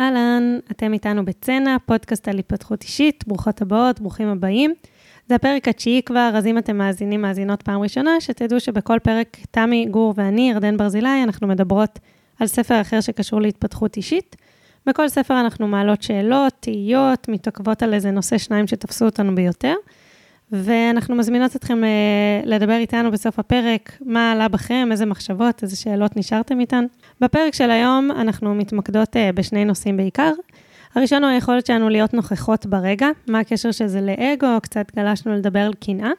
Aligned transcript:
אהלן, 0.00 0.58
אתם 0.70 0.92
איתנו 0.92 1.24
בצנע, 1.24 1.76
פודקאסט 1.86 2.28
על 2.28 2.38
התפתחות 2.38 2.82
אישית, 2.82 3.24
ברוכות 3.26 3.62
הבאות, 3.62 4.00
ברוכים 4.00 4.28
הבאים. 4.28 4.74
זה 5.28 5.34
הפרק 5.34 5.68
התשיעי 5.68 6.02
כבר, 6.02 6.30
אז 6.34 6.46
אם 6.46 6.58
אתם 6.58 6.78
מאזינים, 6.78 7.22
מאזינות 7.22 7.62
פעם 7.62 7.80
ראשונה, 7.80 8.20
שתדעו 8.20 8.60
שבכל 8.60 8.98
פרק 9.02 9.36
תמי, 9.50 9.86
גור 9.90 10.14
ואני, 10.16 10.50
ירדן 10.50 10.76
ברזילי, 10.76 11.22
אנחנו 11.22 11.48
מדברות 11.48 11.98
על 12.40 12.46
ספר 12.46 12.80
אחר 12.80 13.00
שקשור 13.00 13.40
להתפתחות 13.40 13.96
אישית. 13.96 14.36
בכל 14.86 15.08
ספר 15.08 15.40
אנחנו 15.40 15.68
מעלות 15.68 16.02
שאלות, 16.02 16.52
תהיות, 16.60 17.28
מתעכבות 17.28 17.82
על 17.82 17.94
איזה 17.94 18.10
נושא 18.10 18.38
שניים 18.38 18.66
שתפסו 18.66 19.04
אותנו 19.04 19.34
ביותר. 19.34 19.74
ואנחנו 20.52 21.14
מזמינות 21.14 21.56
אתכם 21.56 21.84
אה, 21.84 22.40
לדבר 22.44 22.76
איתנו 22.76 23.10
בסוף 23.10 23.38
הפרק, 23.38 23.98
מה 24.00 24.32
עלה 24.32 24.48
בכם, 24.48 24.88
איזה 24.92 25.06
מחשבות, 25.06 25.62
איזה 25.62 25.76
שאלות 25.76 26.16
נשארתם 26.16 26.60
איתן. 26.60 26.84
בפרק 27.20 27.54
של 27.54 27.70
היום 27.70 28.10
אנחנו 28.10 28.54
מתמקדות 28.54 29.16
אה, 29.16 29.30
בשני 29.32 29.64
נושאים 29.64 29.96
בעיקר. 29.96 30.32
הראשון 30.94 31.24
הוא 31.24 31.30
היכולת 31.30 31.66
שלנו 31.66 31.88
להיות 31.88 32.14
נוכחות 32.14 32.66
ברגע, 32.66 33.08
מה 33.26 33.38
הקשר 33.38 33.70
של 33.70 33.86
זה 33.86 34.00
לאגו, 34.00 34.46
קצת 34.62 34.96
גלשנו 34.96 35.34
לדבר 35.34 35.60
על 35.60 35.74
קנאה. 35.74 36.10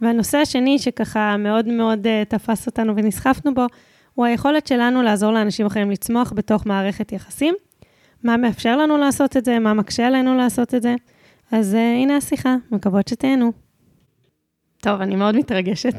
והנושא 0.00 0.38
השני 0.38 0.78
שככה 0.78 1.36
מאוד 1.36 1.68
מאוד 1.68 2.06
uh, 2.06 2.28
תפס 2.28 2.66
אותנו 2.66 2.96
ונסחפנו 2.96 3.54
בו, 3.54 3.66
הוא 4.14 4.26
היכולת 4.26 4.66
שלנו 4.66 5.02
לעזור 5.02 5.32
לאנשים 5.32 5.66
אחרים 5.66 5.90
לצמוח 5.90 6.32
בתוך 6.36 6.66
מערכת 6.66 7.12
יחסים. 7.12 7.54
מה 8.24 8.36
מאפשר 8.36 8.76
לנו 8.76 8.96
לעשות 8.96 9.36
את 9.36 9.44
זה, 9.44 9.58
מה 9.58 9.74
מקשה 9.74 10.06
עלינו 10.06 10.34
לעשות 10.36 10.74
את 10.74 10.82
זה. 10.82 10.94
אז 11.52 11.74
uh, 11.74 11.76
הנה 12.02 12.16
השיחה, 12.16 12.56
מקוות 12.70 13.08
שתהנו. 13.08 13.52
טוב, 14.80 15.00
אני 15.00 15.16
מאוד 15.16 15.36
מתרגשת. 15.36 15.94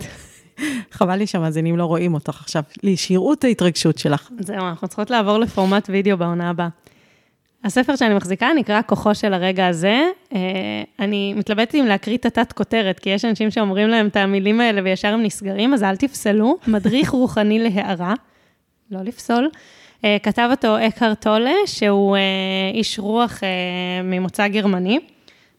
חבל 0.92 1.16
לי 1.16 1.28
שהמאזינים 1.28 1.78
לא 1.78 1.86
רואים 1.86 2.14
אותך 2.14 2.42
עכשיו, 2.42 2.64
שיראו 2.96 3.34
את 3.34 3.44
ההתרגשות 3.44 3.98
שלך. 3.98 4.30
זהו, 4.40 4.68
אנחנו 4.68 4.88
צריכות 4.88 5.10
לעבור 5.10 5.38
לפורמט 5.38 5.90
וידאו 5.90 6.18
בעונה 6.18 6.50
הבאה. 6.50 6.68
הספר 7.64 7.96
שאני 7.96 8.14
מחזיקה 8.14 8.48
נקרא 8.56 8.82
כוחו 8.86 9.16
של 9.16 9.34
הרגע 9.34 9.68
הזה. 9.68 10.02
אה, 10.34 10.40
אני 11.00 11.34
מתלבטת 11.34 11.76
אם 11.76 11.86
להקריא 11.86 12.18
את 12.18 12.26
התת-כותרת, 12.26 13.00
כי 13.00 13.10
יש 13.10 13.26
אנשים 13.26 13.52
שאומרים 13.52 13.88
להם 13.88 14.08
את 14.08 14.16
המילים 14.16 14.62
האלה 14.62 14.82
וישר 14.84 15.08
הם 15.08 15.24
נסגרים, 15.24 15.74
אז 15.74 15.84
אל 15.84 15.96
תפסלו. 15.96 16.58
מדריך 16.68 17.10
רוחני 17.10 17.60
להערה, 17.60 18.14
לא 18.92 19.02
לפסול. 19.02 19.50
אה, 20.06 20.18
כתב 20.24 20.48
אותו 20.52 20.76
אקהר 20.88 21.14
טולה, 21.14 21.54
שהוא 21.66 22.18
איש 22.74 23.00
רוח 23.00 23.40
ממוצא 24.04 24.48
גרמני, 24.48 25.00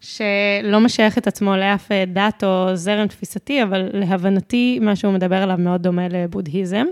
שלא 0.06 0.80
משייך 0.80 1.18
את 1.18 1.26
עצמו 1.26 1.56
לאף 1.56 1.88
דת 2.06 2.44
או 2.44 2.76
זרם 2.76 3.06
תפיסתי, 3.06 3.62
אבל 3.62 3.88
להבנתי, 3.92 4.78
מה 4.82 4.96
שהוא 4.96 5.12
מדבר 5.12 5.36
עליו 5.36 5.56
מאוד 5.58 5.82
דומה 5.82 6.08
לבודהיזם. 6.08 6.84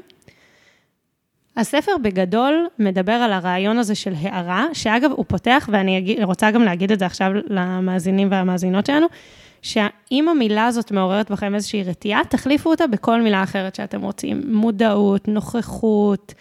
הספר 1.57 1.93
בגדול 2.03 2.67
מדבר 2.79 3.13
על 3.13 3.33
הרעיון 3.33 3.79
הזה 3.79 3.95
של 3.95 4.13
הערה, 4.21 4.67
שאגב, 4.73 5.11
הוא 5.11 5.25
פותח, 5.29 5.69
ואני 5.73 6.17
רוצה 6.23 6.51
גם 6.51 6.63
להגיד 6.63 6.93
את 6.93 6.99
זה 6.99 7.07
עכשיו 7.07 7.31
למאזינים 7.47 8.29
והמאזינות 8.31 8.87
שלנו, 8.87 9.07
שאם 9.63 10.29
המילה 10.29 10.67
הזאת 10.67 10.93
מעוררת 10.93 11.31
בכם 11.31 11.55
איזושהי 11.55 11.83
רתיעה, 11.83 12.21
תחליפו 12.29 12.71
אותה 12.71 12.87
בכל 12.87 13.23
מילה 13.23 13.43
אחרת 13.43 13.75
שאתם 13.75 14.03
רוצים. 14.03 14.43
מודעות, 14.47 15.29
נוכחות, 15.29 16.35
אה, 16.35 16.41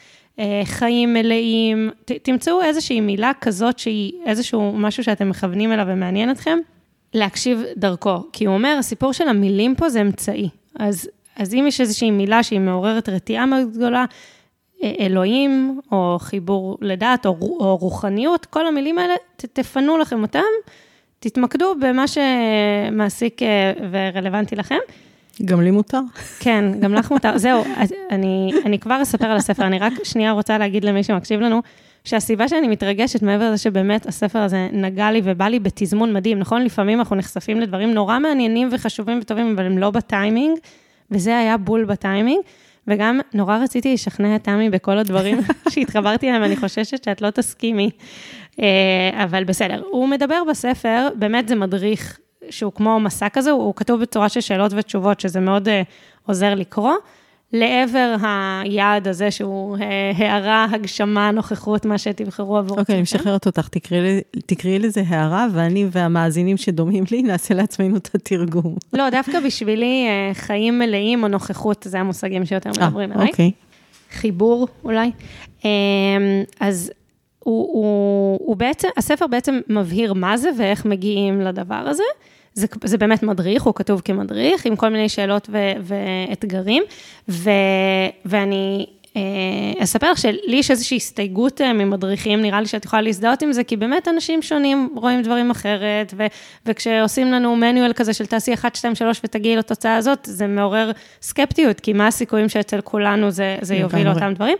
חיים 0.64 1.14
מלאים, 1.14 1.90
ת, 2.06 2.12
תמצאו 2.12 2.62
איזושהי 2.62 3.02
מילה 3.02 3.32
כזאת 3.42 3.80
שהיא 3.80 4.14
איזשהו 4.26 4.74
משהו 4.74 5.04
שאתם 5.04 5.30
מכוונים 5.30 5.72
אליו 5.72 5.86
ומעניין 5.90 6.32
אתכם, 6.32 6.58
להקשיב 7.14 7.64
דרכו. 7.78 8.18
כי 8.34 8.46
הוא 8.46 8.54
אומר, 8.54 8.76
הסיפור 8.80 9.14
של 9.14 9.28
המילים 9.28 9.76
פה 9.76 9.90
זה 9.90 10.02
אמצעי. 10.02 10.50
אז, 10.80 11.10
אז 11.36 11.54
אם 11.54 11.66
יש 11.68 11.82
איזושהי 11.82 12.12
מילה 12.12 12.44
שהיא 12.44 12.60
מעוררת 12.60 13.10
רתיעה 13.10 13.46
מאוד 13.46 13.74
גדולה, 13.74 14.06
אלוהים, 15.00 15.80
או 15.92 16.18
חיבור 16.20 16.78
לדת, 16.82 17.26
או, 17.26 17.32
או 17.42 17.78
רוחניות, 17.78 18.46
כל 18.46 18.68
המילים 18.68 19.00
האלה, 19.00 19.14
ת, 19.36 19.46
תפנו 19.46 19.98
לכם 19.98 20.22
אותם, 20.22 20.42
תתמקדו 21.20 21.76
במה 21.80 22.06
שמעסיק 22.08 23.42
אה, 23.44 23.74
ורלוונטי 23.92 24.56
לכם. 24.56 24.78
גם 25.46 25.62
לי 25.62 25.72
מותר. 25.72 26.00
כן, 26.40 26.66
גם 26.80 26.94
לך 26.94 27.12
מותר. 27.12 27.38
זהו, 27.38 27.64
אני, 28.12 28.52
אני 28.66 28.80
כבר 28.80 29.02
אספר 29.02 29.26
על 29.26 29.38
הספר, 29.38 29.68
אני 29.68 29.80
רק 29.80 29.94
שנייה 30.04 30.32
רוצה 30.32 30.58
להגיד 30.58 30.86
למי 30.86 31.04
שמקשיב 31.04 31.40
לנו, 31.40 31.62
שהסיבה 32.04 32.48
שאני 32.48 32.68
מתרגשת, 32.68 33.22
מעבר 33.22 33.52
לזה 33.52 33.58
שבאמת 33.58 34.06
הספר 34.06 34.40
הזה 34.40 34.68
נגע 34.72 35.12
לי 35.12 35.22
ובא 35.24 35.46
לי 35.46 35.60
בתזמון 35.60 36.14
מדהים, 36.14 36.40
נכון? 36.40 36.64
לפעמים 36.64 37.00
אנחנו 37.00 37.16
נחשפים 37.16 37.60
לדברים 37.60 37.94
נורא 37.94 38.20
מעניינים 38.20 38.70
וחשובים 38.72 39.20
וטובים, 39.22 39.54
אבל 39.56 39.66
הם 39.66 39.78
לא 39.78 39.92
בטיימינג, 39.92 40.58
וזה 41.12 41.38
היה 41.38 41.58
בול 41.58 41.86
בטיימינג. 41.86 42.42
וגם 42.88 43.20
נורא 43.34 43.58
רציתי 43.58 43.94
לשכנע 43.94 44.36
את 44.36 44.44
תמי 44.44 44.70
בכל 44.70 44.98
הדברים 44.98 45.40
שהתחברתי 45.70 46.30
אליהם, 46.30 46.44
אני 46.44 46.56
חוששת 46.56 47.04
שאת 47.04 47.22
לא 47.22 47.30
תסכימי, 47.30 47.90
אה, 48.60 49.24
אבל 49.24 49.44
בסדר. 49.44 49.84
הוא 49.92 50.08
מדבר 50.08 50.44
בספר, 50.50 51.08
באמת 51.16 51.48
זה 51.48 51.56
מדריך 51.56 52.20
שהוא 52.50 52.72
כמו 52.72 53.00
מסע 53.00 53.30
כזה, 53.30 53.52
הוא 53.52 53.74
כתוב 53.76 54.02
בצורה 54.02 54.30
של 54.30 54.42
שאלות 54.42 54.72
ותשובות, 54.76 55.20
שזה 55.20 55.40
מאוד 55.40 55.68
אה, 55.68 55.82
עוזר 56.26 56.56
לקרוא. 56.56 56.94
לעבר 57.54 58.16
היעד 58.22 59.08
הזה 59.08 59.32
שהוא 59.32 59.78
אה, 59.78 60.12
הערה, 60.16 60.68
הגשמה, 60.72 61.32
נוכחות, 61.32 61.86
מה 61.86 61.98
שתבחרו 61.98 62.58
עבור. 62.58 62.80
אוקיי, 62.80 62.96
אני 62.96 63.02
משחררת 63.02 63.46
אותך, 63.46 63.68
תקראי 64.46 64.80
לזה 64.80 65.04
הערה, 65.08 65.48
ואני 65.54 65.86
והמאזינים 65.92 66.58
שדומים 66.58 67.04
לי, 67.12 67.22
נעשה 67.22 67.54
לעצמנו 67.54 67.98
את 67.98 68.10
התרגום. 68.16 68.76
לא, 68.94 69.10
דווקא 69.10 69.40
בשבילי 69.40 70.06
אה, 70.08 70.34
חיים 70.34 70.80
מלאים 70.80 71.24
או 71.24 71.28
נוכחות, 71.28 71.86
זה 71.90 72.00
המושגים 72.00 72.46
שיותר 72.46 72.70
מדברים 72.70 73.12
אליי. 73.12 73.28
אוקיי. 73.28 73.52
חיבור 74.12 74.68
אולי. 74.84 75.12
אז 76.60 76.92
הוא, 77.44 77.70
הוא, 77.74 78.40
הוא 78.42 78.56
בעצם, 78.56 78.88
הספר 78.98 79.28
בעצם 79.28 79.60
מבהיר 79.70 80.14
מה 80.14 80.38
זה 80.38 80.50
ואיך 80.58 80.86
מגיעים 80.86 81.42
לדבר 81.42 81.76
הזה. 81.76 82.04
זה, 82.54 82.68
זה 82.84 82.98
באמת 82.98 83.24
מדריך, 83.24 83.64
הוא 83.64 83.74
כתוב 83.76 84.02
כמדריך, 84.06 84.66
עם 84.66 84.76
כל 84.76 84.90
מיני 84.90 85.10
שאלות 85.10 85.50
ו, 85.52 85.72
ואתגרים, 85.82 86.84
ו, 87.30 87.50
ואני 88.26 88.86
אה, 89.16 89.84
אספר 89.84 90.12
לך 90.12 90.18
שלי 90.18 90.56
יש 90.56 90.72
איזושהי 90.72 90.98
הסתייגות 90.98 91.62
אה, 91.62 91.74
ממדריכים, 91.74 92.42
נראה 92.42 92.62
לי 92.62 92.68
שאת 92.68 92.86
יכולה 92.86 93.02
להזדהות 93.02 93.42
עם 93.42 93.54
זה, 93.54 93.64
כי 93.64 93.78
באמת 93.78 94.08
אנשים 94.08 94.42
שונים 94.42 94.90
רואים 94.96 95.22
דברים 95.22 95.52
אחרת, 95.52 96.14
ו, 96.18 96.26
וכשעושים 96.66 97.32
לנו 97.32 97.56
מנואל 97.56 97.94
כזה 97.94 98.14
של 98.14 98.26
תעשי 98.26 98.54
1, 98.54 98.76
2, 98.76 98.96
3 98.96 99.22
ותגיעי 99.24 99.56
לתוצאה 99.56 99.96
הזאת, 99.96 100.20
זה 100.24 100.48
מעורר 100.48 100.92
סקפטיות, 101.22 101.80
כי 101.80 101.94
מה 101.94 102.08
הסיכויים 102.08 102.50
שאצל 102.50 102.82
כולנו 102.82 103.32
זה, 103.32 103.58
זה 103.62 103.76
יוביל 103.76 104.08
לאותם 104.08 104.34
דברים. 104.34 104.58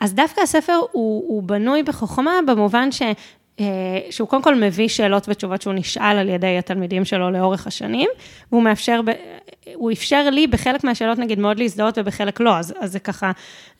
אז 0.00 0.14
דווקא 0.14 0.40
הספר 0.40 0.72
הוא, 0.92 1.24
הוא 1.28 1.42
בנוי 1.42 1.82
בחוכמה, 1.82 2.32
במובן 2.46 2.92
ש... 2.92 3.02
אה, 3.60 3.98
שהוא 4.10 4.28
קודם 4.28 4.42
כל 4.42 4.54
מביא 4.54 4.88
שאלות 4.88 5.28
ותשובות 5.28 5.62
שהוא 5.62 5.74
נשאל 5.74 6.18
על 6.18 6.28
ידי 6.28 6.58
התלמידים 6.58 7.04
שלו 7.04 7.30
לאורך 7.30 7.66
השנים, 7.66 8.10
והוא 8.52 8.62
מאפשר, 8.62 9.00
הוא 9.74 9.92
אפשר 9.92 10.30
לי 10.30 10.46
בחלק 10.46 10.84
מהשאלות 10.84 11.18
נגיד 11.18 11.38
מאוד 11.38 11.58
להזדהות 11.58 11.98
ובחלק 11.98 12.40
לא, 12.40 12.58
אז, 12.58 12.74
אז 12.78 12.92
זה 12.92 12.98
ככה 12.98 13.32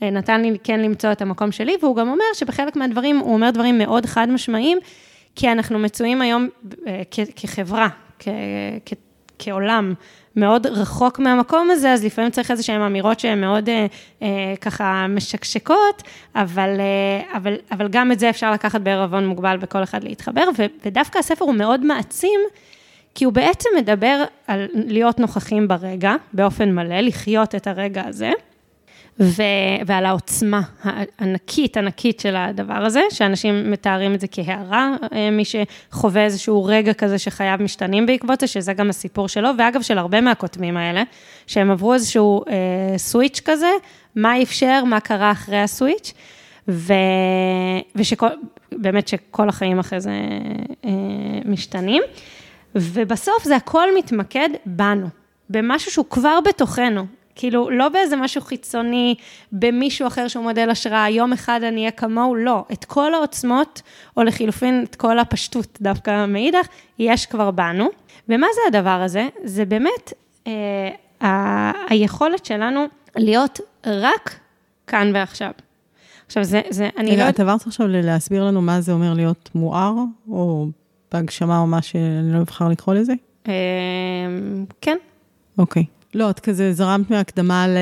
אה, 0.03 0.11
נתן 0.11 0.43
לי 0.43 0.59
כן 0.65 0.81
למצוא 0.81 1.13
את 1.13 1.23
המקום 1.23 1.53
שלי, 1.53 1.77
והוא 1.83 1.97
גם 1.97 2.09
אומר 2.09 2.25
שבחלק 2.35 2.77
מהדברים, 2.77 3.19
הוא 3.19 3.35
אומר 3.35 3.51
דברים 3.51 3.79
מאוד 3.79 4.07
חד 4.07 4.29
משמעיים, 4.29 4.79
כי 5.37 5.53
אנחנו 5.53 5.79
מצויים 5.79 6.23
היום 6.23 6.49
אה, 6.87 7.03
כחברה, 7.37 7.89
כעולם, 9.39 9.95
מאוד 10.37 10.67
רחוק 10.67 11.19
מהמקום 11.19 11.71
הזה, 11.71 11.93
אז 11.93 12.05
לפעמים 12.05 12.31
צריך 12.31 12.51
איזה 12.51 12.63
שהן 12.63 12.81
אמירות 12.81 13.21
שהן 13.21 13.41
מאוד 13.41 13.69
אה, 13.69 13.87
אה, 14.23 14.55
ככה 14.61 15.07
משקשקות, 15.09 16.03
אבל, 16.35 16.81
אה, 16.81 17.37
אבל, 17.37 17.55
אבל 17.73 17.89
גם 17.89 18.13
את 18.13 18.19
זה 18.19 18.31
אפשר 18.31 18.53
לקחת 18.53 18.81
בערבון 18.81 19.27
מוגבל 19.27 19.57
וכל 19.61 19.83
אחד 19.83 20.05
להתחבר, 20.05 20.45
ו, 20.59 20.67
ודווקא 20.85 21.19
הספר 21.19 21.45
הוא 21.45 21.55
מאוד 21.55 21.85
מעצים, 21.85 22.41
כי 23.15 23.25
הוא 23.25 23.33
בעצם 23.33 23.69
מדבר 23.77 24.25
על 24.47 24.67
להיות 24.75 25.21
נוכחים 25.21 25.69
ברגע, 25.69 26.15
באופן 26.33 26.75
מלא, 26.75 27.01
לחיות 27.01 27.55
את 27.55 27.67
הרגע 27.67 28.03
הזה. 28.07 28.31
ו- 29.21 29.43
ועל 29.87 30.07
העוצמה 30.07 30.61
הענקית, 30.83 31.77
ענקית 31.77 32.21
של 32.21 32.37
הדבר 32.37 32.75
הזה, 32.85 33.01
שאנשים 33.11 33.71
מתארים 33.71 34.15
את 34.15 34.21
זה 34.21 34.27
כהערה, 34.31 34.97
אה, 35.13 35.31
מי 35.31 35.43
שחווה 35.45 36.25
איזשהו 36.25 36.65
רגע 36.65 36.95
כזה 36.95 37.19
שחייו 37.19 37.59
משתנים 37.61 38.07
בעקבות 38.07 38.41
זה, 38.41 38.47
שזה 38.47 38.73
גם 38.73 38.91
הסיפור 38.91 39.29
שלו, 39.29 39.49
ואגב, 39.59 39.83
של 39.83 39.99
הרבה 39.99 40.21
מהכותבים 40.21 40.77
האלה, 40.77 41.03
שהם 41.47 41.71
עברו 41.71 41.95
איזשהו 41.95 42.45
אה, 42.49 42.99
סוויץ' 42.99 43.41
כזה, 43.45 43.71
מה 44.17 44.43
אפשר, 44.43 44.85
מה 44.85 45.01
קרה 45.01 45.31
אחרי 45.31 45.59
הסוויץ', 45.61 46.13
ו... 46.69 46.93
ובאמת 48.73 49.09
שכל 49.09 49.49
החיים 49.49 49.79
אחרי 49.79 50.01
זה 50.01 50.11
אה, 50.85 50.91
משתנים, 51.45 52.03
ובסוף 52.75 53.45
זה 53.45 53.57
הכל 53.57 53.89
מתמקד 53.99 54.49
בנו. 54.67 55.07
במשהו 55.51 55.91
שהוא 55.91 56.07
כבר 56.11 56.39
בתוכנו, 56.49 57.07
כאילו, 57.35 57.71
לא 57.71 57.89
באיזה 57.89 58.17
משהו 58.17 58.41
חיצוני, 58.41 59.15
במישהו 59.53 60.07
אחר 60.07 60.29
שהוא 60.29 60.43
מודל 60.43 60.71
השראה, 60.71 61.11
יום 61.11 61.33
אחד 61.33 61.61
אני 61.63 61.81
אהיה 61.81 61.91
כמוהו, 61.91 62.35
לא. 62.35 62.65
את 62.73 62.85
כל 62.85 63.15
העוצמות, 63.15 63.83
או 64.17 64.23
לחילופין, 64.23 64.85
את 64.91 64.97
כל 64.97 65.19
הפשטות 65.19 65.79
דווקא 65.81 66.27
מאידך, 66.27 66.67
יש 66.99 67.27
כבר 67.27 67.51
בנו. 67.51 67.89
ומה 68.29 68.47
זה 68.55 68.61
הדבר 68.79 68.91
הזה? 69.05 69.29
זה 69.45 69.65
באמת 69.65 70.13
אה, 70.47 70.91
ה- 71.29 71.93
היכולת 71.93 72.45
שלנו 72.45 72.85
להיות 73.17 73.61
רק 73.87 74.39
כאן 74.87 75.11
ועכשיו. 75.15 75.51
עכשיו, 76.27 76.45
זה, 76.45 76.61
זה, 76.71 76.89
אני 76.97 77.11
רגע, 77.11 77.25
לא... 77.25 77.29
את 77.29 77.41
עברת 77.41 77.67
עכשיו 77.67 77.87
להסביר 77.89 78.45
לנו 78.45 78.63
מה 78.63 78.81
זה 78.81 78.93
אומר 78.93 79.15
להיות 79.15 79.51
מואר, 79.55 79.95
או 80.31 80.67
בהגשמה, 81.13 81.59
או 81.59 81.67
מה 81.67 81.83
שאני 81.83 82.33
לא 82.35 82.39
אבחר 82.39 82.69
לקרוא 82.69 82.95
לזה? 82.95 83.13
אה, 83.49 83.53
כן, 84.81 84.97
אוקיי. 85.59 85.85
לא, 86.15 86.31
את 86.31 86.41
כזה 86.41 86.73
זרמת 86.73 87.11
מהקדמה 87.11 87.65
על, 87.65 87.77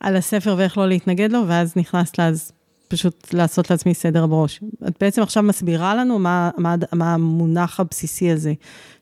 על 0.00 0.16
הספר 0.16 0.54
ואיך 0.58 0.78
לא 0.78 0.88
להתנגד 0.88 1.32
לו, 1.32 1.42
ואז 1.46 1.72
נכנסת 1.76 2.18
לאז 2.18 2.52
פשוט 2.88 3.34
לעשות 3.34 3.70
לעצמי 3.70 3.94
סדר 3.94 4.26
בראש. 4.26 4.60
את 4.88 4.94
בעצם 5.00 5.22
עכשיו 5.22 5.42
מסבירה 5.42 5.94
לנו 5.94 6.18
מה, 6.18 6.50
מה, 6.56 6.74
מה 6.92 7.14
המונח 7.14 7.80
הבסיסי 7.80 8.30
הזה 8.30 8.52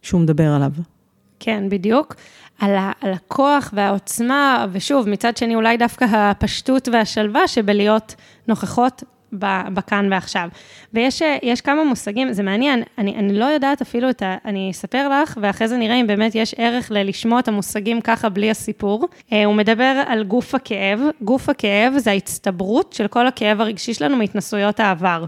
שהוא 0.02 0.20
מדבר 0.20 0.52
עליו. 0.52 0.70
כן, 1.40 1.68
בדיוק. 1.68 2.14
על, 2.58 2.74
ה, 2.74 2.92
על 3.00 3.12
הכוח 3.12 3.70
והעוצמה, 3.76 4.66
ושוב, 4.72 5.08
מצד 5.08 5.36
שני, 5.36 5.54
אולי 5.54 5.76
דווקא 5.76 6.04
הפשטות 6.04 6.88
והשלווה 6.92 7.48
שבלהיות 7.48 8.14
נוכחות 8.48 9.02
בכאן 9.72 10.08
ועכשיו. 10.10 10.48
ויש 10.94 11.60
כמה 11.64 11.84
מושגים, 11.84 12.32
זה 12.32 12.42
מעניין, 12.42 12.82
אני, 12.98 13.16
אני 13.16 13.38
לא 13.38 13.44
יודעת 13.44 13.80
אפילו 13.80 14.10
את 14.10 14.22
ה... 14.22 14.36
אני 14.44 14.70
אספר 14.70 15.08
לך, 15.08 15.38
ואחרי 15.42 15.68
זה 15.68 15.76
נראה 15.76 16.00
אם 16.00 16.06
באמת 16.06 16.34
יש 16.34 16.54
ערך 16.58 16.90
ללשמוע 16.90 17.38
את 17.40 17.48
המושגים 17.48 18.00
ככה 18.00 18.28
בלי 18.28 18.50
הסיפור. 18.50 19.08
אה, 19.32 19.44
הוא 19.44 19.54
מדבר 19.54 20.02
על 20.06 20.24
גוף 20.24 20.54
הכאב. 20.54 21.00
גוף 21.20 21.48
הכאב 21.48 21.92
זה 21.96 22.10
ההצטברות 22.10 22.92
של 22.92 23.08
כל 23.08 23.26
הכאב 23.26 23.60
הרגשי 23.60 23.94
שלנו 23.94 24.16
מהתנסויות 24.16 24.80
העבר. 24.80 25.24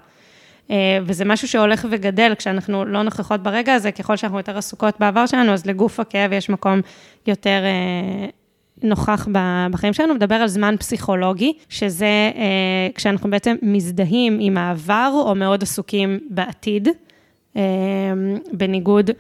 אה, 0.71 0.99
וזה 1.07 1.25
משהו 1.25 1.49
שהולך 1.49 1.87
וגדל 1.91 2.35
כשאנחנו 2.39 2.85
לא 2.85 3.03
נוכחות 3.03 3.43
ברגע 3.43 3.75
הזה, 3.75 3.93
ככל 3.93 4.17
שאנחנו 4.17 4.39
יותר 4.39 4.59
עסוקות 4.59 4.95
בעבר 5.01 5.27
שלנו, 5.27 5.53
אז 5.53 5.67
לגוף 5.67 6.01
הכאב 6.01 6.33
יש 6.33 6.51
מקום 6.51 6.81
יותר 7.27 7.61
אה, 7.65 8.29
נוכח 8.83 9.29
בחיים 9.71 9.93
שלנו, 9.93 10.15
מדבר 10.15 10.35
על 10.35 10.49
זמן 10.49 10.75
פסיכולוגי, 10.79 11.53
שזה 11.69 12.05
אה, 12.37 12.89
כשאנחנו 12.95 13.31
בעצם 13.31 13.57
מזדהים 13.63 14.39
עם 14.41 14.59
העבר 14.59 15.23
או 15.27 15.35
מאוד 15.35 15.63
עסוקים 15.63 16.19
בעתיד, 16.31 16.89
אה, 17.57 17.63
בניגוד 18.53 19.11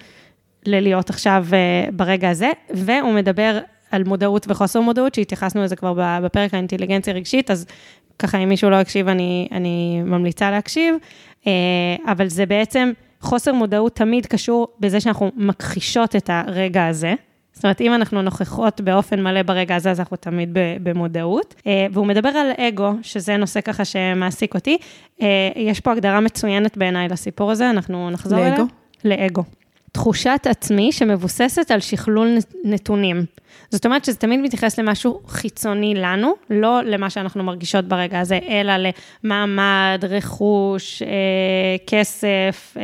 ללהיות 0.66 1.10
עכשיו 1.10 1.46
אה, 1.52 1.90
ברגע 1.92 2.30
הזה, 2.30 2.50
והוא 2.70 3.12
מדבר 3.12 3.58
על 3.90 4.04
מודעות 4.04 4.46
וחוסר 4.48 4.80
מודעות, 4.80 5.14
שהתייחסנו 5.14 5.62
לזה 5.62 5.76
כבר 5.76 6.20
בפרק 6.22 6.54
האינטליגנציה 6.54 7.14
רגשית, 7.14 7.50
אז 7.50 7.66
ככה, 8.18 8.38
אם 8.38 8.48
מישהו 8.48 8.70
לא 8.70 8.76
הקשיב, 8.76 9.08
אני, 9.08 9.48
אני 9.52 10.02
ממליצה 10.04 10.50
להקשיב, 10.50 10.94
אה, 11.46 11.52
אבל 12.06 12.28
זה 12.28 12.46
בעצם, 12.46 12.92
חוסר 13.20 13.52
מודעות 13.52 13.96
תמיד 13.96 14.26
קשור 14.26 14.68
בזה 14.80 15.00
שאנחנו 15.00 15.30
מכחישות 15.36 16.16
את 16.16 16.30
הרגע 16.32 16.86
הזה. 16.86 17.14
זאת 17.54 17.64
אומרת, 17.64 17.80
אם 17.80 17.94
אנחנו 17.94 18.22
נוכחות 18.22 18.80
באופן 18.80 19.22
מלא 19.22 19.42
ברגע 19.42 19.76
הזה, 19.76 19.90
אז 19.90 20.00
אנחנו 20.00 20.16
תמיד 20.16 20.48
במודעות. 20.82 21.54
אה, 21.66 21.86
והוא 21.92 22.06
מדבר 22.06 22.28
על 22.28 22.50
אגו, 22.58 22.92
שזה 23.02 23.36
נושא 23.36 23.60
ככה 23.60 23.84
שמעסיק 23.84 24.54
אותי. 24.54 24.78
אה, 25.22 25.26
יש 25.56 25.80
פה 25.80 25.92
הגדרה 25.92 26.20
מצוינת 26.20 26.76
בעיניי 26.76 27.08
לסיפור 27.08 27.50
הזה, 27.50 27.70
אנחנו 27.70 28.10
נחזור 28.10 28.38
אליה. 28.38 28.50
לאגו? 28.50 28.64
לאגו. 29.04 29.44
תחושת 29.94 30.46
עצמי 30.50 30.92
שמבוססת 30.92 31.70
על 31.70 31.80
שכלול 31.80 32.36
נתונים. 32.64 33.24
זאת 33.70 33.86
אומרת 33.86 34.04
שזה 34.04 34.16
תמיד 34.16 34.40
מתייחס 34.40 34.78
למשהו 34.78 35.20
חיצוני 35.26 35.94
לנו, 35.94 36.34
לא 36.50 36.82
למה 36.82 37.10
שאנחנו 37.10 37.44
מרגישות 37.44 37.84
ברגע 37.84 38.20
הזה, 38.20 38.38
אלא 38.48 38.72
למעמד, 39.24 40.04
רכוש, 40.08 41.02
אה, 41.02 41.08
כסף, 41.86 42.76
אה, 42.76 42.82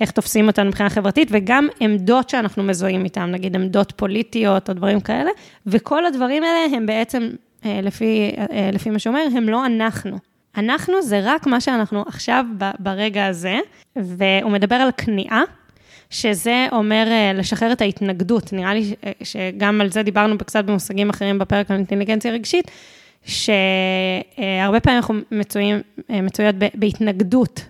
איך 0.00 0.10
תופסים 0.10 0.46
אותנו 0.46 0.68
מבחינה 0.68 0.90
חברתית, 0.90 1.28
וגם 1.30 1.68
עמדות 1.80 2.28
שאנחנו 2.28 2.62
מזוהים 2.62 3.04
איתן, 3.04 3.30
נגיד 3.30 3.56
עמדות 3.56 3.92
פוליטיות 3.96 4.68
או 4.68 4.74
דברים 4.74 5.00
כאלה, 5.00 5.30
וכל 5.66 6.06
הדברים 6.06 6.42
האלה 6.42 6.76
הם 6.76 6.86
בעצם, 6.86 7.30
אה, 7.64 7.80
לפי, 7.82 8.32
אה, 8.52 8.70
לפי 8.72 8.90
מה 8.90 8.98
שאומר, 8.98 9.22
הם 9.36 9.48
לא 9.48 9.66
אנחנו. 9.66 10.18
אנחנו 10.56 11.02
זה 11.02 11.20
רק 11.24 11.46
מה 11.46 11.60
שאנחנו 11.60 12.04
עכשיו 12.06 12.44
ברגע 12.78 13.26
הזה, 13.26 13.58
והוא 13.96 14.50
מדבר 14.50 14.76
על 14.76 14.90
כניעה. 14.96 15.42
שזה 16.12 16.66
אומר 16.72 17.06
אה, 17.10 17.32
לשחרר 17.32 17.72
את 17.72 17.80
ההתנגדות. 17.80 18.52
נראה 18.52 18.74
לי 18.74 18.94
אה, 19.06 19.12
שגם 19.22 19.80
על 19.80 19.90
זה 19.90 20.02
דיברנו 20.02 20.38
קצת 20.38 20.64
במושגים 20.64 21.10
אחרים 21.10 21.38
בפרק 21.38 21.70
על 21.70 21.76
אינטליגנציה 21.76 22.32
רגשית, 22.32 22.70
שהרבה 23.24 24.80
פעמים 24.80 24.96
אנחנו 24.96 25.14
מצויים, 25.30 25.80
אה, 26.10 26.22
מצויות 26.22 26.54
בהתנגדות 26.74 27.64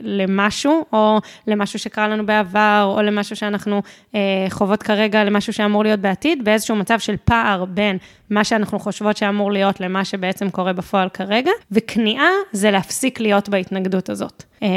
למשהו, 0.00 0.84
או 0.92 1.18
למשהו 1.46 1.78
שקרה 1.78 2.08
לנו 2.08 2.26
בעבר, 2.26 2.92
או 2.96 3.02
למשהו 3.02 3.36
שאנחנו 3.36 3.82
אה, 4.14 4.46
חוות 4.50 4.82
כרגע, 4.82 5.24
למשהו 5.24 5.52
שאמור 5.52 5.82
להיות 5.82 6.00
בעתיד, 6.00 6.44
באיזשהו 6.44 6.76
מצב 6.76 6.98
של 6.98 7.14
פער 7.24 7.64
בין 7.64 7.98
מה 8.32 8.44
שאנחנו 8.44 8.78
חושבות 8.78 9.16
שאמור 9.16 9.52
להיות 9.52 9.80
למה 9.80 10.04
שבעצם 10.04 10.50
קורה 10.50 10.72
בפועל 10.72 11.08
כרגע, 11.08 11.50
וכניעה 11.70 12.30
זה 12.52 12.70
להפסיק 12.70 13.20
להיות 13.20 13.48
בהתנגדות 13.48 14.10
הזאת. 14.10 14.42
אה, 14.62 14.68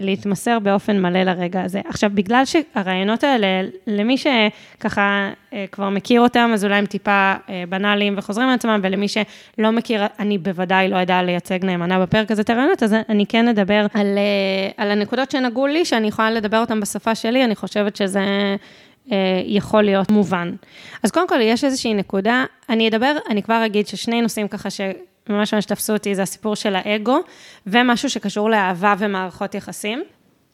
להתמסר 0.00 0.58
באופן 0.58 1.02
מלא 1.02 1.22
לרגע 1.22 1.62
הזה. 1.62 1.80
עכשיו, 1.88 2.10
בגלל 2.14 2.42
שהרעיונות 2.44 3.24
האלה, 3.24 3.46
למי 3.86 4.16
שככה 4.18 5.30
אה, 5.52 5.64
כבר 5.72 5.88
מכיר 5.88 6.20
אותם, 6.20 6.50
אז 6.54 6.64
אולי 6.64 6.76
הם 6.76 6.86
טיפה 6.86 7.34
אה, 7.48 7.64
בנאליים 7.68 8.14
וחוזרים 8.16 8.48
על 8.48 8.54
עצמם, 8.54 8.80
ולמי 8.82 9.06
שלא 9.08 9.72
מכיר, 9.72 10.02
אני 10.18 10.38
בוודאי 10.38 10.88
לא 10.88 10.96
יודע 10.96 11.22
לייצג 11.22 11.64
נאמנה 11.64 12.00
בפרק 12.00 12.30
הזה 12.30 12.42
את 12.42 12.50
הרעיונות, 12.50 12.82
אז 12.82 12.94
אני 13.08 13.26
כן 13.26 13.48
אדבר 13.48 13.86
על, 13.94 14.18
על 14.76 14.90
הנקודות 14.90 15.30
שנגעו 15.30 15.66
לי, 15.66 15.84
שאני 15.84 16.08
יכולה 16.08 16.30
לדבר 16.30 16.60
אותן 16.60 16.80
בשפה 16.80 17.14
שלי, 17.14 17.44
אני 17.44 17.56
חושבת 17.56 17.96
שזה... 17.96 18.56
יכול 19.46 19.82
להיות 19.82 20.10
מובן. 20.10 20.54
אז 21.02 21.10
קודם 21.10 21.28
כל, 21.28 21.40
יש 21.40 21.64
איזושהי 21.64 21.94
נקודה, 21.94 22.44
אני 22.68 22.88
אדבר, 22.88 23.16
אני 23.30 23.42
כבר 23.42 23.66
אגיד 23.66 23.86
ששני 23.86 24.22
נושאים 24.22 24.48
ככה 24.48 24.70
ש... 24.70 24.80
ממש 25.28 25.54
ממש 25.54 25.64
תפסו 25.64 25.92
אותי, 25.92 26.14
זה 26.14 26.22
הסיפור 26.22 26.56
של 26.56 26.76
האגו, 26.76 27.18
ומשהו 27.66 28.10
שקשור 28.10 28.50
לאהבה 28.50 28.94
ומערכות 28.98 29.54
יחסים. 29.54 30.02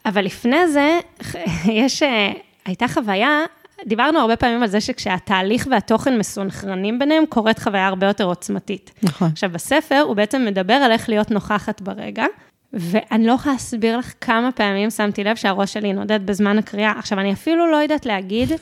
אבל 0.06 0.24
לפני 0.24 0.68
זה, 0.68 0.98
יש, 1.82 2.02
אה, 2.02 2.32
הייתה 2.64 2.88
חוויה, 2.88 3.44
דיברנו 3.86 4.18
הרבה 4.18 4.36
פעמים 4.36 4.62
על 4.62 4.68
זה 4.68 4.80
שכשהתהליך 4.80 5.68
והתוכן 5.70 6.18
מסונכרנים 6.18 6.98
ביניהם, 6.98 7.26
קורית 7.26 7.58
חוויה 7.58 7.86
הרבה 7.86 8.06
יותר 8.06 8.24
עוצמתית. 8.24 8.90
נכון. 9.02 9.28
עכשיו, 9.32 9.50
בספר 9.50 10.00
הוא 10.06 10.16
בעצם 10.16 10.44
מדבר 10.44 10.74
על 10.74 10.92
איך 10.92 11.08
להיות 11.08 11.30
נוכחת 11.30 11.80
ברגע, 11.80 12.24
ואני 12.72 13.26
לא 13.26 13.32
יכולה 13.32 13.54
להסביר 13.54 13.98
לך 13.98 14.12
כמה 14.20 14.52
פעמים 14.52 14.90
שמתי 14.90 15.24
לב 15.24 15.36
שהראש 15.36 15.72
שלי 15.72 15.92
נודד 15.92 16.26
בזמן 16.26 16.58
הקריאה. 16.58 16.92
עכשיו, 16.98 17.20
אני 17.20 17.32
אפילו 17.32 17.70
לא 17.70 17.76
יודעת 17.76 18.06
להגיד 18.06 18.52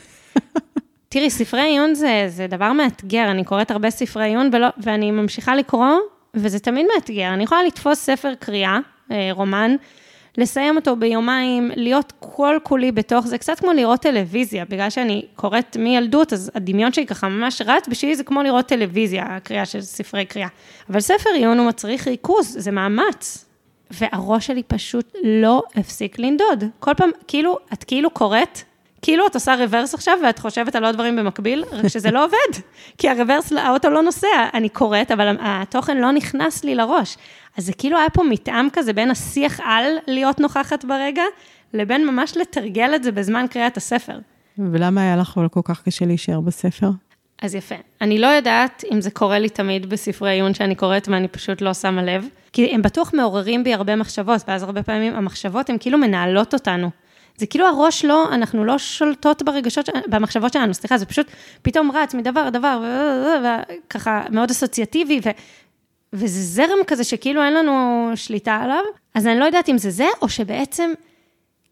תראי, 1.11 1.31
ספרי 1.31 1.61
עיון 1.61 1.95
זה, 1.95 2.25
זה 2.29 2.47
דבר 2.47 2.73
מאתגר, 2.73 3.31
אני 3.31 3.45
קוראת 3.45 3.71
הרבה 3.71 3.91
ספרי 3.91 4.25
עיון 4.25 4.51
ולא, 4.53 4.67
ואני 4.79 5.11
ממשיכה 5.11 5.57
לקרוא, 5.57 5.97
וזה 6.35 6.59
תמיד 6.59 6.87
מאתגר. 6.95 7.29
אני 7.35 7.45
יכולה 7.45 7.63
לתפוס 7.63 7.99
ספר 7.99 8.35
קריאה, 8.35 8.79
אה, 9.11 9.29
רומן, 9.33 9.77
לסיים 10.39 10.77
אותו 10.77 10.97
ביומיים, 10.97 11.71
להיות 11.77 12.13
כל 12.21 12.59
כולי 12.63 12.93
בתוך 12.93 13.27
זה, 13.27 13.39
קצת 13.39 13.61
כמו 13.61 13.73
לראות 13.73 14.01
טלוויזיה, 14.01 14.65
בגלל 14.65 14.91
שאני 14.91 15.25
קוראת 15.37 15.77
מילדות, 15.77 16.33
אז 16.33 16.51
הדמיון 16.55 16.93
שלי 16.93 17.07
ככה 17.07 17.29
ממש 17.29 17.63
רץ, 17.67 17.89
בשבילי 17.89 18.17
זה 18.17 18.25
כמו 18.25 18.43
לראות 18.43 18.67
טלוויזיה, 18.67 19.25
הקריאה 19.29 19.67
של 19.67 19.81
ספרי 19.81 20.25
קריאה. 20.25 20.49
אבל 20.91 21.01
ספר 21.01 21.31
עיון 21.35 21.59
הוא 21.59 21.69
מצריך 21.69 22.09
ריכוז, 22.09 22.57
זה 22.59 22.71
מאמץ. 22.71 23.48
והראש 23.91 24.47
שלי 24.47 24.63
פשוט 24.63 25.15
לא 25.25 25.63
הפסיק 25.77 26.19
לנדוד. 26.19 26.65
כל 26.79 26.95
פעם, 26.95 27.11
כאילו, 27.29 27.59
את 27.73 27.85
כאילו 27.85 28.11
קוראת, 28.11 28.59
כאילו 29.03 29.27
את 29.27 29.35
עושה 29.35 29.55
רוורס 29.55 29.95
עכשיו 29.95 30.19
ואת 30.25 30.39
חושבת 30.39 30.75
על 30.77 30.85
עוד 30.85 30.95
דברים 30.95 31.17
במקביל, 31.17 31.65
רק 31.73 31.89
שזה 31.89 32.11
לא 32.11 32.25
עובד, 32.25 32.63
כי 32.99 33.09
הרוורס, 33.09 33.53
האוטו 33.53 33.91
לא 33.91 34.03
נוסע, 34.03 34.27
אני 34.55 34.69
קוראת, 34.69 35.11
אבל 35.11 35.37
התוכן 35.41 35.97
לא 35.97 36.13
נכנס 36.13 36.65
לי 36.65 36.75
לראש. 36.75 37.17
אז 37.57 37.67
זה 37.67 37.73
כאילו 37.73 37.99
היה 37.99 38.11
פה 38.11 38.23
מתאם 38.23 38.71
כזה 38.73 38.93
בין 38.93 39.11
השיח 39.11 39.61
על 39.65 39.97
להיות 40.07 40.41
נוכחת 40.41 40.85
ברגע, 40.85 41.23
לבין 41.75 42.07
ממש 42.07 42.37
לתרגל 42.37 42.95
את 42.95 43.03
זה 43.03 43.13
בזמן 43.13 43.47
קריאת 43.51 43.77
הספר. 43.77 44.19
ולמה 44.59 45.01
היה 45.01 45.17
לך 45.17 45.41
כל 45.51 45.61
כך 45.65 45.83
קשה 45.83 46.05
להישאר 46.05 46.41
בספר? 46.41 46.91
אז 47.43 47.55
יפה. 47.55 47.75
אני 48.01 48.19
לא 48.19 48.27
יודעת 48.27 48.85
אם 48.93 49.01
זה 49.01 49.11
קורה 49.11 49.39
לי 49.39 49.49
תמיד 49.49 49.91
בספרי 49.91 50.31
עיון 50.31 50.55
שאני 50.55 50.75
קוראת 50.75 51.09
ואני 51.09 51.29
פשוט 51.29 51.61
לא 51.61 51.75
שמה 51.75 52.03
לב, 52.03 52.29
כי 52.53 52.75
הם 52.75 52.83
בטוח 52.83 53.15
מעוררים 53.15 53.65
בי 53.65 53.75
הרבה 53.75 53.97
מחשבות, 53.97 54.41
ואז 54.49 54.63
הרבה 54.63 54.83
פעמים 54.83 55.15
המחשבות 55.15 55.71
הן 55.71 55.77
כאילו 55.81 55.99
מנהלות 55.99 56.55
אותנו. 56.55 56.91
זה 57.37 57.47
כאילו 57.47 57.67
הראש 57.67 58.05
לא, 58.05 58.35
אנחנו 58.35 58.65
לא 58.65 58.79
שולטות 58.79 59.43
ברגשות, 59.43 59.89
במחשבות 60.07 60.53
שלנו, 60.53 60.75
סליחה, 60.75 60.99
זה 60.99 61.07
פשוט 61.07 61.27
פתאום 61.63 61.91
רץ 61.95 62.15
מדבר 62.15 62.47
לדבר, 62.47 62.83
וככה 63.87 64.23
מאוד 64.31 64.51
אסוציאטיבי, 64.51 65.21
ו, 65.25 65.29
וזה 66.13 66.43
זרם 66.43 66.79
כזה 66.87 67.05
שכאילו 67.05 67.43
אין 67.43 67.55
לנו 67.55 68.11
שליטה 68.15 68.55
עליו, 68.57 68.83
אז 69.15 69.27
אני 69.27 69.39
לא 69.39 69.45
יודעת 69.45 69.69
אם 69.69 69.79
זה 69.79 69.91
זה, 69.91 70.07
או 70.23 70.29
שבעצם, 70.29 70.91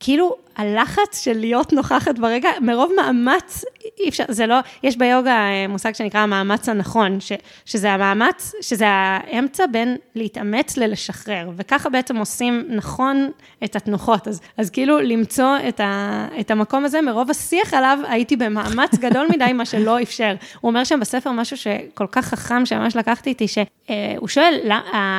כאילו, 0.00 0.36
הלחץ 0.56 1.24
של 1.24 1.38
להיות 1.38 1.72
נוכחת 1.72 2.18
ברגע, 2.18 2.50
מרוב 2.60 2.92
מאמץ 2.96 3.64
אי 4.00 4.08
אפשר, 4.08 4.24
זה 4.28 4.46
לא, 4.46 4.56
יש 4.82 4.96
ביוגה 4.96 5.30
אה, 5.30 5.66
מושג 5.68 5.94
שנקרא 5.94 6.20
המאמץ 6.20 6.68
הנכון, 6.68 7.20
ש, 7.20 7.32
שזה 7.64 7.92
המאמץ, 7.92 8.54
שזה 8.60 8.84
האמצע 8.88 9.66
בין 9.66 9.96
להתאמץ 10.14 10.76
ללשחרר, 10.76 11.50
וככה 11.56 11.88
בעצם 11.88 12.16
עושים 12.16 12.64
נכון 12.68 13.30
את 13.64 13.76
התנוחות. 13.76 14.28
אז, 14.28 14.40
אז 14.56 14.70
כאילו 14.70 15.00
למצוא 15.00 15.56
את, 15.68 15.80
ה, 15.80 16.26
את 16.40 16.50
המקום 16.50 16.84
הזה, 16.84 17.02
מרוב 17.02 17.30
השיח 17.30 17.74
עליו, 17.74 17.98
הייתי 18.08 18.36
במאמץ 18.36 18.94
גדול 18.94 19.26
מדי, 19.34 19.52
מה 19.52 19.64
שלא 19.64 20.02
אפשר. 20.02 20.34
הוא 20.60 20.68
אומר 20.68 20.84
שם 20.84 21.00
בספר 21.00 21.32
משהו 21.32 21.56
שכל 21.56 22.06
כך 22.12 22.24
חכם, 22.26 22.66
שממש 22.66 22.96
לקחתי 22.96 23.30
איתי, 23.30 23.48
שהוא 23.48 23.66
אה, 23.90 24.28
שואל, 24.28 24.72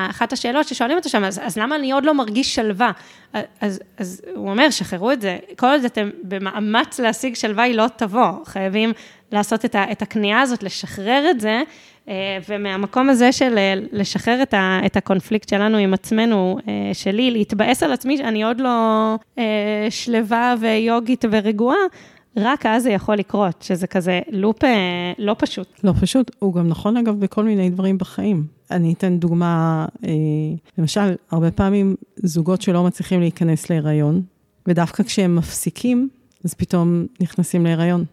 אחת 0.10 0.34
השאלות 0.34 0.68
ששואלים 0.68 0.98
אותו 0.98 1.10
שם, 1.10 1.24
אז, 1.24 1.42
אז 1.44 1.58
למה 1.58 1.76
אני 1.76 1.92
עוד 1.92 2.06
לא 2.06 2.14
מרגיש 2.14 2.56
שלווה? 2.56 2.92
אז, 3.62 3.80
אז 3.98 4.22
הוא 4.36 4.50
אומר, 4.50 4.70
שחררו 4.70 5.12
את 5.12 5.22
זה, 5.22 5.38
כל 5.56 5.68
עוד 5.68 5.86
אתם 5.86 6.10
במאמץ 6.24 7.00
להשיג 7.00 7.36
שלווה, 7.36 7.64
היא 7.64 7.76
לא 7.76 7.86
תבוא. 7.96 8.46
חייבים 8.46 8.94
לעשות 9.32 9.66
את, 9.66 9.76
ה, 9.76 9.92
את 9.92 10.02
הכניעה 10.02 10.42
הזאת, 10.42 10.64
לשחרר 10.64 11.28
את 11.30 11.40
זה, 11.40 11.62
אה, 12.10 12.38
ומהמקום 12.50 13.10
הזה 13.10 13.32
של 13.32 13.58
אה, 13.58 13.74
לשחרר 13.92 14.42
את, 14.42 14.54
ה, 14.54 14.80
את 14.86 14.98
הקונפליקט 14.98 15.50
שלנו 15.50 15.78
עם 15.78 15.94
עצמנו, 15.94 16.58
אה, 16.68 16.94
שלי, 16.94 17.32
להתבאס 17.32 17.84
על 17.84 17.92
עצמי, 17.92 18.18
שאני 18.18 18.44
עוד 18.44 18.62
לא 18.62 19.16
שלווה 19.90 20.56
ויוגית 20.60 21.26
ורגועה, 21.32 21.78
רק 22.38 22.66
אז 22.66 22.84
זה 22.84 22.92
יכול 22.92 23.16
לקרות, 23.16 23.62
שזה 23.62 23.88
כזה 23.88 24.20
לופ 24.32 24.64
לא 25.18 25.36
פשוט. 25.38 25.68
לא 25.84 25.94
פשוט, 26.02 26.32
הוא 26.40 26.54
גם 26.54 26.68
נכון 26.68 26.98
אגב 26.98 27.20
בכל 27.20 27.44
מיני 27.44 27.70
דברים 27.70 27.98
בחיים. 27.98 28.57
אני 28.72 28.94
אתן 28.94 29.18
דוגמה, 29.18 29.86
למשל, 30.78 31.16
הרבה 31.32 31.52
פעמים 31.52 31.96
זוגות 32.16 32.62
שלא 32.62 32.84
מצליחים 32.84 33.20
להיכנס 33.20 33.70
להיריון, 33.70 34.22
ודווקא 34.68 35.04
כשהם 35.04 35.36
מפסיקים, 35.36 36.10
אז 36.46 36.54
פתאום 36.54 37.06
נכנסים 37.20 37.64
להיריון. 37.64 38.06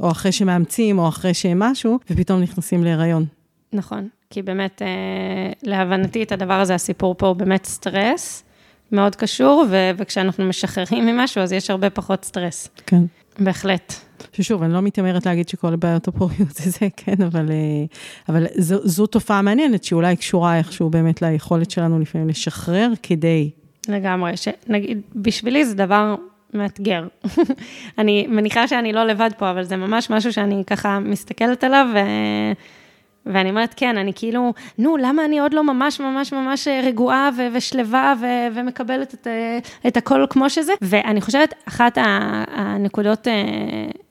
או 0.00 0.10
אחרי 0.10 0.32
שמאמצים, 0.32 0.98
או 0.98 1.08
אחרי 1.08 1.34
שהם 1.34 1.58
משהו, 1.58 1.98
ופתאום 2.10 2.40
נכנסים 2.40 2.84
להיריון. 2.84 3.24
נכון, 3.72 4.08
כי 4.30 4.42
באמת, 4.42 4.82
אה, 4.82 5.52
להבנתי, 5.62 6.22
את 6.22 6.32
הדבר 6.32 6.54
הזה, 6.54 6.74
הסיפור 6.74 7.14
פה 7.18 7.26
הוא 7.26 7.36
באמת 7.36 7.64
סטרס, 7.64 8.44
מאוד 8.92 9.16
קשור, 9.16 9.66
ו- 9.70 9.90
וכשאנחנו 9.96 10.44
משחררים 10.44 11.06
ממשהו, 11.06 11.42
אז 11.42 11.52
יש 11.52 11.70
הרבה 11.70 11.90
פחות 11.90 12.24
סטרס. 12.24 12.68
כן. 12.86 13.02
בהחלט. 13.38 13.94
ששוב, 14.32 14.62
אני 14.62 14.72
לא 14.72 14.80
מתיימרת 14.80 15.26
להגיד 15.26 15.48
שכל 15.48 15.72
הבעיות 15.72 16.08
הפוריות 16.08 16.50
זה 16.54 16.70
זה, 16.70 16.88
כן, 16.96 17.22
אבל, 17.26 17.50
אה, 17.50 17.84
אבל 18.28 18.46
זו, 18.56 18.76
זו 18.84 19.06
תופעה 19.06 19.42
מעניינת, 19.42 19.84
שאולי 19.84 20.16
קשורה 20.16 20.58
איכשהו 20.58 20.90
באמת 20.90 21.22
ליכולת 21.22 21.70
שלנו 21.70 21.98
לפעמים 21.98 22.28
לשחרר 22.28 22.92
כדי... 23.02 23.50
לגמרי, 23.88 24.32
שנגיד, 24.36 25.00
בשבילי 25.14 25.64
זה 25.64 25.74
דבר 25.74 26.14
מאתגר. 26.54 27.06
אני 27.98 28.26
מניחה 28.26 28.68
שאני 28.68 28.92
לא 28.92 29.04
לבד 29.04 29.30
פה, 29.38 29.50
אבל 29.50 29.64
זה 29.64 29.76
ממש 29.76 30.10
משהו 30.10 30.32
שאני 30.32 30.62
ככה 30.66 30.98
מסתכלת 30.98 31.64
עליו, 31.64 31.86
ו... 31.94 31.98
ואני 33.26 33.50
אומרת, 33.50 33.74
כן, 33.76 33.98
אני 33.98 34.12
כאילו, 34.14 34.52
נו, 34.78 34.96
למה 34.96 35.24
אני 35.24 35.38
עוד 35.38 35.54
לא 35.54 35.64
ממש 35.64 36.00
ממש 36.00 36.32
ממש 36.32 36.68
רגועה 36.68 37.30
ו- 37.36 37.46
ושלווה 37.52 38.14
ו- 38.20 38.54
ומקבלת 38.54 39.14
את, 39.14 39.26
את 39.86 39.96
הכל 39.96 40.26
כמו 40.30 40.50
שזה? 40.50 40.72
ואני 40.82 41.20
חושבת, 41.20 41.54
אחת 41.68 41.98
הנקודות 42.50 43.28
אה, 43.28 43.34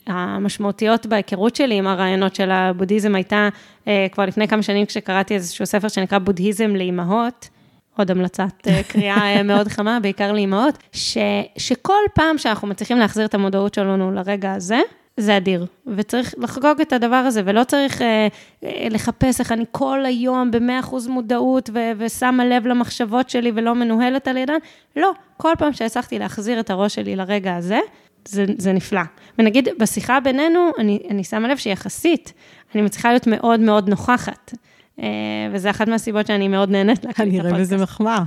המשמעותיות 0.07 1.05
בהיכרות 1.05 1.55
שלי 1.55 1.75
עם 1.75 1.87
הרעיונות 1.87 2.35
של 2.35 2.51
הבודהיזם 2.51 3.15
הייתה 3.15 3.49
אה, 3.87 4.07
כבר 4.11 4.25
לפני 4.25 4.47
כמה 4.47 4.63
שנים, 4.63 4.85
כשקראתי 4.85 5.35
איזשהו 5.35 5.65
ספר 5.65 5.87
שנקרא 5.87 6.19
בודהיזם 6.19 6.75
לאימהות. 6.75 7.49
עוד 7.97 8.11
המלצת 8.11 8.67
אה, 8.67 8.81
קריאה 8.87 9.35
אה, 9.35 9.43
מאוד 9.53 9.67
חמה, 9.67 9.99
בעיקר 9.99 10.31
לאימהות, 10.31 10.77
ש, 10.91 11.17
שכל 11.57 12.03
פעם 12.13 12.37
שאנחנו 12.37 12.67
מצליחים 12.67 12.97
להחזיר 12.97 13.25
את 13.25 13.33
המודעות 13.33 13.73
שלנו 13.73 14.11
לרגע 14.11 14.53
הזה, 14.53 14.79
זה 15.17 15.37
אדיר, 15.37 15.65
וצריך 15.87 16.35
לחגוג 16.37 16.81
את 16.81 16.93
הדבר 16.93 17.15
הזה, 17.15 17.41
ולא 17.45 17.63
צריך 17.63 18.01
אה, 18.01 18.27
אה, 18.63 18.87
לחפש 18.91 19.39
איך 19.39 19.51
אני 19.51 19.65
כל 19.71 20.05
היום 20.05 20.51
ב-100% 20.51 21.09
מודעות 21.09 21.69
ו- 21.73 21.91
ושמה 21.97 22.45
לב 22.45 22.67
למחשבות 22.67 23.29
שלי 23.29 23.51
ולא 23.55 23.75
מנוהלת 23.75 24.27
על 24.27 24.37
ידן, 24.37 24.57
לא, 24.95 25.11
כל 25.37 25.53
פעם 25.57 25.73
שהצלחתי 25.73 26.19
להחזיר 26.19 26.59
את 26.59 26.69
הראש 26.69 26.95
שלי 26.95 27.15
לרגע 27.15 27.55
הזה, 27.55 27.79
זה, 28.27 28.45
זה 28.57 28.73
נפלא. 28.73 29.01
ונגיד, 29.39 29.69
בשיחה 29.79 30.19
בינינו, 30.19 30.69
אני, 30.77 30.99
אני 31.09 31.23
שמה 31.23 31.47
לב 31.47 31.57
שיחסית, 31.57 32.33
אני 32.75 32.81
מצליחה 32.81 33.09
להיות 33.09 33.27
מאוד 33.27 33.59
מאוד 33.59 33.89
נוכחת. 33.89 34.53
אה, 34.99 35.07
וזה 35.53 35.69
אחת 35.69 35.87
מהסיבות 35.87 36.27
שאני 36.27 36.47
מאוד 36.47 36.69
נהנית 36.69 37.05
להקליט 37.05 37.33
את 37.33 37.39
הפודקאסט. 37.39 37.45
אני 37.45 37.55
אראה 37.55 37.61
בזה 37.61 37.77
מחמאה. 37.77 38.23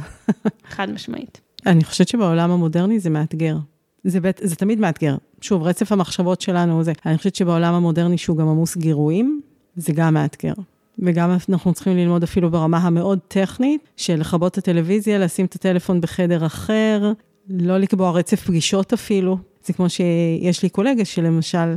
חד 0.75 0.91
משמעית. 0.91 1.41
אני 1.67 1.85
חושבת 1.85 2.09
שבעולם 2.09 2.51
המודרני 2.51 3.01
זה 3.01 3.11
מאתגר. 3.11 3.57
זה, 4.05 4.21
בית, 4.21 4.41
זה 4.43 4.57
תמיד 4.57 4.81
מאתגר. 4.81 5.17
שוב, 5.41 5.63
רצף 5.63 5.93
המחשבות 5.93 6.41
שלנו 6.41 6.85
זה. 6.85 6.93
אני 7.07 7.19
חושבת 7.19 7.35
שבעולם 7.35 7.75
המודרני, 7.75 8.19
שהוא 8.19 8.37
גם 8.37 8.49
עמוס 8.49 8.77
גירויים, 8.77 9.41
זה 9.77 9.93
גם 9.93 10.15
מאתגר. 10.15 10.53
וגם 10.99 11.31
אנחנו 11.49 11.73
צריכים 11.73 11.97
ללמוד 11.97 12.23
אפילו 12.23 12.51
ברמה 12.51 12.79
המאוד 12.79 13.19
טכנית, 13.29 13.89
של 13.97 14.21
לכבות 14.21 14.53
את 14.53 14.59
הטלוויזיה, 14.59 15.19
לשים 15.19 15.47
את 15.47 15.55
הטלפון 15.55 16.01
בחדר 16.01 16.47
אחר, 16.47 17.13
לא 17.51 17.79
לקבוע 17.79 18.11
רצף 18.11 18.41
פגישות 18.41 18.93
אפילו. 18.93 19.39
זה 19.65 19.73
כמו 19.73 19.91
שיש 19.91 20.63
לי 20.63 20.69
קולגה 20.69 21.05
שלמשל, 21.05 21.77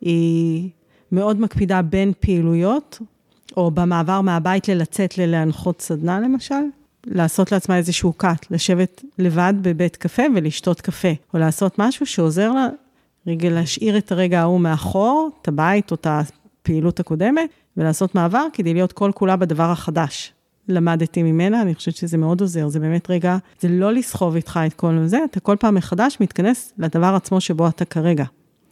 היא 0.00 0.70
מאוד 1.12 1.40
מקפידה 1.40 1.82
בין 1.82 2.12
פעילויות, 2.20 2.98
או 3.56 3.70
במעבר 3.70 4.20
מהבית 4.20 4.68
ללצאת 4.68 5.18
ללהנחות 5.18 5.80
סדנה 5.80 6.20
למשל, 6.20 6.54
לעשות 7.06 7.52
לעצמה 7.52 7.76
איזשהו 7.76 8.12
קאט, 8.12 8.46
לשבת 8.50 9.04
לבד 9.18 9.54
בבית 9.62 9.96
קפה 9.96 10.22
ולשתות 10.34 10.80
קפה, 10.80 11.12
או 11.34 11.38
לעשות 11.38 11.78
משהו 11.78 12.06
שעוזר 12.06 12.52
לה 12.52 12.68
רגע 13.26 13.50
להשאיר 13.50 13.98
את 13.98 14.12
הרגע 14.12 14.40
ההוא 14.40 14.60
מאחור, 14.60 15.30
את 15.42 15.48
הבית 15.48 15.90
או 15.90 15.94
את 15.96 16.06
הפעילות 16.10 17.00
הקודמת, 17.00 17.50
ולעשות 17.76 18.14
מעבר 18.14 18.46
כדי 18.52 18.74
להיות 18.74 18.92
כל 18.92 19.10
כולה 19.14 19.36
בדבר 19.36 19.70
החדש. 19.70 20.32
למדתי 20.68 21.22
ממנה, 21.22 21.62
אני 21.62 21.74
חושבת 21.74 21.96
שזה 21.96 22.18
מאוד 22.18 22.40
עוזר, 22.40 22.68
זה 22.68 22.80
באמת 22.80 23.10
רגע, 23.10 23.36
זה 23.60 23.68
לא 23.68 23.92
לסחוב 23.92 24.34
איתך 24.36 24.60
את 24.66 24.74
כל 24.74 24.98
זה, 25.04 25.18
אתה 25.24 25.40
כל 25.40 25.56
פעם 25.60 25.74
מחדש 25.74 26.16
מתכנס 26.20 26.72
לדבר 26.78 27.14
עצמו 27.14 27.40
שבו 27.40 27.68
אתה 27.68 27.84
כרגע. 27.84 28.24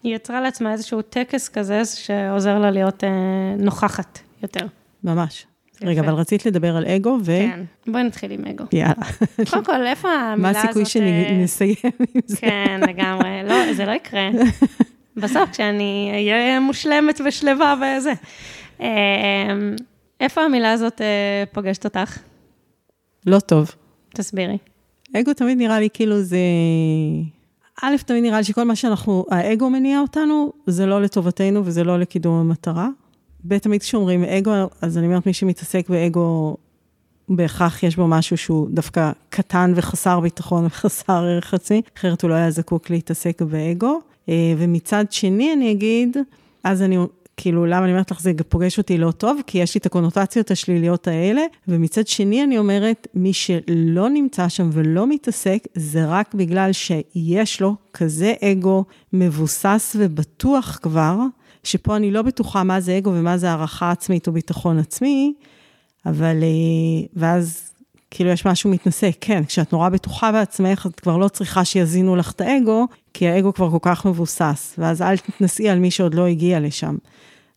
היא 0.02 0.14
יצרה 0.14 0.40
לעצמה 0.40 0.72
איזשהו 0.72 1.02
טקס 1.02 1.48
כזה 1.48 1.84
שעוזר 1.84 2.58
לה 2.58 2.70
להיות 2.70 3.04
אה, 3.04 3.08
נוכחת 3.58 4.18
יותר. 4.42 4.66
ממש. 5.04 5.46
רגע, 5.82 6.00
אבל 6.00 6.12
רצית 6.12 6.46
לדבר 6.46 6.76
על 6.76 6.86
אגו 6.86 7.18
ו... 7.24 7.26
כן, 7.26 7.60
בואי 7.86 8.02
נתחיל 8.02 8.30
עם 8.30 8.44
אגו. 8.44 8.64
יאללה. 8.72 8.94
קודם 9.50 9.64
כל, 9.64 9.86
איפה 9.86 10.08
המילה 10.08 10.50
הזאת... 10.50 10.64
מה 10.64 10.68
הסיכוי 10.68 10.84
שנסיים 10.84 11.74
עם 12.14 12.20
זה? 12.26 12.36
כן, 12.36 12.80
לגמרי. 12.88 13.42
לא, 13.44 13.72
זה 13.72 13.86
לא 13.86 13.92
יקרה. 13.92 14.28
בסוף, 15.16 15.50
כשאני 15.50 16.10
אהיה 16.12 16.60
מושלמת 16.60 17.20
ושלווה 17.24 17.74
וזה. 17.74 18.12
אמ, 18.80 18.86
איפה 20.20 20.40
המילה 20.40 20.72
הזאת 20.72 21.00
אה, 21.00 21.44
פוגשת 21.52 21.84
אותך? 21.84 22.18
לא 23.26 23.40
טוב. 23.40 23.74
תסבירי. 24.14 24.58
אגו 25.16 25.34
תמיד 25.34 25.58
נראה 25.58 25.80
לי 25.80 25.88
כאילו 25.92 26.22
זה... 26.22 26.38
א', 27.82 27.96
תמיד 28.06 28.22
נראה 28.22 28.38
לי 28.38 28.44
שכל 28.44 28.64
מה 28.64 28.76
שאנחנו, 28.76 29.24
האגו 29.30 29.70
מניע 29.70 30.00
אותנו, 30.00 30.52
זה 30.66 30.86
לא 30.86 31.02
לטובתנו 31.02 31.62
וזה 31.64 31.84
לא 31.84 31.98
לקידום 31.98 32.34
המטרה. 32.40 32.88
ב', 33.44 33.58
תמיד 33.58 33.80
כשאומרים 33.80 34.24
אגו, 34.24 34.52
אז 34.82 34.98
אני 34.98 35.06
אומרת, 35.06 35.26
מי 35.26 35.32
שמתעסק 35.32 35.88
באגו, 35.88 36.56
בהכרח 37.28 37.82
יש 37.82 37.96
בו 37.96 38.08
משהו 38.08 38.36
שהוא 38.36 38.68
דווקא 38.70 39.12
קטן 39.28 39.72
וחסר 39.76 40.20
ביטחון 40.20 40.66
וחסר 40.66 41.24
ערך 41.24 41.54
עצמי, 41.54 41.82
אחרת 41.98 42.22
הוא 42.22 42.30
לא 42.30 42.34
היה 42.34 42.50
זקוק 42.50 42.90
להתעסק 42.90 43.42
באגו. 43.42 44.00
אה, 44.28 44.54
ומצד 44.58 45.04
שני, 45.10 45.52
אני 45.52 45.72
אגיד, 45.72 46.16
אז 46.64 46.82
אני, 46.82 46.98
כאילו, 47.36 47.66
למה 47.66 47.84
אני 47.84 47.92
אומרת 47.92 48.10
לך, 48.10 48.20
זה 48.20 48.32
פוגש 48.48 48.78
אותי 48.78 48.98
לא 48.98 49.10
טוב? 49.10 49.40
כי 49.46 49.58
יש 49.58 49.74
לי 49.74 49.78
את 49.78 49.86
הקונוטציות 49.86 50.50
השליליות 50.50 51.08
האלה, 51.08 51.42
ומצד 51.68 52.06
שני, 52.06 52.44
אני 52.44 52.58
אומרת, 52.58 53.06
מי 53.14 53.32
שלא 53.32 54.08
נמצא 54.08 54.48
שם 54.48 54.70
ולא 54.72 55.06
מתעסק, 55.06 55.58
זה 55.74 56.04
רק 56.06 56.34
בגלל 56.34 56.72
שיש 56.72 57.60
לו 57.60 57.76
כזה 57.92 58.34
אגו 58.44 58.84
מבוסס 59.12 59.96
ובטוח 59.98 60.78
כבר, 60.82 61.16
שפה 61.64 61.96
אני 61.96 62.10
לא 62.10 62.22
בטוחה 62.22 62.64
מה 62.64 62.80
זה 62.80 62.98
אגו 62.98 63.10
ומה 63.10 63.38
זה 63.38 63.50
הערכה 63.50 63.90
עצמית 63.90 64.26
או 64.26 64.32
ביטחון 64.32 64.78
עצמי, 64.78 65.34
אבל, 66.06 66.36
אה, 66.42 67.06
ואז 67.14 67.70
כאילו 68.10 68.30
יש 68.30 68.46
משהו 68.46 68.70
מתנשא, 68.70 69.10
כן, 69.20 69.44
כשאת 69.44 69.72
נורא 69.72 69.88
בטוחה 69.88 70.32
בעצמך, 70.32 70.86
את 70.86 71.00
כבר 71.00 71.16
לא 71.16 71.28
צריכה 71.28 71.64
שיזינו 71.64 72.16
לך 72.16 72.32
את 72.32 72.40
האגו, 72.40 72.86
כי 73.14 73.28
האגו 73.28 73.54
כבר 73.54 73.70
כל 73.70 73.78
כך 73.82 74.06
מבוסס, 74.06 74.74
ואז 74.78 75.02
אל 75.02 75.16
תתנסי 75.16 75.68
על 75.68 75.78
מי 75.78 75.90
שעוד 75.90 76.14
לא 76.14 76.26
הגיע 76.26 76.60
לשם. 76.60 76.96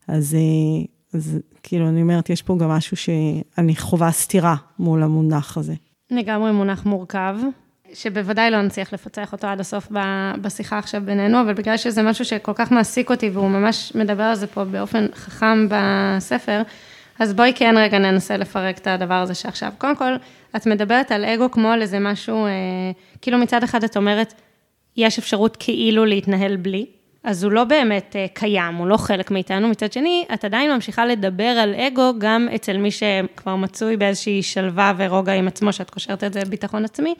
אז, 0.07 0.35
אה, 0.35 0.85
אז 1.13 1.39
כאילו, 1.63 1.87
אני 1.87 2.01
אומרת, 2.01 2.29
יש 2.29 2.41
פה 2.41 2.57
גם 2.59 2.69
משהו 2.69 2.97
שאני 2.97 3.75
חווה 3.75 4.11
סתירה 4.11 4.55
מול 4.79 5.03
המונח 5.03 5.57
הזה. 5.57 5.73
לגמרי 6.11 6.51
מונח 6.51 6.85
מורכב. 6.85 7.35
שבוודאי 7.93 8.51
לא 8.51 8.61
נצליח 8.61 8.93
לפצח 8.93 9.31
אותו 9.31 9.47
עד 9.47 9.59
הסוף 9.59 9.87
בשיחה 10.41 10.77
עכשיו 10.77 11.01
בינינו, 11.05 11.41
אבל 11.41 11.53
בגלל 11.53 11.77
שזה 11.77 12.03
משהו 12.03 12.25
שכל 12.25 12.51
כך 12.55 12.71
מעסיק 12.71 13.09
אותי, 13.09 13.29
והוא 13.29 13.49
ממש 13.49 13.91
מדבר 13.95 14.23
על 14.23 14.35
זה 14.35 14.47
פה 14.47 14.63
באופן 14.63 15.05
חכם 15.15 15.67
בספר, 15.69 16.61
אז 17.19 17.33
בואי 17.33 17.53
כן 17.55 17.75
רגע 17.77 17.97
ננסה 17.97 18.37
לפרק 18.37 18.77
את 18.77 18.87
הדבר 18.87 19.13
הזה 19.13 19.33
שעכשיו. 19.33 19.71
קודם 19.77 19.95
כל, 19.95 20.15
את 20.55 20.65
מדברת 20.65 21.11
על 21.11 21.25
אגו 21.25 21.51
כמו 21.51 21.71
על 21.71 21.81
איזה 21.81 21.99
משהו, 21.99 22.45
אה, 22.45 22.51
כאילו 23.21 23.37
מצד 23.37 23.63
אחד 23.63 23.83
את 23.83 23.97
אומרת, 23.97 24.33
יש 24.97 25.19
אפשרות 25.19 25.57
כאילו 25.59 26.05
להתנהל 26.05 26.55
בלי, 26.55 26.85
אז 27.23 27.43
הוא 27.43 27.51
לא 27.51 27.63
באמת 27.63 28.15
אה, 28.15 28.25
קיים, 28.33 28.75
הוא 28.75 28.87
לא 28.87 28.97
חלק 28.97 29.31
מאיתנו. 29.31 29.67
מצד 29.67 29.93
שני, 29.93 30.25
את 30.33 30.45
עדיין 30.45 30.73
ממשיכה 30.73 31.05
לדבר 31.05 31.43
על 31.43 31.75
אגו 31.75 32.13
גם 32.17 32.47
אצל 32.55 32.77
מי 32.77 32.91
שכבר 32.91 33.55
מצוי 33.55 33.97
באיזושהי 33.97 34.43
שלווה 34.43 34.93
ורוגע 34.97 35.33
עם 35.33 35.47
עצמו, 35.47 35.73
שאת 35.73 35.89
קושרת 35.89 36.23
את 36.23 36.33
זה 36.33 36.41
לביטחון 36.41 36.85
עצמי. 36.85 37.15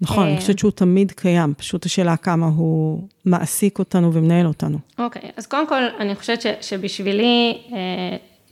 נכון, 0.00 0.26
אני 0.26 0.36
חושבת 0.36 0.58
שהוא 0.58 0.70
תמיד 0.70 1.12
קיים, 1.12 1.54
פשוט 1.56 1.86
השאלה 1.86 2.16
כמה 2.16 2.46
הוא 2.46 3.08
מעסיק 3.24 3.78
אותנו 3.78 4.12
ומנהל 4.12 4.46
אותנו. 4.46 4.78
אוקיי, 4.98 5.30
אז 5.36 5.46
קודם 5.46 5.68
כל, 5.68 5.82
אני 5.98 6.14
חושבת 6.14 6.40
ש, 6.40 6.46
שבשבילי 6.60 7.62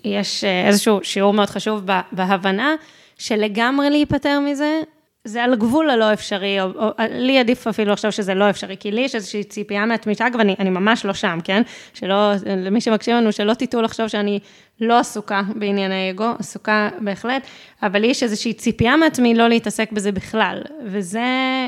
יש 0.04 0.44
איזשהו 0.44 1.00
שיעור 1.02 1.32
מאוד 1.32 1.50
חשוב 1.50 1.82
בהבנה 2.12 2.74
שלגמרי 3.18 3.90
להיפטר 3.90 4.40
מזה, 4.40 4.80
זה 5.24 5.44
על 5.44 5.56
גבול 5.56 5.90
הלא 5.90 6.12
אפשרי, 6.12 6.60
או, 6.60 6.66
או 6.66 6.90
לי 7.10 7.38
עדיף 7.38 7.66
אפילו 7.66 7.92
לחשוב 7.92 8.10
שזה 8.10 8.34
לא 8.34 8.50
אפשרי, 8.50 8.76
כי 8.80 8.90
לי 8.90 9.00
יש 9.00 9.14
איזושהי 9.14 9.44
ציפייה 9.44 9.84
אני, 10.34 10.56
אני 10.58 10.70
ממש 10.70 11.04
לא 11.04 11.12
שם, 11.12 11.38
כן? 11.44 11.62
שלא, 11.94 12.32
למי 12.46 12.80
שמקשיב 12.80 13.16
לנו, 13.16 13.32
שלא 13.32 13.54
תטעו 13.54 13.82
לחשוב 13.82 14.08
שאני 14.08 14.38
לא 14.80 14.98
עסוקה 14.98 15.42
בענייני 15.54 16.10
אגו, 16.10 16.24
עסוקה 16.38 16.88
בהחלט, 17.00 17.46
אבל 17.82 18.00
לי 18.00 18.06
יש 18.06 18.22
איזושהי 18.22 18.52
ציפייה 18.52 18.96
מעצמי 18.96 19.34
לא 19.34 19.48
להתעסק 19.48 19.92
בזה 19.92 20.12
בכלל. 20.12 20.62
וזה, 20.84 21.20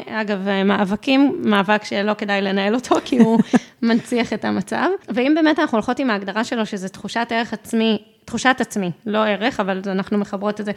אגב, 0.06 0.49
מאבקים, 0.64 1.42
מאבק 1.44 1.84
שלא 1.84 2.14
כדאי 2.14 2.42
לנהל 2.42 2.75
אותו, 2.75 2.96
כי 3.04 3.18
הוא 3.18 3.38
מנציח 3.82 4.32
את 4.32 4.44
המצב. 4.44 4.88
ואם 5.08 5.32
באמת 5.34 5.58
אנחנו 5.58 5.76
הולכות 5.76 5.99
עם 5.99 6.11
ההגדרה 6.11 6.44
שלו, 6.44 6.66
שזה 6.66 6.88
תחושת 6.88 7.26
ערך 7.30 7.52
עצמי, 7.52 8.02
תחושת 8.25 8.56
עצמי, 8.61 8.90
לא 9.06 9.18
ערך, 9.18 9.61
אבל 9.61 9.80
אנחנו 9.87 10.18
מחברות 10.18 10.61
את 10.61 10.64
זה. 10.64 10.73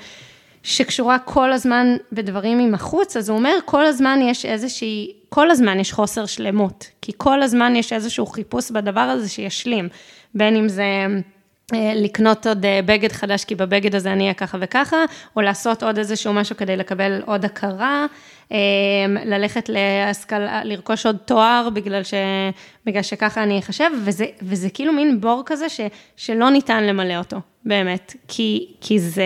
שקשורה 0.68 1.20
כל 1.20 1.52
הזמן 1.52 1.98
בדברים 2.12 2.58
מבחוץ, 2.58 3.18
אז 3.18 3.30
הוא 3.30 3.38
אומר, 3.38 3.54
כל 3.66 3.86
הזמן 3.86 4.20
יש 4.22 4.46
איזושהי, 4.46 5.12
כל 5.30 5.52
הזמן 5.52 5.80
יש 5.80 5.94
חוסר 5.94 6.26
שלמות, 6.26 6.88
כי 7.02 7.12
כל 7.18 7.42
הזמן 7.42 7.76
יש 7.76 7.94
איזשהו 7.94 8.26
חיפוש 8.26 8.72
בדבר 8.72 9.02
הזה 9.02 9.30
שישלים, 9.30 9.90
בין 10.36 10.56
אם 10.56 10.70
זה... 10.70 10.84
אה, 11.74 11.94
לקנות 11.96 12.48
עוד 12.48 12.66
אה, 12.66 12.80
בגד 12.86 13.12
חדש, 13.12 13.46
כי 13.46 13.56
בבגד 13.56 13.96
הזה 13.96 14.14
אני 14.14 14.24
אהיה 14.24 14.34
ככה 14.34 14.58
וככה, 14.62 14.98
או 15.36 15.42
לעשות 15.42 15.84
עוד 15.84 15.98
איזשהו 15.98 16.34
משהו 16.34 16.58
כדי 16.58 16.78
לקבל 16.78 17.22
עוד 17.26 17.46
הכרה, 17.46 18.06
אה, 18.52 18.58
ללכת 19.26 19.70
להשכלה, 19.70 20.64
לרכוש 20.64 21.06
עוד 21.06 21.18
תואר, 21.26 21.70
בגלל, 21.74 22.04
ש, 22.04 22.14
בגלל 22.86 23.02
שככה 23.02 23.44
אני 23.44 23.60
אחשב, 23.60 23.90
וזה, 24.04 24.26
וזה 24.42 24.70
כאילו 24.70 24.94
מין 24.94 25.22
בור 25.22 25.44
כזה 25.46 25.70
ש, 25.70 25.82
שלא 26.16 26.50
ניתן 26.50 26.84
למלא 26.84 27.18
אותו, 27.18 27.38
באמת, 27.68 28.16
כי, 28.28 28.74
כי 28.82 29.00
זה, 29.00 29.24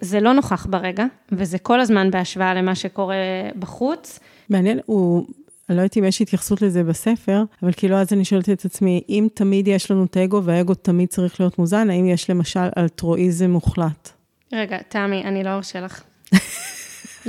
זה 0.00 0.20
לא 0.20 0.32
נוכח 0.32 0.66
ברגע, 0.70 1.04
וזה 1.32 1.58
כל 1.58 1.80
הזמן 1.80 2.10
בהשוואה 2.10 2.54
למה 2.54 2.74
שקורה 2.74 3.14
בחוץ. 3.58 4.18
מעניין, 4.48 4.80
הוא... 4.86 5.26
אני 5.68 5.76
לא 5.76 5.82
יודעת 5.82 5.96
אם 5.96 6.04
יש 6.04 6.22
התייחסות 6.22 6.62
לזה 6.62 6.84
בספר, 6.84 7.42
אבל 7.62 7.72
כאילו 7.76 7.96
אז 7.96 8.12
אני 8.12 8.24
שואלת 8.24 8.50
את 8.50 8.64
עצמי, 8.64 9.02
אם 9.08 9.28
תמיד 9.34 9.68
יש 9.68 9.90
לנו 9.90 10.04
את 10.04 10.16
האגו 10.16 10.44
והאגו 10.44 10.74
תמיד 10.74 11.08
צריך 11.08 11.40
להיות 11.40 11.58
מוזן, 11.58 11.90
האם 11.90 12.06
יש 12.06 12.30
למשל 12.30 12.68
אלטרואיזם 12.78 13.50
מוחלט? 13.50 14.10
רגע, 14.52 14.78
תמי, 14.88 15.24
אני 15.24 15.44
לא 15.44 15.50
ארשה 15.50 15.80
לך. 15.80 16.02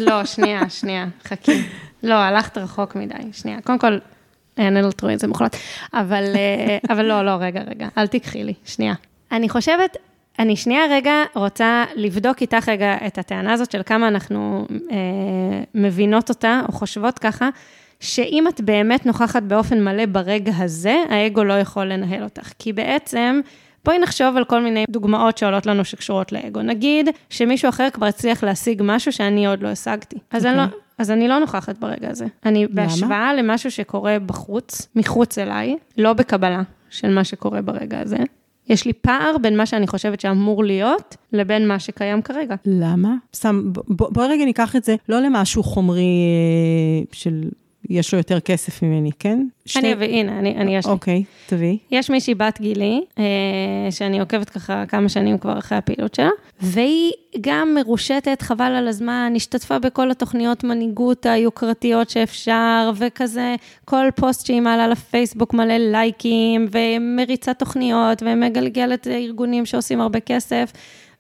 לא, 0.08 0.26
שנייה, 0.26 0.70
שנייה, 0.70 1.08
חכי. 1.24 1.62
לא, 2.04 2.14
הלכת 2.14 2.58
רחוק 2.58 2.96
מדי, 2.96 3.14
שנייה. 3.32 3.62
קודם 3.62 3.80
כל, 3.80 3.98
אין 4.58 4.78
אלטרואיזם 4.78 5.28
מוחלט, 5.28 5.56
אבל, 5.94 6.24
אה, 6.36 6.78
אבל 6.90 7.06
לא, 7.06 7.26
לא, 7.26 7.32
רגע, 7.32 7.62
רגע, 7.62 7.88
אל 7.98 8.08
תיקחי 8.08 8.44
לי, 8.44 8.54
שנייה. 8.66 8.94
אני 9.32 9.50
חושבת, 9.50 9.98
אני 10.40 10.56
שנייה 10.56 10.82
רגע 10.90 11.24
רוצה 11.36 11.86
לבדוק 11.96 12.42
איתך 12.42 12.70
רגע 12.70 12.98
את 13.08 13.18
הטענה 13.18 13.54
הזאת 13.54 13.72
של 13.72 13.82
כמה 13.86 14.08
אנחנו 14.08 14.68
אה, 14.92 14.98
מבינות 15.76 16.30
אותה, 16.30 16.62
או 16.68 16.74
חושבות 16.74 17.20
ככה. 17.20 17.50
שאם 18.00 18.48
את 18.48 18.62
באמת 18.62 19.06
נוכחת 19.06 19.44
באופן 19.44 19.84
מלא 19.84 20.06
ברגע 20.06 20.52
הזה, 20.58 20.96
האגו 21.10 21.44
לא 21.44 21.54
יכול 21.54 21.86
לנהל 21.86 22.24
אותך. 22.24 22.52
כי 22.60 22.74
בעצם, 22.74 23.40
בואי 23.86 24.00
נחשוב 24.00 24.38
על 24.38 24.46
כל 24.46 24.62
מיני 24.62 24.86
דוגמאות 24.90 25.38
שעולות 25.38 25.66
לנו 25.66 25.86
שקשורות 25.86 26.32
לאגו. 26.32 26.62
נגיד 26.62 27.10
שמישהו 27.30 27.70
אחר 27.70 27.88
כבר 27.94 28.06
הצליח 28.06 28.44
להשיג 28.44 28.82
משהו 28.86 29.12
שאני 29.12 29.48
עוד 29.48 29.62
לא 29.62 29.68
השגתי. 29.68 30.18
אז, 30.32 30.46
okay. 30.46 30.48
אני, 30.48 30.58
לא, 30.58 30.64
אוקיי. 30.64 30.80
אז 30.98 31.12
אני 31.12 31.28
לא 31.28 31.40
נוכחת 31.40 31.78
ברגע 31.78 32.10
הזה. 32.10 32.26
אני 32.46 32.66
למה? 32.66 32.76
בהשוואה 32.76 33.34
למשהו 33.34 33.72
שקורה 33.72 34.18
בחוץ, 34.26 34.88
מחוץ 34.96 35.38
אליי, 35.38 35.78
לא 35.98 36.14
בקבלה 36.14 36.62
של 36.90 37.10
מה 37.10 37.24
שקורה 37.24 37.62
ברגע 37.62 38.00
הזה. 38.00 38.18
יש 38.70 38.86
לי 38.86 38.94
פער 38.94 39.36
בין 39.42 39.58
מה 39.58 39.66
שאני 39.66 39.88
חושבת 39.88 40.20
שאמור 40.20 40.64
להיות, 40.64 41.16
לבין 41.34 41.68
מה 41.68 41.80
שקיים 41.80 42.22
כרגע. 42.22 42.56
למה? 42.66 43.16
סתם, 43.36 43.62
בואי 43.74 44.10
בוא 44.12 44.26
רגע 44.26 44.46
ניקח 44.46 44.76
את 44.76 44.84
זה 44.84 44.96
לא 45.10 45.20
למשהו 45.20 45.64
חומרי 45.64 46.02
אה, 46.02 47.06
של 47.12 47.50
יש 47.90 48.14
לו 48.14 48.18
יותר 48.18 48.40
כסף 48.40 48.84
ממני, 48.84 49.12
כן? 49.20 49.48
שתי... 49.66 49.80
אני 49.80 49.94
אביא, 49.94 50.08
הנה, 50.08 50.40
אני, 50.40 50.56
אני 50.56 50.78
יש 50.78 50.86
לי. 50.86 50.92
אוקיי, 50.92 51.24
תביאי. 51.46 51.78
יש 51.92 52.10
מישהי 52.10 52.36
בת 52.36 52.62
גילי, 52.62 53.02
אה, 53.20 53.24
שאני 53.92 54.20
עוקבת 54.20 54.50
ככה 54.50 54.86
כמה 54.86 55.10
שנים 55.10 55.38
כבר 55.38 55.60
אחרי 55.60 55.78
הפעילות 55.78 56.16
שלה, 56.16 56.30
והיא 56.62 57.12
גם 57.42 57.76
מרושתת, 57.76 58.42
חבל 58.42 58.72
על 58.72 58.88
הזמן, 58.88 59.34
השתתפה 59.36 59.80
בכל 59.80 60.12
התוכניות 60.12 60.64
מנהיגות 60.64 61.26
היוקרתיות 61.26 62.10
שאפשר, 62.10 62.92
וכזה, 62.96 63.56
כל 63.86 64.06
פוסט 64.16 64.46
שהיא 64.46 64.62
מעלה 64.62 64.88
לפייסבוק 64.88 65.54
מלא 65.54 65.78
לייקים, 65.78 66.68
ומריצה 66.72 67.54
תוכניות, 67.54 68.24
ומגלגלת 68.26 69.08
ארגונים 69.08 69.66
שעושים 69.66 70.02
הרבה 70.02 70.20
כסף. 70.20 70.72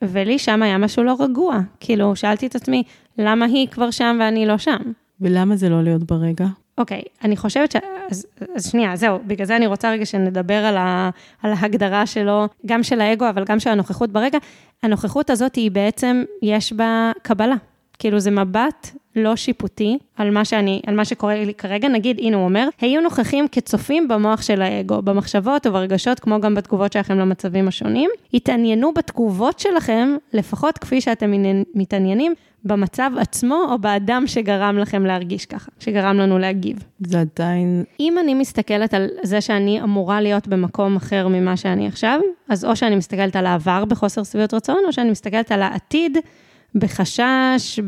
ולי 0.02 0.40
שם 0.40 0.64
היה 0.64 0.78
משהו 0.78 1.04
לא 1.04 1.16
רגוע. 1.20 1.60
כאילו, 1.80 2.16
שאלתי 2.16 2.48
את 2.48 2.56
עצמי, 2.56 2.84
למה 3.18 3.46
היא 3.46 3.68
כבר 3.68 3.92
שם 3.92 4.18
ואני 4.20 4.46
לא 4.46 4.58
שם? 4.58 4.78
ולמה 5.22 5.56
זה 5.56 5.70
לא 5.70 5.84
להיות 5.84 6.04
ברגע? 6.04 6.46
אוקיי, 6.78 7.02
okay, 7.06 7.24
אני 7.24 7.38
חושבת 7.38 7.72
ש... 7.72 7.76
אז, 8.12 8.28
אז 8.56 8.72
שנייה, 8.72 8.96
זהו, 8.96 9.20
בגלל 9.28 9.48
זה 9.48 9.56
אני 9.56 9.68
רוצה 9.68 9.92
רגע 9.92 10.06
שנדבר 10.06 10.66
על, 10.66 10.78
ה, 10.78 11.10
על 11.44 11.54
ההגדרה 11.54 12.06
שלו, 12.06 12.46
גם 12.66 12.84
של 12.84 13.02
האגו, 13.02 13.30
אבל 13.30 13.44
גם 13.44 13.60
של 13.60 13.70
הנוכחות 13.70 14.12
ברגע. 14.12 14.38
הנוכחות 14.84 15.30
הזאת 15.30 15.56
היא 15.56 15.72
בעצם, 15.72 16.24
יש 16.42 16.74
בה 16.74 17.12
קבלה. 17.22 17.56
כאילו 18.00 18.20
זה 18.20 18.32
מבט 18.32 18.90
לא 19.16 19.36
שיפוטי 19.36 19.98
על 20.18 20.32
מה, 20.32 20.46
שאני, 20.46 20.82
על 20.88 20.96
מה 20.96 21.06
שקורה 21.06 21.44
לי 21.46 21.54
כרגע. 21.54 21.88
נגיד, 21.88 22.20
הנה 22.20 22.38
הוא 22.38 22.46
אומר, 22.46 22.70
היו 22.82 23.02
נוכחים 23.02 23.48
כצופים 23.48 24.08
במוח 24.08 24.42
של 24.42 24.62
האגו, 24.62 25.02
במחשבות 25.02 25.66
וברגשות, 25.66 26.20
כמו 26.20 26.42
גם 26.42 26.56
בתגובות 26.56 26.94
שלכם 26.94 27.18
למצבים 27.18 27.68
השונים. 27.68 28.10
התעניינו 28.34 28.94
בתגובות 28.94 29.60
שלכם, 29.60 30.10
לפחות 30.34 30.78
כפי 30.78 31.02
שאתם 31.02 31.32
מתעניינים 31.76 32.34
במצב 32.68 33.12
עצמו 33.20 33.66
או 33.72 33.80
באדם 33.80 34.24
שגרם 34.28 34.78
לכם 34.78 35.06
להרגיש 35.06 35.46
ככה, 35.46 35.72
שגרם 35.80 36.18
לנו 36.18 36.40
להגיב. 36.40 36.78
זה 37.00 37.20
עדיין... 37.20 37.84
אם 38.00 38.16
אני 38.20 38.34
מסתכלת 38.34 38.94
על 38.94 39.08
זה 39.24 39.42
שאני 39.42 39.82
אמורה 39.82 40.22
להיות 40.22 40.48
במקום 40.48 40.96
אחר 40.96 41.28
ממה 41.28 41.58
שאני 41.58 41.88
עכשיו, 41.88 42.20
אז 42.50 42.66
או 42.66 42.76
שאני 42.76 42.96
מסתכלת 42.96 43.36
על 43.36 43.46
העבר 43.46 43.86
בחוסר 43.86 44.24
שביעות 44.24 44.54
רצון, 44.54 44.80
או 44.88 44.94
שאני 44.94 45.12
מסתכלת 45.12 45.52
על 45.52 45.62
העתיד 45.62 46.18
בחשש, 46.76 47.80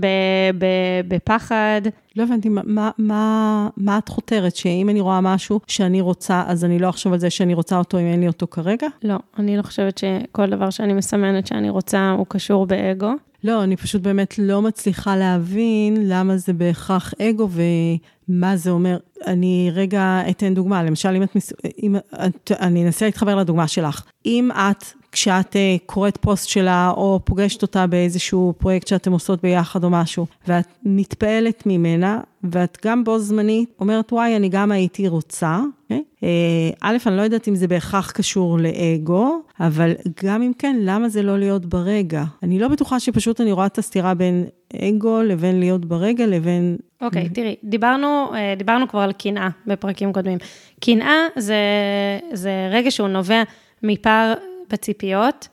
בפחד. 1.07 1.81
לא 2.15 2.23
הבנתי, 2.23 2.49
מה, 2.49 2.91
מה, 2.97 3.69
מה 3.77 3.97
את 3.97 4.09
חותרת? 4.09 4.55
שאם 4.55 4.89
אני 4.89 5.01
רואה 5.01 5.21
משהו 5.21 5.59
שאני 5.67 6.01
רוצה, 6.01 6.43
אז 6.47 6.65
אני 6.65 6.79
לא 6.79 6.89
אחשוב 6.89 7.13
על 7.13 7.19
זה 7.19 7.29
שאני 7.29 7.53
רוצה 7.53 7.77
אותו 7.77 7.99
אם 7.99 8.05
אין 8.05 8.19
לי 8.19 8.27
אותו 8.27 8.47
כרגע? 8.47 8.87
לא, 9.03 9.15
אני 9.39 9.57
לא 9.57 9.61
חושבת 9.61 9.97
שכל 9.97 10.49
דבר 10.49 10.69
שאני 10.69 10.93
מסמנת 10.93 11.47
שאני 11.47 11.69
רוצה 11.69 12.11
הוא 12.17 12.25
קשור 12.29 12.65
באגו. 12.65 13.11
לא, 13.43 13.63
אני 13.63 13.77
פשוט 13.77 14.01
באמת 14.01 14.39
לא 14.39 14.61
מצליחה 14.61 15.15
להבין 15.15 15.97
למה 16.09 16.37
זה 16.37 16.53
בהכרח 16.53 17.13
אגו 17.21 17.49
ומה 18.29 18.57
זה 18.57 18.71
אומר. 18.71 18.97
אני 19.27 19.71
רגע 19.73 20.21
אתן 20.29 20.53
דוגמה, 20.53 20.83
למשל, 20.83 21.09
אם 21.15 21.23
את, 21.23 21.29
אם 21.83 21.95
את, 21.95 22.51
אני 22.59 22.85
אנסה 22.85 23.05
להתחבר 23.05 23.35
לדוגמה 23.35 23.67
שלך. 23.67 24.03
אם 24.25 24.49
את 24.51 24.85
כשאת 25.11 25.55
אה, 25.55 25.75
קוראת 25.85 26.17
פוסט 26.17 26.49
שלה, 26.49 26.91
או 26.97 27.19
פוגשת 27.23 27.61
אותה 27.61 27.87
באיזשהו 27.87 28.53
פרויקט 28.57 28.87
שאתם 28.87 29.11
עושות 29.11 29.41
ביחד 29.41 29.83
או 29.83 29.89
משהו, 29.89 30.25
ואת 30.47 30.67
מתפעלת 30.83 31.63
ממנה, 31.65 32.19
ואת 32.43 32.77
גם 32.85 33.03
בו 33.03 33.19
זמנית 33.19 33.69
אומרת, 33.79 34.13
וואי, 34.13 34.35
אני 34.35 34.49
גם 34.49 34.71
הייתי 34.71 35.07
רוצה. 35.07 35.59
Okay? 35.91 35.93
אה, 36.23 36.69
א', 36.81 36.97
אני 37.05 37.17
לא 37.17 37.21
יודעת 37.21 37.47
אם 37.47 37.55
זה 37.55 37.67
בהכרח 37.67 38.11
קשור 38.11 38.59
לאגו, 38.59 39.41
אבל 39.59 39.93
גם 40.23 40.41
אם 40.41 40.51
כן, 40.57 40.75
למה 40.79 41.09
זה 41.09 41.23
לא 41.23 41.39
להיות 41.39 41.65
ברגע? 41.65 42.23
אני 42.43 42.59
לא 42.59 42.67
בטוחה 42.67 42.99
שפשוט 42.99 43.41
אני 43.41 43.51
רואה 43.51 43.65
את 43.65 43.77
הסתירה 43.77 44.13
בין 44.13 44.45
אגו 44.75 45.21
לבין 45.21 45.59
להיות 45.59 45.85
ברגע 45.85 46.25
לבין... 46.25 46.77
אוקיי, 47.01 47.25
okay, 47.25 47.33
תראי, 47.33 47.55
דיברנו, 47.63 48.33
אה, 48.33 48.53
דיברנו 48.57 48.87
כבר 48.87 48.99
על 48.99 49.11
קנאה 49.11 49.49
בפרקים 49.67 50.13
קודמים. 50.13 50.37
קנאה 50.79 51.27
זה, 51.35 51.55
זה 52.33 52.69
רגע 52.71 52.91
שהוא 52.91 53.07
נובע 53.07 53.43
מפער 53.83 54.33
בציפיות, 54.71 55.47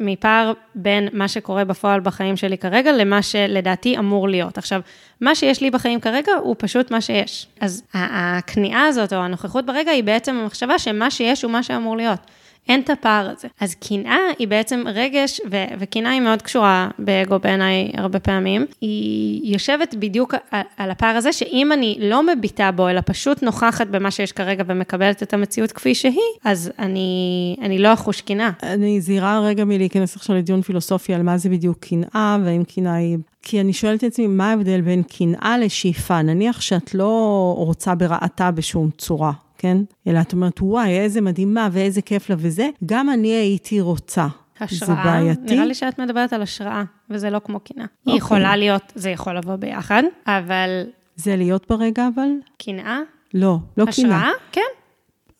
מפער 0.00 0.52
בין 0.74 1.08
מה 1.12 1.28
שקורה 1.28 1.64
בפועל 1.64 2.00
בחיים 2.00 2.36
שלי 2.36 2.58
כרגע 2.58 2.92
למה 2.92 3.22
שלדעתי 3.22 3.98
אמור 3.98 4.28
להיות. 4.28 4.58
עכשיו, 4.58 4.80
מה 5.20 5.34
שיש 5.34 5.60
לי 5.60 5.70
בחיים 5.70 6.00
כרגע 6.00 6.32
הוא 6.42 6.56
פשוט 6.58 6.90
מה 6.90 7.00
שיש. 7.00 7.46
אז 7.60 7.82
הכניעה 7.94 8.86
הזאת 8.86 9.12
או 9.12 9.18
הנוכחות 9.18 9.66
ברגע 9.66 9.90
היא 9.90 10.04
בעצם 10.04 10.36
המחשבה 10.36 10.78
שמה 10.78 11.10
שיש 11.10 11.42
הוא 11.42 11.52
מה 11.52 11.62
שאמור 11.62 11.96
להיות. 11.96 12.20
אין 12.68 12.80
את 12.80 12.90
הפער 12.90 13.30
הזה. 13.30 13.48
אז 13.60 13.74
קנאה 13.74 14.18
היא 14.38 14.48
בעצם 14.48 14.84
רגש, 14.86 15.40
ו- 15.50 15.74
וקנאה 15.78 16.12
היא 16.12 16.20
מאוד 16.20 16.42
קשורה 16.42 16.88
באגו 16.98 17.38
בעיניי 17.38 17.90
הרבה 17.96 18.20
פעמים. 18.20 18.66
היא 18.80 19.52
יושבת 19.52 19.94
בדיוק 19.94 20.34
על, 20.50 20.62
על 20.76 20.90
הפער 20.90 21.16
הזה, 21.16 21.32
שאם 21.32 21.72
אני 21.72 21.96
לא 22.00 22.26
מביטה 22.26 22.70
בו, 22.70 22.88
אלא 22.88 23.00
פשוט 23.06 23.42
נוכחת 23.42 23.86
במה 23.86 24.10
שיש 24.10 24.32
כרגע 24.32 24.64
ומקבלת 24.66 25.22
את 25.22 25.34
המציאות 25.34 25.72
כפי 25.72 25.94
שהיא, 25.94 26.14
אז 26.44 26.70
אני, 26.78 27.56
אני 27.62 27.78
לא 27.78 27.92
אחוש 27.92 28.20
קנאה. 28.20 28.50
אני 28.62 29.00
זהירה 29.00 29.40
רגע 29.40 29.64
מלהיכנס 29.64 30.16
עכשיו 30.16 30.36
לדיון 30.36 30.62
פילוסופי 30.62 31.14
על 31.14 31.22
מה 31.22 31.38
זה 31.38 31.48
בדיוק 31.48 31.78
קנאה, 31.80 32.38
והאם 32.44 32.64
קנאה 32.64 32.94
היא... 32.94 33.18
כי 33.46 33.60
אני 33.60 33.72
שואלת 33.72 34.04
את 34.04 34.04
עצמי, 34.04 34.26
מה 34.26 34.50
ההבדל 34.50 34.80
בין 34.80 35.02
קנאה 35.02 35.58
לשאיפה? 35.58 36.22
נניח 36.22 36.60
שאת 36.60 36.94
לא 36.94 37.54
רוצה 37.56 37.94
ברעתה 37.94 38.50
בשום 38.50 38.90
צורה, 38.98 39.32
כן? 39.64 39.76
אלא 40.06 40.20
את 40.20 40.32
אומרת, 40.32 40.60
וואי, 40.60 40.98
איזה 40.98 41.20
מדהימה 41.20 41.68
ואיזה 41.72 42.02
כיף 42.02 42.30
לה 42.30 42.36
וזה, 42.38 42.68
גם 42.86 43.10
אני 43.10 43.28
הייתי 43.28 43.80
רוצה. 43.80 44.26
השראה, 44.60 44.88
זה 44.88 44.94
בעייתי? 45.04 45.54
נראה 45.54 45.66
לי 45.66 45.74
שאת 45.74 46.00
מדברת 46.00 46.32
על 46.32 46.42
השראה, 46.42 46.84
וזה 47.10 47.30
לא 47.30 47.40
כמו 47.44 47.60
קנאה. 47.60 47.84
היא 47.84 47.88
אוקיי. 48.06 48.16
יכולה 48.18 48.56
להיות, 48.56 48.92
זה 48.94 49.10
יכול 49.10 49.36
לבוא 49.36 49.56
ביחד, 49.56 50.02
אבל 50.26 50.84
זה 51.16 51.36
להיות 51.36 51.66
ברגע 51.70 52.08
אבל? 52.14 52.28
קנאה, 52.58 53.00
לא, 53.34 53.56
לא 53.76 53.84
קנאה. 53.84 53.88
השראה, 53.88 54.30
כן. 54.52 54.60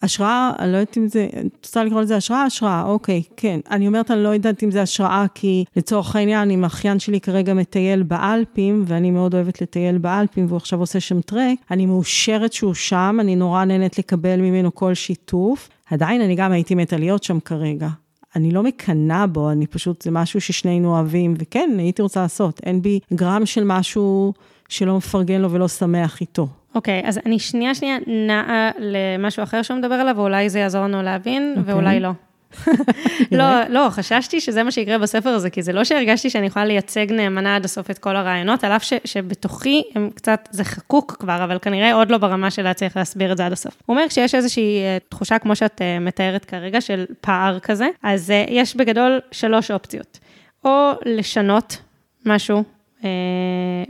השראה, 0.04 0.52
אני 0.58 0.72
לא 0.72 0.76
יודעת 0.76 0.98
אם 0.98 1.08
זה, 1.08 1.28
את 1.46 1.64
רוצה 1.64 1.84
לקרוא 1.84 2.00
לזה 2.00 2.16
השראה? 2.16 2.42
השראה, 2.42 2.84
אוקיי, 2.84 3.22
כן. 3.36 3.60
אני 3.70 3.86
אומרת, 3.86 4.10
אני 4.10 4.22
לא 4.22 4.28
יודעת 4.28 4.62
אם 4.62 4.70
זה 4.70 4.82
השראה, 4.82 5.26
כי 5.34 5.64
לצורך 5.76 6.16
העניין, 6.16 6.50
אם 6.50 6.64
האחיין 6.64 6.98
שלי 6.98 7.20
כרגע 7.20 7.54
מטייל 7.54 8.02
באלפים, 8.02 8.84
ואני 8.86 9.10
מאוד 9.10 9.34
אוהבת 9.34 9.62
לטייל 9.62 9.98
באלפים, 9.98 10.46
והוא 10.46 10.56
עכשיו 10.56 10.80
עושה 10.80 11.00
שם 11.00 11.20
טרק, 11.20 11.58
אני 11.70 11.86
מאושרת 11.86 12.52
שהוא 12.52 12.74
שם, 12.74 13.16
אני 13.20 13.36
נורא 13.36 13.64
נהנית 13.64 13.98
לקבל 13.98 14.40
ממנו 14.40 14.74
כל 14.74 14.94
שיתוף. 14.94 15.68
עדיין 15.90 16.20
אני 16.20 16.34
גם 16.34 16.52
הייתי 16.52 16.74
מתה 16.74 16.96
להיות 16.96 17.24
שם 17.24 17.40
כרגע. 17.40 17.88
אני 18.36 18.50
לא 18.50 18.62
מקנאה 18.62 19.26
בו, 19.26 19.50
אני 19.50 19.66
פשוט, 19.66 20.02
זה 20.02 20.10
משהו 20.10 20.40
ששנינו 20.40 20.94
אוהבים, 20.94 21.34
וכן, 21.38 21.70
הייתי 21.78 22.02
רוצה 22.02 22.22
לעשות. 22.22 22.60
אין 22.66 22.82
בי 22.82 23.00
גרם 23.14 23.46
של 23.46 23.64
משהו 23.64 24.32
שלא 24.68 24.96
מפרגן 24.96 25.40
לו 25.40 25.50
ולא 25.50 25.68
שמח 25.68 26.20
איתו. 26.20 26.48
אוקיי, 26.74 27.02
אז 27.04 27.20
אני 27.26 27.38
שנייה 27.38 27.74
שנייה 27.74 27.96
נעה 28.06 28.70
למשהו 28.78 29.42
אחר 29.42 29.62
שהוא 29.62 29.76
מדבר 29.76 29.94
עליו, 29.94 30.14
ואולי 30.16 30.50
זה 30.50 30.58
יעזור 30.58 30.84
לנו 30.84 31.02
להבין, 31.02 31.54
אוקיי. 31.58 31.74
ואולי 31.74 32.00
לא. 32.00 32.10
לא, 33.32 33.68
לא, 33.68 33.86
חששתי 33.90 34.40
שזה 34.40 34.62
מה 34.62 34.70
שיקרה 34.70 34.98
בספר 34.98 35.28
הזה, 35.28 35.50
כי 35.50 35.62
זה 35.62 35.72
לא 35.72 35.84
שהרגשתי 35.84 36.30
שאני 36.30 36.46
יכולה 36.46 36.64
לייצג 36.64 37.12
נאמנה 37.12 37.56
עד 37.56 37.64
הסוף 37.64 37.90
את 37.90 37.98
כל 37.98 38.16
הרעיונות, 38.16 38.64
על 38.64 38.72
אף 38.72 38.82
ש, 38.82 38.92
שבתוכי 39.04 39.82
הם 39.94 40.10
קצת, 40.14 40.48
זה 40.50 40.64
חקוק 40.64 41.16
כבר, 41.20 41.44
אבל 41.44 41.58
כנראה 41.62 41.94
עוד 41.94 42.10
לא 42.10 42.18
ברמה 42.18 42.50
של 42.50 42.62
להצליח 42.62 42.96
להסביר 42.96 43.32
את 43.32 43.36
זה 43.36 43.46
עד 43.46 43.52
הסוף. 43.52 43.74
הוא 43.86 43.96
אומר 43.96 44.08
כשיש 44.08 44.34
איזושהי 44.34 44.78
אה, 44.82 44.98
תחושה, 45.08 45.38
כמו 45.38 45.56
שאת 45.56 45.82
אה, 45.82 45.98
מתארת 45.98 46.44
כרגע, 46.44 46.80
של 46.80 47.04
פער 47.20 47.58
כזה, 47.58 47.88
אז 48.02 48.30
אה, 48.30 48.44
יש 48.48 48.76
בגדול 48.76 49.20
שלוש 49.32 49.70
אופציות. 49.70 50.18
או 50.64 50.90
לשנות 51.04 51.76
משהו 52.26 52.64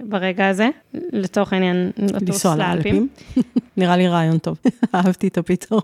ברגע 0.05 0.49
הזה, 0.49 0.69
לצורך 0.95 1.53
העניין, 1.53 1.91
לטוס 1.97 2.23
לנסוע 2.23 2.57
לאלפים. 2.57 3.09
נראה 3.77 3.97
לי 3.97 4.09
רעיון 4.09 4.39
טוב, 4.39 4.59
אהבתי 4.95 5.29
את 5.29 5.39
הפתרון. 5.39 5.81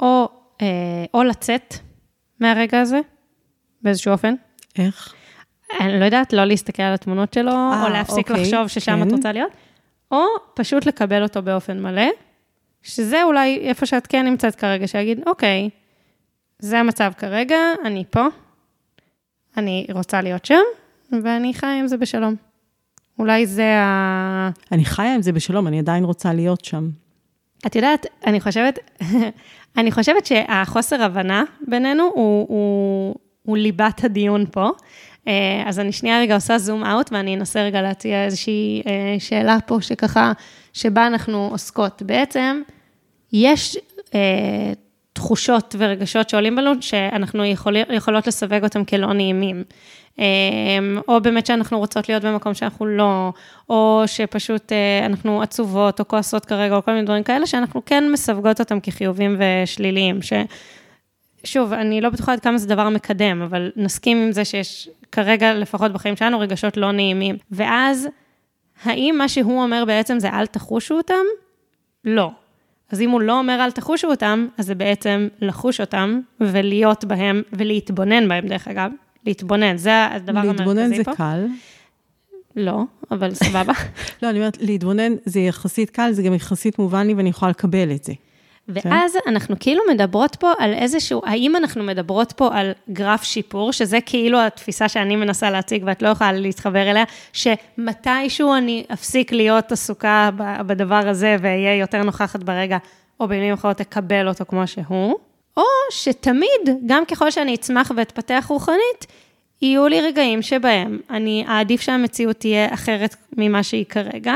או, 0.00 0.28
אה, 0.62 1.04
או 1.14 1.22
לצאת 1.22 1.74
מהרגע 2.40 2.80
הזה, 2.80 3.00
באיזשהו 3.82 4.12
אופן. 4.12 4.34
איך? 4.78 5.14
אני 5.80 6.00
לא 6.00 6.04
יודעת, 6.04 6.32
לא 6.32 6.44
להסתכל 6.44 6.82
על 6.82 6.94
התמונות 6.94 7.34
שלו, 7.34 7.52
אה, 7.52 7.82
או 7.84 7.88
להפסיק 7.88 8.30
אוקיי, 8.30 8.42
לחשוב 8.42 8.68
ששם 8.68 8.96
כן. 8.96 9.08
את 9.08 9.12
רוצה 9.12 9.32
להיות, 9.32 9.52
או 10.10 10.24
פשוט 10.54 10.86
לקבל 10.86 11.22
אותו 11.22 11.42
באופן 11.42 11.82
מלא, 11.82 12.08
שזה 12.82 13.22
אולי 13.22 13.58
איפה 13.58 13.86
שאת 13.86 14.06
כן 14.06 14.26
נמצאת 14.26 14.54
כרגע, 14.54 14.86
שיגיד, 14.86 15.20
אוקיי, 15.26 15.70
זה 16.58 16.78
המצב 16.78 17.12
כרגע, 17.18 17.56
אני 17.84 18.04
פה, 18.10 18.26
אני 19.56 19.86
רוצה 19.92 20.20
להיות 20.20 20.44
שם, 20.44 20.62
ואני 21.22 21.54
חיה 21.54 21.78
עם 21.78 21.88
זה 21.88 21.96
בשלום. 21.96 22.34
אולי 23.18 23.46
זה 23.46 23.78
ה... 23.78 24.50
אני 24.72 24.84
חיה 24.84 25.14
עם 25.14 25.22
זה 25.22 25.32
בשלום, 25.32 25.66
אני 25.66 25.78
עדיין 25.78 26.04
רוצה 26.04 26.32
להיות 26.32 26.64
שם. 26.64 26.88
את 27.66 27.76
יודעת, 27.76 28.06
אני 28.26 28.40
חושבת, 28.40 28.78
אני 29.78 29.92
חושבת 29.92 30.26
שהחוסר 30.26 31.02
הבנה 31.02 31.44
בינינו 31.68 32.02
הוא, 32.02 32.46
הוא, 32.48 33.14
הוא 33.42 33.56
ליבת 33.56 34.04
הדיון 34.04 34.44
פה. 34.50 34.68
אה, 35.28 35.62
אז 35.66 35.78
אני 35.78 35.92
שנייה 35.92 36.20
רגע 36.20 36.34
עושה 36.34 36.58
זום 36.58 36.84
אאוט, 36.84 37.12
ואני 37.12 37.36
אנסה 37.36 37.62
רגע 37.62 37.82
להציע 37.82 38.24
איזושהי 38.24 38.82
אה, 38.86 39.16
שאלה 39.18 39.58
פה, 39.66 39.78
שככה, 39.80 40.32
שבה 40.72 41.06
אנחנו 41.06 41.48
עוסקות. 41.50 42.02
בעצם, 42.02 42.62
יש 43.32 43.76
אה, 44.14 44.72
תחושות 45.12 45.74
ורגשות 45.78 46.28
שעולים 46.28 46.56
בנו, 46.56 46.70
שאנחנו 46.80 47.44
יכול, 47.44 47.76
יכולות 47.76 48.26
לסווג 48.26 48.64
אותם 48.64 48.84
כלא 48.84 49.12
נעימים. 49.12 49.64
אה, 50.18 50.24
או 51.08 51.20
באמת 51.20 51.46
שאנחנו 51.46 51.78
רוצות 51.78 52.08
להיות 52.08 52.24
במקום 52.24 52.54
שאנחנו 52.54 52.86
לא, 52.86 53.32
או 53.68 54.02
שפשוט 54.06 54.72
אה, 54.72 55.06
אנחנו 55.06 55.42
עצובות 55.42 56.00
או 56.00 56.08
כועסות 56.08 56.44
כרגע, 56.44 56.76
או 56.76 56.84
כל 56.84 56.92
מיני 56.92 57.04
דברים 57.04 57.22
כאלה, 57.22 57.46
שאנחנו 57.46 57.84
כן 57.84 58.04
מסווגות 58.12 58.60
אותם 58.60 58.80
כחיובים 58.80 59.36
ושליליים. 59.38 60.22
ש... 60.22 60.32
שוב, 61.44 61.72
אני 61.72 62.00
לא 62.00 62.10
בטוחה 62.10 62.32
עד 62.32 62.40
כמה 62.40 62.58
זה 62.58 62.68
דבר 62.68 62.88
מקדם, 62.88 63.42
אבל 63.42 63.70
נסכים 63.76 64.16
עם 64.22 64.32
זה 64.32 64.44
שיש 64.44 64.88
כרגע, 65.12 65.54
לפחות 65.54 65.92
בחיים 65.92 66.16
שלנו, 66.16 66.40
רגשות 66.40 66.76
לא 66.76 66.92
נעימים. 66.92 67.36
ואז, 67.50 68.08
האם 68.84 69.14
מה 69.18 69.28
שהוא 69.28 69.62
אומר 69.62 69.84
בעצם 69.84 70.18
זה 70.18 70.28
אל 70.28 70.46
תחושו 70.46 70.94
אותם? 70.94 71.24
לא. 72.04 72.30
אז 72.90 73.00
אם 73.00 73.10
הוא 73.10 73.20
לא 73.20 73.38
אומר 73.38 73.64
אל 73.64 73.70
תחושו 73.70 74.08
אותם, 74.08 74.46
אז 74.58 74.66
זה 74.66 74.74
בעצם 74.74 75.28
לחוש 75.40 75.80
אותם 75.80 76.20
ולהיות 76.40 77.04
בהם 77.04 77.42
ולהתבונן 77.52 78.28
בהם, 78.28 78.46
דרך 78.46 78.68
אגב. 78.68 78.90
להתבונן, 79.26 79.76
זה 79.76 80.06
הדבר 80.06 80.38
המרכזי 80.38 80.64
פה. 80.64 80.72
להתבונן 80.72 80.94
זה 80.94 81.02
קל. 81.16 81.46
לא, 82.56 82.82
אבל 83.10 83.34
סבבה. 83.34 83.72
לא, 84.22 84.30
אני 84.30 84.38
אומרת, 84.38 84.58
להתבונן 84.60 85.12
זה 85.24 85.40
יחסית 85.40 85.90
קל, 85.90 86.12
זה 86.12 86.22
גם 86.22 86.34
יחסית 86.34 86.78
מובן 86.78 87.06
לי 87.06 87.14
ואני 87.14 87.28
יכולה 87.28 87.50
לקבל 87.50 87.90
את 87.92 88.04
זה. 88.04 88.12
ואז 88.74 89.16
אנחנו 89.26 89.56
כאילו 89.60 89.82
מדברות 89.90 90.36
פה 90.36 90.52
על 90.58 90.72
איזשהו, 90.72 91.22
האם 91.24 91.56
אנחנו 91.56 91.82
מדברות 91.82 92.32
פה 92.32 92.48
על 92.52 92.72
גרף 92.90 93.22
שיפור, 93.22 93.72
שזה 93.72 93.98
כאילו 94.06 94.40
התפיסה 94.40 94.88
שאני 94.88 95.16
מנסה 95.16 95.50
להציג 95.50 95.82
ואת 95.86 96.02
לא 96.02 96.08
יכולה 96.08 96.32
להתחבר 96.32 96.90
אליה, 96.90 97.04
שמתישהו 97.32 98.54
אני 98.54 98.84
אפסיק 98.92 99.32
להיות 99.32 99.72
עסוקה 99.72 100.30
בדבר 100.66 101.08
הזה 101.08 101.36
ואהיה 101.40 101.76
יותר 101.76 102.02
נוכחת 102.02 102.42
ברגע, 102.42 102.78
או 103.20 103.28
במילים 103.28 103.52
אחרות 103.52 103.80
אקבל 103.80 104.28
אותו 104.28 104.44
כמו 104.48 104.66
שהוא, 104.66 105.14
או 105.56 105.62
שתמיד, 105.90 106.78
גם 106.86 107.04
ככל 107.04 107.30
שאני 107.30 107.54
אצמח 107.54 107.92
ואתפתח 107.96 108.46
רוחנית, 108.48 109.06
יהיו 109.62 109.88
לי 109.88 110.00
רגעים 110.00 110.42
שבהם 110.42 110.98
אני 111.10 111.44
אעדיף 111.48 111.80
שהמציאות 111.80 112.36
תהיה 112.36 112.74
אחרת 112.74 113.16
ממה 113.36 113.62
שהיא 113.62 113.84
כרגע, 113.88 114.34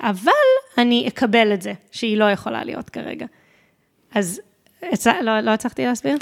אבל 0.00 0.32
אני 0.78 1.08
אקבל 1.08 1.54
את 1.54 1.62
זה, 1.62 1.72
שהיא 1.92 2.16
לא 2.16 2.30
יכולה 2.30 2.64
להיות 2.64 2.90
כרגע. 2.90 3.26
אז 4.14 4.40
לא, 5.22 5.40
לא 5.40 5.50
הצלחתי 5.50 5.84
להסביר? 5.84 6.16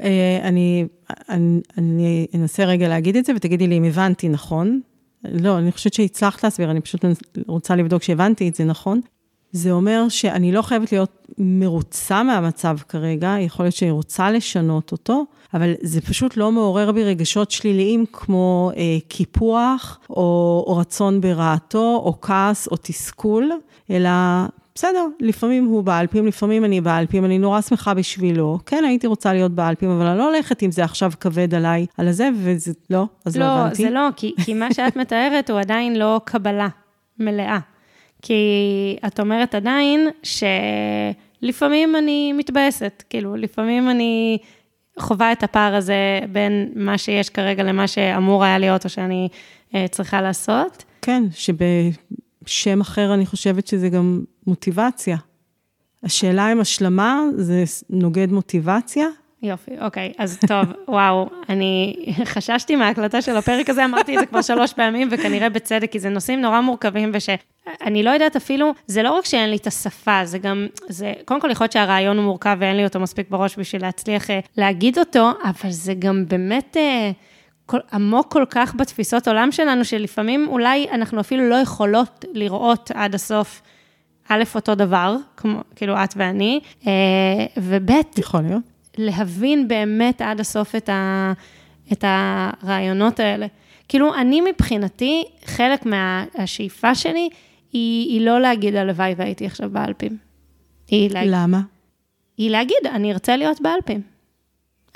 אה, 0.00 0.38
אני 0.42 0.86
אנסה 2.34 2.64
רגע 2.64 2.88
להגיד 2.88 3.16
את 3.16 3.24
זה 3.24 3.32
ותגידי 3.36 3.66
לי 3.66 3.78
אם 3.78 3.84
הבנתי 3.84 4.28
נכון. 4.28 4.80
לא, 5.24 5.58
אני 5.58 5.72
חושבת 5.72 5.94
שהצלחת 5.94 6.44
להסביר, 6.44 6.70
אני 6.70 6.80
פשוט 6.80 7.04
רוצה 7.46 7.76
לבדוק 7.76 8.02
שהבנתי 8.02 8.48
את 8.48 8.54
זה 8.54 8.64
נכון. 8.64 9.00
זה 9.54 9.70
אומר 9.72 10.08
שאני 10.08 10.52
לא 10.52 10.62
חייבת 10.62 10.92
להיות 10.92 11.28
מרוצה 11.38 12.22
מהמצב 12.22 12.76
כרגע, 12.88 13.34
יכול 13.40 13.64
להיות 13.64 13.74
שאני 13.74 13.90
רוצה 13.90 14.30
לשנות 14.30 14.92
אותו, 14.92 15.24
אבל 15.54 15.72
זה 15.82 16.00
פשוט 16.00 16.36
לא 16.36 16.52
מעורר 16.52 16.92
בי 16.92 17.04
רגשות 17.04 17.50
שליליים 17.50 18.04
כמו 18.12 18.70
אה, 18.76 18.82
קיפוח, 19.08 20.00
או, 20.10 20.64
או 20.66 20.76
רצון 20.76 21.20
ברעתו, 21.20 22.02
או 22.04 22.20
כעס, 22.20 22.66
או 22.66 22.76
תסכול, 22.82 23.50
אלא 23.90 24.10
בסדר, 24.74 25.06
לפעמים 25.20 25.64
הוא 25.64 25.84
באלפים, 25.84 26.26
לפעמים 26.26 26.64
אני 26.64 26.80
באלפים, 26.80 27.24
אני 27.24 27.38
נורא 27.38 27.60
שמחה 27.60 27.94
בשבילו. 27.94 28.58
כן, 28.66 28.84
הייתי 28.86 29.06
רוצה 29.06 29.32
להיות 29.32 29.52
באלפים, 29.52 29.90
אבל 29.90 30.06
אני 30.06 30.18
לא 30.18 30.28
הולכת 30.32 30.62
עם 30.62 30.70
זה 30.70 30.84
עכשיו 30.84 31.12
כבד 31.20 31.54
עליי, 31.54 31.86
על 31.98 32.08
הזה, 32.08 32.28
וזה 32.36 32.72
לא, 32.90 33.06
אז 33.24 33.36
לא, 33.36 33.46
לא, 33.46 33.50
הבנתי. 33.50 33.82
זה 33.82 33.90
לא, 33.90 34.08
כי, 34.16 34.34
כי 34.44 34.54
מה 34.54 34.74
שאת 34.74 34.96
מתארת 34.96 35.50
הוא 35.50 35.60
עדיין 35.60 35.98
לא 35.98 36.20
קבלה 36.24 36.68
מלאה. 37.18 37.58
כי 38.26 38.96
את 39.06 39.20
אומרת 39.20 39.54
עדיין 39.54 40.08
שלפעמים 41.42 41.96
אני 41.96 42.32
מתבאסת, 42.32 43.02
כאילו, 43.10 43.36
לפעמים 43.36 43.90
אני 43.90 44.38
חווה 44.98 45.32
את 45.32 45.42
הפער 45.42 45.74
הזה 45.74 46.20
בין 46.32 46.72
מה 46.74 46.98
שיש 46.98 47.30
כרגע 47.30 47.62
למה 47.62 47.86
שאמור 47.86 48.44
היה 48.44 48.58
להיות 48.58 48.84
או 48.84 48.90
שאני 48.90 49.28
אה, 49.74 49.88
צריכה 49.90 50.22
לעשות. 50.22 50.84
כן, 51.02 51.22
שבשם 51.32 52.80
אחר 52.80 53.14
אני 53.14 53.26
חושבת 53.26 53.66
שזה 53.66 53.88
גם 53.88 54.20
מוטיבציה. 54.46 55.16
השאלה 56.02 56.52
אם 56.52 56.60
השלמה 56.60 57.20
זה 57.36 57.64
נוגד 57.90 58.32
מוטיבציה? 58.32 59.06
יופי, 59.44 59.70
אוקיי, 59.80 60.12
אז 60.18 60.38
טוב, 60.48 60.64
וואו, 60.88 61.28
אני 61.48 61.96
חששתי 62.24 62.76
מההקלטה 62.76 63.22
של 63.22 63.36
הפרק 63.36 63.70
הזה, 63.70 63.84
אמרתי 63.84 64.14
את 64.14 64.20
זה 64.20 64.26
כבר 64.26 64.42
שלוש 64.42 64.72
פעמים, 64.72 65.08
וכנראה 65.10 65.48
בצדק, 65.48 65.92
כי 65.92 65.98
זה 65.98 66.08
נושאים 66.08 66.40
נורא 66.40 66.60
מורכבים, 66.60 67.12
אני 67.82 68.02
לא 68.02 68.10
יודעת 68.10 68.36
אפילו, 68.36 68.72
זה 68.86 69.02
לא 69.02 69.10
רק 69.10 69.24
שאין 69.24 69.50
לי 69.50 69.56
את 69.56 69.66
השפה, 69.66 70.20
זה 70.24 70.38
גם, 70.38 70.66
זה, 70.88 71.12
קודם 71.24 71.40
כל 71.40 71.50
יכול 71.50 71.64
להיות 71.64 71.72
שהרעיון 71.72 72.16
הוא 72.16 72.24
מורכב 72.24 72.56
ואין 72.60 72.76
לי 72.76 72.84
אותו 72.84 73.00
מספיק 73.00 73.30
בראש 73.30 73.58
בשביל 73.58 73.82
להצליח 73.82 74.30
אה, 74.30 74.40
להגיד 74.56 74.98
אותו, 74.98 75.30
אבל 75.44 75.70
זה 75.70 75.94
גם 75.94 76.24
באמת 76.28 76.76
אה, 76.76 77.10
כל, 77.66 77.78
עמוק 77.92 78.32
כל 78.32 78.44
כך 78.50 78.74
בתפיסות 78.74 79.28
עולם 79.28 79.52
שלנו, 79.52 79.84
שלפעמים 79.84 80.48
אולי 80.48 80.86
אנחנו 80.92 81.20
אפילו 81.20 81.48
לא 81.48 81.54
יכולות 81.54 82.24
לראות 82.32 82.90
עד 82.94 83.14
הסוף. 83.14 83.62
א', 84.28 84.42
אותו 84.54 84.74
דבר, 84.74 85.16
כמו, 85.36 85.60
כאילו 85.76 85.94
את 86.04 86.14
ואני, 86.16 86.60
אה, 86.86 86.92
וב', 87.56 87.90
יכול 88.18 88.40
להיות. 88.40 88.73
להבין 88.98 89.68
באמת 89.68 90.22
עד 90.22 90.40
הסוף 90.40 90.74
את, 90.74 90.88
ה, 90.88 91.32
את 91.92 92.04
הרעיונות 92.06 93.20
האלה. 93.20 93.46
כאילו, 93.88 94.14
אני 94.14 94.40
מבחינתי, 94.40 95.24
חלק 95.44 95.86
מהשאיפה 95.86 96.94
שלי 96.94 97.28
היא, 97.72 98.10
היא 98.12 98.20
לא 98.20 98.40
להגיד 98.40 98.76
הלוואי 98.76 99.14
והייתי 99.16 99.46
עכשיו 99.46 99.70
באלפים. 99.70 100.16
היא 100.88 101.10
להגיד, 101.10 101.32
למה? 101.32 101.60
היא 102.36 102.50
להגיד, 102.50 102.86
אני 102.92 103.12
ארצה 103.12 103.36
להיות 103.36 103.60
באלפים. 103.60 104.00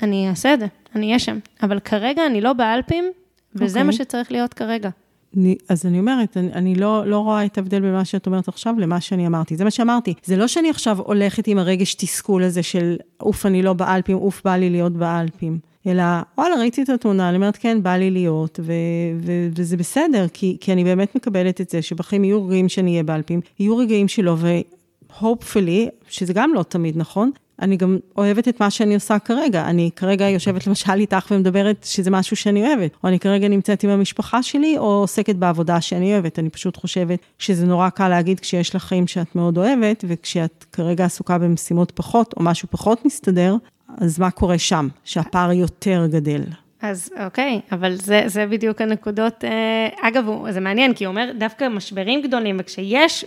אני 0.01 0.29
אעשה 0.29 0.53
את 0.53 0.59
זה, 0.59 0.67
אני 0.95 1.05
אהיה 1.07 1.19
שם. 1.19 1.39
אבל 1.63 1.79
כרגע 1.79 2.25
אני 2.25 2.41
לא 2.41 2.53
באלפים, 2.53 3.11
וזה 3.55 3.79
אוקיי. 3.79 3.83
מה 3.83 3.93
שצריך 3.93 4.31
להיות 4.31 4.53
כרגע. 4.53 4.89
אני, 5.37 5.55
אז 5.69 5.85
אני 5.85 5.99
אומרת, 5.99 6.37
אני, 6.37 6.53
אני 6.53 6.75
לא, 6.75 7.05
לא 7.05 7.19
רואה 7.19 7.45
את 7.45 7.57
ההבדל 7.57 7.79
בין 7.79 7.93
מה 7.93 8.05
שאת 8.05 8.25
אומרת 8.25 8.47
עכשיו 8.47 8.75
למה 8.77 9.01
שאני 9.01 9.27
אמרתי. 9.27 9.55
זה 9.55 9.63
מה 9.63 9.71
שאמרתי. 9.71 10.13
זה 10.23 10.37
לא 10.37 10.47
שאני 10.47 10.69
עכשיו 10.69 10.99
הולכת 10.99 11.47
עם 11.47 11.57
הרגש 11.57 11.93
תסכול 11.93 12.43
הזה 12.43 12.63
של 12.63 12.97
אוף, 13.21 13.45
אני 13.45 13.61
לא 13.61 13.73
באלפים, 13.73 14.17
אוף, 14.17 14.41
בא 14.45 14.55
לי 14.55 14.69
להיות 14.69 14.93
באלפים. 14.93 15.59
אלא, 15.87 16.03
וואלה, 16.37 16.55
ראיתי 16.55 16.83
את 16.83 16.89
התמונה, 16.89 17.29
אני 17.29 17.35
אומרת, 17.35 17.57
כן, 17.57 17.83
בא 17.83 17.95
לי 17.95 18.11
להיות, 18.11 18.59
ו- 18.63 18.73
ו- 19.21 19.47
וזה 19.55 19.77
בסדר, 19.77 20.27
כי, 20.33 20.57
כי 20.61 20.73
אני 20.73 20.83
באמת 20.83 21.15
מקבלת 21.15 21.61
את 21.61 21.69
זה, 21.69 21.81
שבחיים 21.81 22.23
יהיו 22.23 22.45
רגעים 22.45 22.69
שאני 22.69 22.91
אהיה 22.91 23.03
באלפים, 23.03 23.41
יהיו 23.59 23.77
רגעים 23.77 24.07
שלא, 24.07 24.35
ו-hopefully, 24.37 25.89
שזה 26.09 26.33
גם 26.33 26.53
לא 26.53 26.63
תמיד 26.63 26.97
נכון, 26.97 27.31
אני 27.61 27.77
גם 27.77 27.97
אוהבת 28.17 28.47
את 28.47 28.59
מה 28.59 28.69
שאני 28.69 28.95
עושה 28.95 29.19
כרגע. 29.19 29.65
אני 29.65 29.89
כרגע 29.95 30.29
יושבת 30.29 30.67
למשל 30.67 30.93
איתך 30.93 31.27
ומדברת 31.31 31.83
שזה 31.83 32.11
משהו 32.11 32.35
שאני 32.35 32.67
אוהבת, 32.67 32.91
או 33.03 33.09
אני 33.09 33.19
כרגע 33.19 33.47
נמצאת 33.47 33.83
עם 33.83 33.89
המשפחה 33.89 34.43
שלי, 34.43 34.77
או 34.77 34.85
עוסקת 34.85 35.35
בעבודה 35.35 35.81
שאני 35.81 36.13
אוהבת. 36.13 36.39
אני 36.39 36.49
פשוט 36.49 36.77
חושבת 36.77 37.19
שזה 37.39 37.65
נורא 37.65 37.89
קל 37.89 38.07
להגיד 38.07 38.39
כשיש 38.39 38.75
לך 38.75 38.83
חיים 38.83 39.07
שאת 39.07 39.35
מאוד 39.35 39.57
אוהבת, 39.57 40.05
וכשאת 40.07 40.65
כרגע 40.73 41.05
עסוקה 41.05 41.37
במשימות 41.37 41.91
פחות, 41.91 42.33
או 42.37 42.43
משהו 42.43 42.67
פחות 42.71 43.05
מסתדר, 43.05 43.55
אז 43.97 44.19
מה 44.19 44.31
קורה 44.31 44.57
שם? 44.57 44.87
שהפער 45.03 45.51
יותר 45.51 46.05
גדל. 46.11 46.41
אז 46.81 47.09
אוקיי, 47.25 47.61
אבל 47.71 47.95
זה, 47.95 48.23
זה 48.25 48.45
בדיוק 48.45 48.81
הנקודות. 48.81 49.43
אה, 49.43 50.07
אגב, 50.07 50.25
זה 50.49 50.59
מעניין, 50.59 50.93
כי 50.93 51.05
הוא 51.05 51.11
אומר, 51.11 51.31
דווקא 51.39 51.69
משברים 51.69 52.21
גדולים, 52.21 52.57
וכשיש 52.59 53.25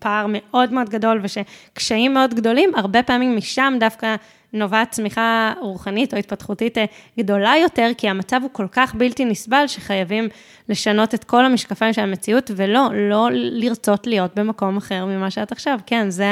פער 0.00 0.26
מאוד 0.28 0.72
מאוד 0.72 0.88
גדול 0.88 1.20
ושקשיים 1.22 2.14
מאוד 2.14 2.34
גדולים, 2.34 2.70
הרבה 2.74 3.02
פעמים 3.02 3.36
משם 3.36 3.74
דווקא 3.80 4.16
נובעת 4.52 4.90
צמיחה 4.90 5.52
רוחנית 5.60 6.14
או 6.14 6.18
התפתחותית 6.18 6.78
אה, 6.78 6.84
גדולה 7.18 7.52
יותר, 7.62 7.90
כי 7.98 8.08
המצב 8.08 8.40
הוא 8.42 8.50
כל 8.52 8.66
כך 8.72 8.94
בלתי 8.94 9.24
נסבל, 9.24 9.66
שחייבים 9.66 10.28
לשנות 10.68 11.14
את 11.14 11.24
כל 11.24 11.44
המשקפיים 11.44 11.92
של 11.92 12.02
המציאות, 12.02 12.50
ולא, 12.56 12.88
לא 12.94 13.28
לרצות 13.32 14.06
להיות 14.06 14.38
במקום 14.38 14.76
אחר 14.76 15.04
ממה 15.04 15.30
שאת 15.30 15.52
עכשיו. 15.52 15.78
כן, 15.86 16.10
זה, 16.10 16.24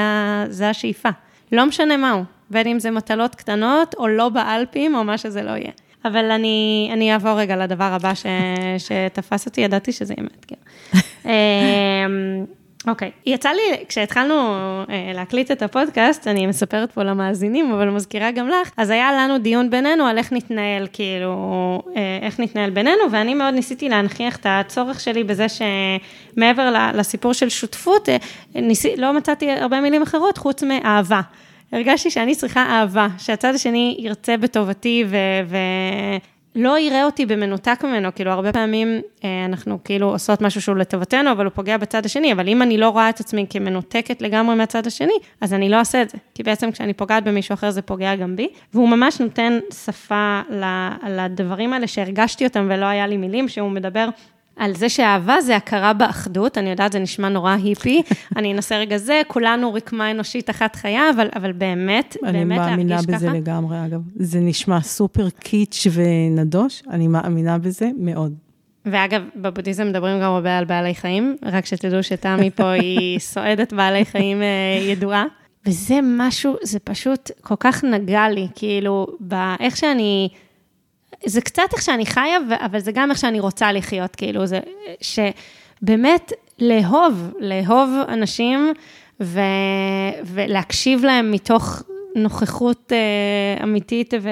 זה 0.49 0.71
השאיפה. 0.71 1.09
לא 1.53 1.67
משנה 1.67 1.97
מהו, 1.97 2.25
בין 2.51 2.67
אם 2.67 2.79
זה 2.79 2.91
מטלות 2.91 3.35
קטנות, 3.35 3.95
או 3.95 4.09
לא 4.09 4.29
באלפים, 4.29 4.95
או 4.95 5.05
מה 5.05 5.19
שזה 5.19 5.43
לא 5.43 5.51
יהיה. 5.51 5.73
אבל 6.05 6.31
אני, 6.31 6.91
אני 6.93 7.13
אעבור 7.13 7.41
רגע 7.41 7.57
לדבר 7.57 7.85
הבא 7.85 8.15
ש, 8.15 8.27
שתפס 8.79 9.47
אותי, 9.47 9.61
ידעתי 9.61 9.93
שזה 9.93 10.15
יהיה 10.17 10.29
מאתגר. 10.29 10.57
אוקיי, 12.87 13.11
יצא 13.27 13.49
לי, 13.49 13.85
כשהתחלנו 13.89 14.35
אה, 14.91 15.13
להקליט 15.15 15.51
את 15.51 15.63
הפודקאסט, 15.63 16.29
אני 16.29 16.47
מספרת 16.47 16.93
פה 16.93 17.03
למאזינים, 17.03 17.73
אבל 17.73 17.91
מזכירה 17.91 18.31
גם 18.31 18.49
לך, 18.49 18.71
אז 18.77 18.91
היה 18.91 19.13
לנו 19.13 19.39
דיון 19.39 19.71
בינינו 19.71 20.05
על 20.07 20.19
איך 20.19 20.33
נתנהל, 20.33 20.87
כאילו, 20.93 21.83
אה, 21.97 22.19
איך 22.23 22.41
נתנהל 22.41 22.71
בינינו, 22.71 23.03
ואני 23.11 23.35
מאוד 23.35 23.55
ניסיתי 23.55 23.89
להנכיח 23.89 24.37
את 24.37 24.47
הצורך 24.49 25.01
שלי 25.01 25.25
בזה 25.25 25.47
שמעבר 25.49 26.91
לסיפור 26.95 27.33
של 27.33 27.49
שותפות, 27.49 28.09
אה, 28.09 28.17
ניסי, 28.55 28.97
לא 28.97 29.13
מצאתי 29.13 29.51
הרבה 29.51 29.81
מילים 29.81 30.03
אחרות 30.03 30.39
חוץ 30.39 30.63
מאהבה. 30.63 31.21
הרגשתי 31.73 32.11
שאני 32.11 32.35
צריכה 32.35 32.63
אהבה, 32.63 33.09
שהצד 33.19 33.55
השני 33.55 33.97
ירצה 33.99 34.37
בטובתי 34.37 35.05
ו... 35.09 35.17
ו... 35.47 35.57
לא 36.55 36.79
יראה 36.79 37.05
אותי 37.05 37.27
במנותק 37.27 37.85
ממנו, 37.85 38.15
כאילו 38.15 38.31
הרבה 38.31 38.53
פעמים 38.53 39.01
אה, 39.25 39.45
אנחנו 39.45 39.79
כאילו 39.85 40.11
עושות 40.11 40.43
משהו 40.43 40.63
שהוא 40.63 40.77
לטובתנו, 40.77 41.33
אבל 41.33 41.45
הוא 41.45 41.53
פוגע 41.53 41.77
בצד 41.77 42.05
השני, 42.05 42.33
אבל 42.33 42.49
אם 42.49 42.63
אני 42.63 42.79
לא 42.79 42.89
רואה 42.89 43.09
את 43.09 43.21
עצמי 43.21 43.47
כמנותקת 43.51 44.23
לגמרי 44.23 44.57
מהצד 44.57 44.87
השני, 44.87 45.13
אז 45.41 45.55
אני 45.55 45.69
לא 45.69 45.77
אעשה 45.77 46.03
את 46.03 46.11
זה, 46.11 46.19
כי 46.35 46.43
בעצם 46.43 46.71
כשאני 46.71 46.95
פוגעת 46.95 47.25
במישהו 47.25 47.53
אחר 47.55 47.71
זה 47.71 47.83
פוגע 47.83 48.17
גם 48.17 48.37
בי, 48.37 48.49
והוא 48.75 48.89
ממש 48.89 49.21
נותן 49.21 49.59
שפה 49.85 50.41
לדברים 51.09 51.73
האלה 51.73 51.87
שהרגשתי 51.87 52.47
אותם 52.47 52.67
ולא 52.71 52.87
היה 52.87 53.07
לי 53.07 53.17
מילים, 53.17 53.49
שהוא 53.49 53.71
מדבר 53.71 54.09
על 54.59 54.75
זה 54.75 54.89
שאהבה 54.89 55.41
זה 55.41 55.57
הכרה 55.57 55.93
באחדות, 55.93 56.59
אני 56.59 56.71
יודעת, 56.71 56.93
זה 56.93 56.99
נשמע 56.99 57.29
נורא 57.29 57.57
היפי, 57.63 58.03
אני 58.37 58.53
אנסה 58.53 58.79
רגע 58.79 58.99
זה, 58.99 59.23
כולנו 59.27 59.75
רקמה 59.75 60.11
אנושית 60.11 60.51
אחת 60.51 60.77
חיה, 60.77 61.11
אבל, 61.15 61.29
אבל 61.37 61.53
באמת, 61.53 62.17
אני 62.25 62.33
באמת 62.33 62.59
מאמינה 62.59 62.95
להרגיש 62.95 63.15
בזה 63.15 63.27
ככה. 63.27 63.37
לגמרי, 63.37 63.87
אגב. 63.87 64.01
זה 64.17 64.41
נשמע 64.41 64.81
סופר 64.81 65.31
קיץ' 65.31 65.87
ונדוש, 65.93 66.83
אני 66.91 67.09
מאמינה 67.09 67.59
בזה 67.59 67.91
מאוד. 67.99 68.35
ואגב, 68.87 69.23
בבודהיזם 69.37 69.89
מדברים 69.89 70.21
גם 70.21 70.33
הרבה 70.33 70.59
על 70.59 70.65
בעלי 70.65 70.95
חיים, 70.95 71.37
רק 71.43 71.67
שתדעו 71.67 72.03
שתמי 72.03 72.51
פה 72.51 72.71
היא 72.83 73.19
סועדת 73.19 73.73
בעלי 73.73 74.05
חיים 74.05 74.43
אה, 74.43 74.79
ידועה. 74.83 75.25
וזה 75.67 75.99
משהו, 76.03 76.57
זה 76.63 76.79
פשוט 76.79 77.31
כל 77.41 77.55
כך 77.61 77.85
נגע 77.85 78.29
לי, 78.29 78.47
כאילו, 78.55 79.07
באיך 79.21 79.77
שאני, 79.77 80.29
זה 81.27 81.41
קצת 81.41 81.63
איך 81.73 81.83
שאני 81.83 82.07
חיה, 82.07 82.39
אבל 82.61 82.79
זה 82.79 82.93
גם 82.93 83.11
איך 83.11 83.19
שאני 83.19 83.41
רוצה 83.41 83.73
לחיות, 83.73 84.17
כאילו, 84.17 84.47
זה, 84.47 84.61
שבאמת 85.01 86.33
לאהוב, 86.59 87.33
לאהוב 87.41 87.91
אנשים 88.09 88.73
ו, 89.21 89.41
ולהקשיב 90.25 91.05
להם 91.05 91.31
מתוך 91.31 91.83
נוכחות 92.17 92.93
אה, 92.93 93.65
אמיתית 93.65 94.15
ו... 94.21 94.29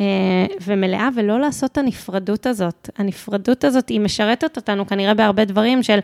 אה, 0.00 0.46
ומלאה, 0.66 1.08
ולא 1.14 1.40
לעשות 1.40 1.72
את 1.72 1.78
הנפרדות 1.78 2.46
הזאת. 2.46 2.90
הנפרדות 2.98 3.64
הזאת, 3.64 3.88
היא 3.88 4.00
משרתת 4.00 4.56
אותנו 4.56 4.86
כנראה 4.86 5.14
בהרבה 5.14 5.44
דברים 5.44 5.82
של 5.82 5.98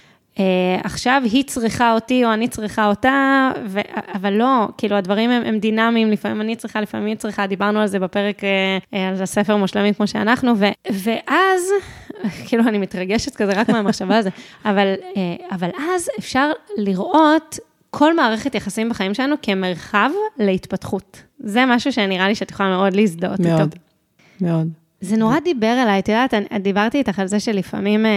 עכשיו 0.85 1.23
היא 1.33 1.45
צריכה 1.45 1.93
אותי 1.93 2.25
או 2.25 2.33
אני 2.33 2.49
צריכה 2.49 2.87
אותה, 2.87 3.51
ו, 3.67 3.81
אבל 4.15 4.33
לא, 4.33 4.69
כאילו 4.79 4.97
הדברים 4.97 5.31
הם, 5.31 5.43
הם 5.43 5.59
דינמיים, 5.59 6.11
לפעמים 6.11 6.41
אני 6.41 6.57
צריכה, 6.57 6.81
לפעמים 6.81 7.07
היא 7.07 7.17
צריכה, 7.17 7.47
דיברנו 7.47 7.81
על 7.81 7.87
זה 7.87 7.99
בפרק, 7.99 8.45
אה, 8.45 8.79
אה, 8.95 9.09
על 9.09 9.23
הספר 9.23 9.57
מושלמים 9.57 9.95
כמו 9.95 10.07
שאנחנו, 10.07 10.53
ו, 10.59 10.65
ואז, 10.93 11.63
כאילו 12.47 12.69
אני 12.69 12.79
מתרגשת 12.79 13.37
כזה 13.37 13.53
רק 13.53 13.69
מהמחשבה 13.69 14.23
זה, 14.23 14.31
אבל, 14.71 14.95
אה, 15.17 15.47
אבל 15.51 15.71
אז 15.95 16.09
אפשר 16.19 16.51
לראות 16.77 17.59
כל 17.91 18.17
מערכת 18.17 18.55
יחסים 18.55 18.89
בחיים 18.89 19.15
שלנו 19.15 19.37
כמרחב 19.43 20.11
להתפתחות. 20.39 21.23
זה 21.39 21.65
משהו 21.67 21.93
שנראה 21.93 22.29
לי 22.29 22.35
שאת 22.35 22.51
יכולה 22.51 22.69
מאוד 22.69 22.95
להזדהות 22.95 23.41
איתו. 23.41 23.51
מאוד, 23.51 23.75
מאוד. 24.41 24.69
זה 25.01 25.17
נורא 25.17 25.41
דיבר 25.41 25.83
אליי, 25.83 25.99
את 25.99 26.09
יודעת, 26.09 26.35
דיברתי 26.61 26.99
איתך 26.99 27.19
על 27.19 27.27
זה 27.27 27.41
שלפעמים 27.41 28.07
אה, 28.07 28.13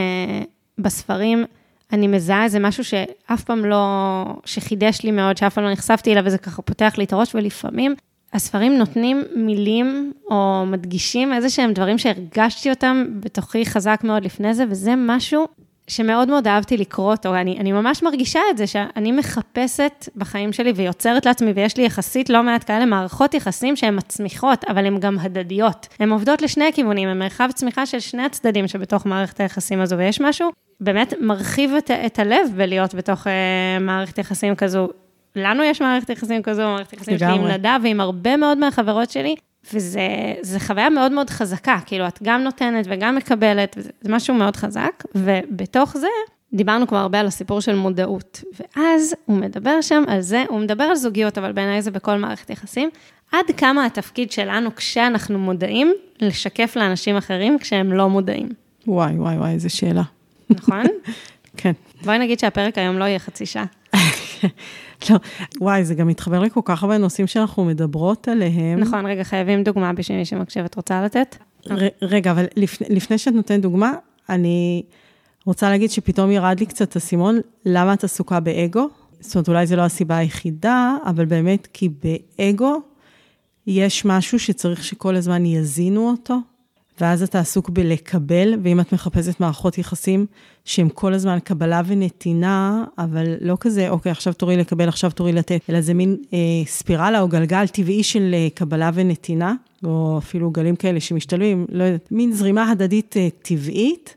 בספרים 0.77 1.45
אני 1.93 2.07
מזהה 2.07 2.43
איזה 2.43 2.59
משהו 2.59 2.83
שאף 2.83 3.43
פעם 3.43 3.65
לא, 3.65 4.25
שחידש 4.45 5.01
לי 5.03 5.11
מאוד, 5.11 5.37
שאף 5.37 5.53
פעם 5.53 5.63
לא 5.63 5.71
נחשפתי 5.71 6.11
אליו, 6.11 6.23
וזה 6.25 6.37
ככה 6.37 6.61
פותח 6.61 6.93
לי 6.97 7.03
את 7.03 7.13
הראש, 7.13 7.35
ולפעמים 7.35 7.95
הספרים 8.33 8.77
נותנים 8.77 9.23
מילים 9.35 10.13
או 10.29 10.63
מדגישים 10.67 11.33
איזה 11.33 11.49
שהם 11.49 11.73
דברים 11.73 11.97
שהרגשתי 11.97 12.69
אותם 12.69 13.05
בתוכי 13.19 13.65
חזק 13.65 13.99
מאוד 14.03 14.25
לפני 14.25 14.53
זה, 14.53 14.63
וזה 14.69 14.93
משהו 14.97 15.47
שמאוד 15.87 16.27
מאוד 16.27 16.47
אהבתי 16.47 16.77
לקרוא 16.77 17.11
אותו, 17.11 17.35
אני, 17.35 17.57
אני 17.59 17.71
ממש 17.71 18.03
מרגישה 18.03 18.39
את 18.51 18.57
זה, 18.57 18.67
שאני 18.67 19.11
מחפשת 19.11 20.09
בחיים 20.15 20.53
שלי 20.53 20.71
ויוצרת 20.75 21.25
לעצמי, 21.25 21.51
ויש 21.51 21.77
לי 21.77 21.85
יחסית 21.85 22.29
לא 22.29 22.43
מעט 22.43 22.63
כאלה 22.67 22.85
מערכות 22.85 23.33
יחסים 23.33 23.75
שהן 23.75 23.95
מצמיחות, 23.95 24.63
אבל 24.63 24.85
הן 24.85 24.99
גם 24.99 25.19
הדדיות. 25.19 25.87
הן 25.99 26.11
עובדות 26.11 26.41
לשני 26.41 26.67
הכיוונים, 26.67 27.09
הן 27.09 27.19
מרחב 27.19 27.49
צמיחה 27.53 27.85
של 27.85 27.99
שני 27.99 28.23
הצדדים 28.23 28.67
שבתוך 28.67 29.05
מערכת 29.05 29.39
היחסים 29.39 29.81
הזו, 29.81 29.97
ויש 29.97 30.21
משהו 30.21 30.49
באמת 30.79 31.13
מרחיב 31.21 31.71
את, 31.77 31.91
את 31.91 32.19
הלב 32.19 32.51
בלהיות 32.55 32.95
בתוך 32.95 33.27
uh, 33.27 33.29
מערכת 33.81 34.17
יחסים 34.17 34.55
כזו. 34.55 34.89
לנו 35.35 35.63
יש 35.63 35.81
מערכת 35.81 36.09
יחסים 36.09 36.41
כזו, 36.41 36.61
מערכת 36.61 36.93
יחסים 36.93 37.17
שלי 37.17 37.27
עם. 37.27 37.47
נדב 37.47 37.79
ועם 37.83 38.01
הרבה 38.01 38.37
מאוד 38.37 38.57
מהחברות 38.57 39.09
שלי, 39.09 39.35
וזה 39.73 40.59
חוויה 40.59 40.89
מאוד 40.89 41.11
מאוד 41.11 41.29
חזקה, 41.29 41.79
כאילו, 41.85 42.07
את 42.07 42.19
גם 42.23 42.43
נותנת 42.43 42.85
וגם 42.89 43.15
מקבלת, 43.15 43.75
זה 43.79 44.13
משהו 44.13 44.33
מאוד 44.33 44.55
חזק, 44.55 45.03
ובתוך 45.15 45.97
זה, 45.97 46.07
דיברנו 46.53 46.87
כבר 46.87 46.97
הרבה 46.97 47.19
על 47.19 47.27
הסיפור 47.27 47.61
של 47.61 47.75
מודעות, 47.75 48.43
ואז 48.59 49.15
הוא 49.25 49.37
מדבר 49.37 49.81
שם 49.81 50.03
על 50.07 50.21
זה, 50.21 50.43
הוא 50.49 50.59
מדבר 50.59 50.83
על 50.83 50.95
זוגיות, 50.95 51.37
אבל 51.37 51.51
בעיניי 51.51 51.81
זה 51.81 51.91
בכל 51.91 52.17
מערכת 52.17 52.49
יחסים, 52.49 52.89
עד 53.31 53.45
כמה 53.57 53.85
התפקיד 53.85 54.31
שלנו 54.31 54.75
כשאנחנו 54.75 55.39
מודעים, 55.39 55.93
לשקף 56.21 56.75
לאנשים 56.75 57.17
אחרים 57.17 57.59
כשהם 57.59 57.93
לא 57.93 58.09
מודעים, 58.09 58.49
וואי, 58.87 59.13
וואי, 59.17 59.37
וואי, 59.37 59.51
איזה 59.51 59.69
שאלה. 59.69 60.03
נכון? 60.49 60.83
כן. 61.57 61.71
בואי 62.03 62.19
נגיד 62.19 62.39
שהפרק 62.39 62.77
היום 62.77 62.97
לא 62.97 63.03
יהיה 63.03 63.19
חצי 63.19 63.45
שעה. 63.45 63.65
לא, 65.09 65.17
וואי, 65.61 65.85
זה 65.85 65.95
גם 65.95 66.07
מתחבר 66.07 66.39
לכל 66.39 66.61
כך 66.65 66.83
הרבה 66.83 66.97
נושאים 66.97 67.27
שאנחנו 67.27 67.65
מדברות 67.65 68.27
עליהם. 68.27 68.79
נכון, 68.79 69.05
רגע, 69.05 69.23
חייבים 69.23 69.63
דוגמה 69.63 69.93
בשביל 69.93 70.17
מי 70.17 70.25
שמקשיב, 70.25 70.65
את 70.65 70.75
רוצה 70.75 71.05
לתת? 71.05 71.35
ר, 71.69 71.87
רגע, 72.01 72.31
אבל 72.31 72.45
לפני, 72.55 72.87
לפני 72.89 73.17
שאת 73.17 73.33
נותנת 73.33 73.61
דוגמה, 73.61 73.93
אני 74.29 74.83
רוצה 75.45 75.69
להגיד 75.69 75.91
שפתאום 75.91 76.31
ירד 76.31 76.59
לי 76.59 76.65
קצת 76.65 76.95
אסימון, 76.95 77.39
למה 77.65 77.93
את 77.93 78.03
עסוקה 78.03 78.39
באגו? 78.39 78.87
זאת 79.19 79.35
אומרת, 79.35 79.47
אולי 79.49 79.67
זו 79.67 79.75
לא 79.75 79.81
הסיבה 79.81 80.17
היחידה, 80.17 80.97
אבל 81.05 81.25
באמת 81.25 81.67
כי 81.73 81.89
באגו 81.89 82.81
יש 83.67 84.05
משהו 84.05 84.39
שצריך 84.39 84.83
שכל 84.83 85.15
הזמן 85.15 85.45
יזינו 85.45 86.09
אותו, 86.09 86.37
ואז 87.01 87.23
אתה 87.23 87.39
עסוק 87.39 87.69
בלקבל, 87.69 88.53
ואם 88.63 88.79
את 88.79 88.93
מחפשת 88.93 89.39
מערכות 89.39 89.77
יחסים 89.77 90.25
שהן 90.65 90.89
כל 90.93 91.13
הזמן 91.13 91.39
קבלה 91.43 91.81
ונתינה, 91.85 92.83
אבל 92.97 93.35
לא 93.41 93.57
כזה, 93.59 93.89
אוקיי, 93.89 94.11
עכשיו 94.11 94.33
תורי 94.33 94.57
לקבל, 94.57 94.87
עכשיו 94.87 95.11
תורי 95.11 95.33
לתת, 95.33 95.61
אלא 95.69 95.81
זה 95.81 95.93
מין 95.93 96.17
אה, 96.33 96.37
ספירלה 96.65 97.21
או 97.21 97.27
גלגל 97.27 97.67
טבעי 97.67 98.03
של 98.03 98.31
אה, 98.33 98.47
קבלה 98.53 98.91
ונתינה, 98.93 99.53
או 99.83 100.17
אפילו 100.17 100.51
גלים 100.51 100.75
כאלה 100.75 100.99
שמשתלבים, 100.99 101.65
לא 101.71 101.83
יודעת, 101.83 102.11
מין 102.11 102.33
זרימה 102.33 102.71
הדדית 102.71 103.17
אה, 103.17 103.27
טבעית. 103.41 104.15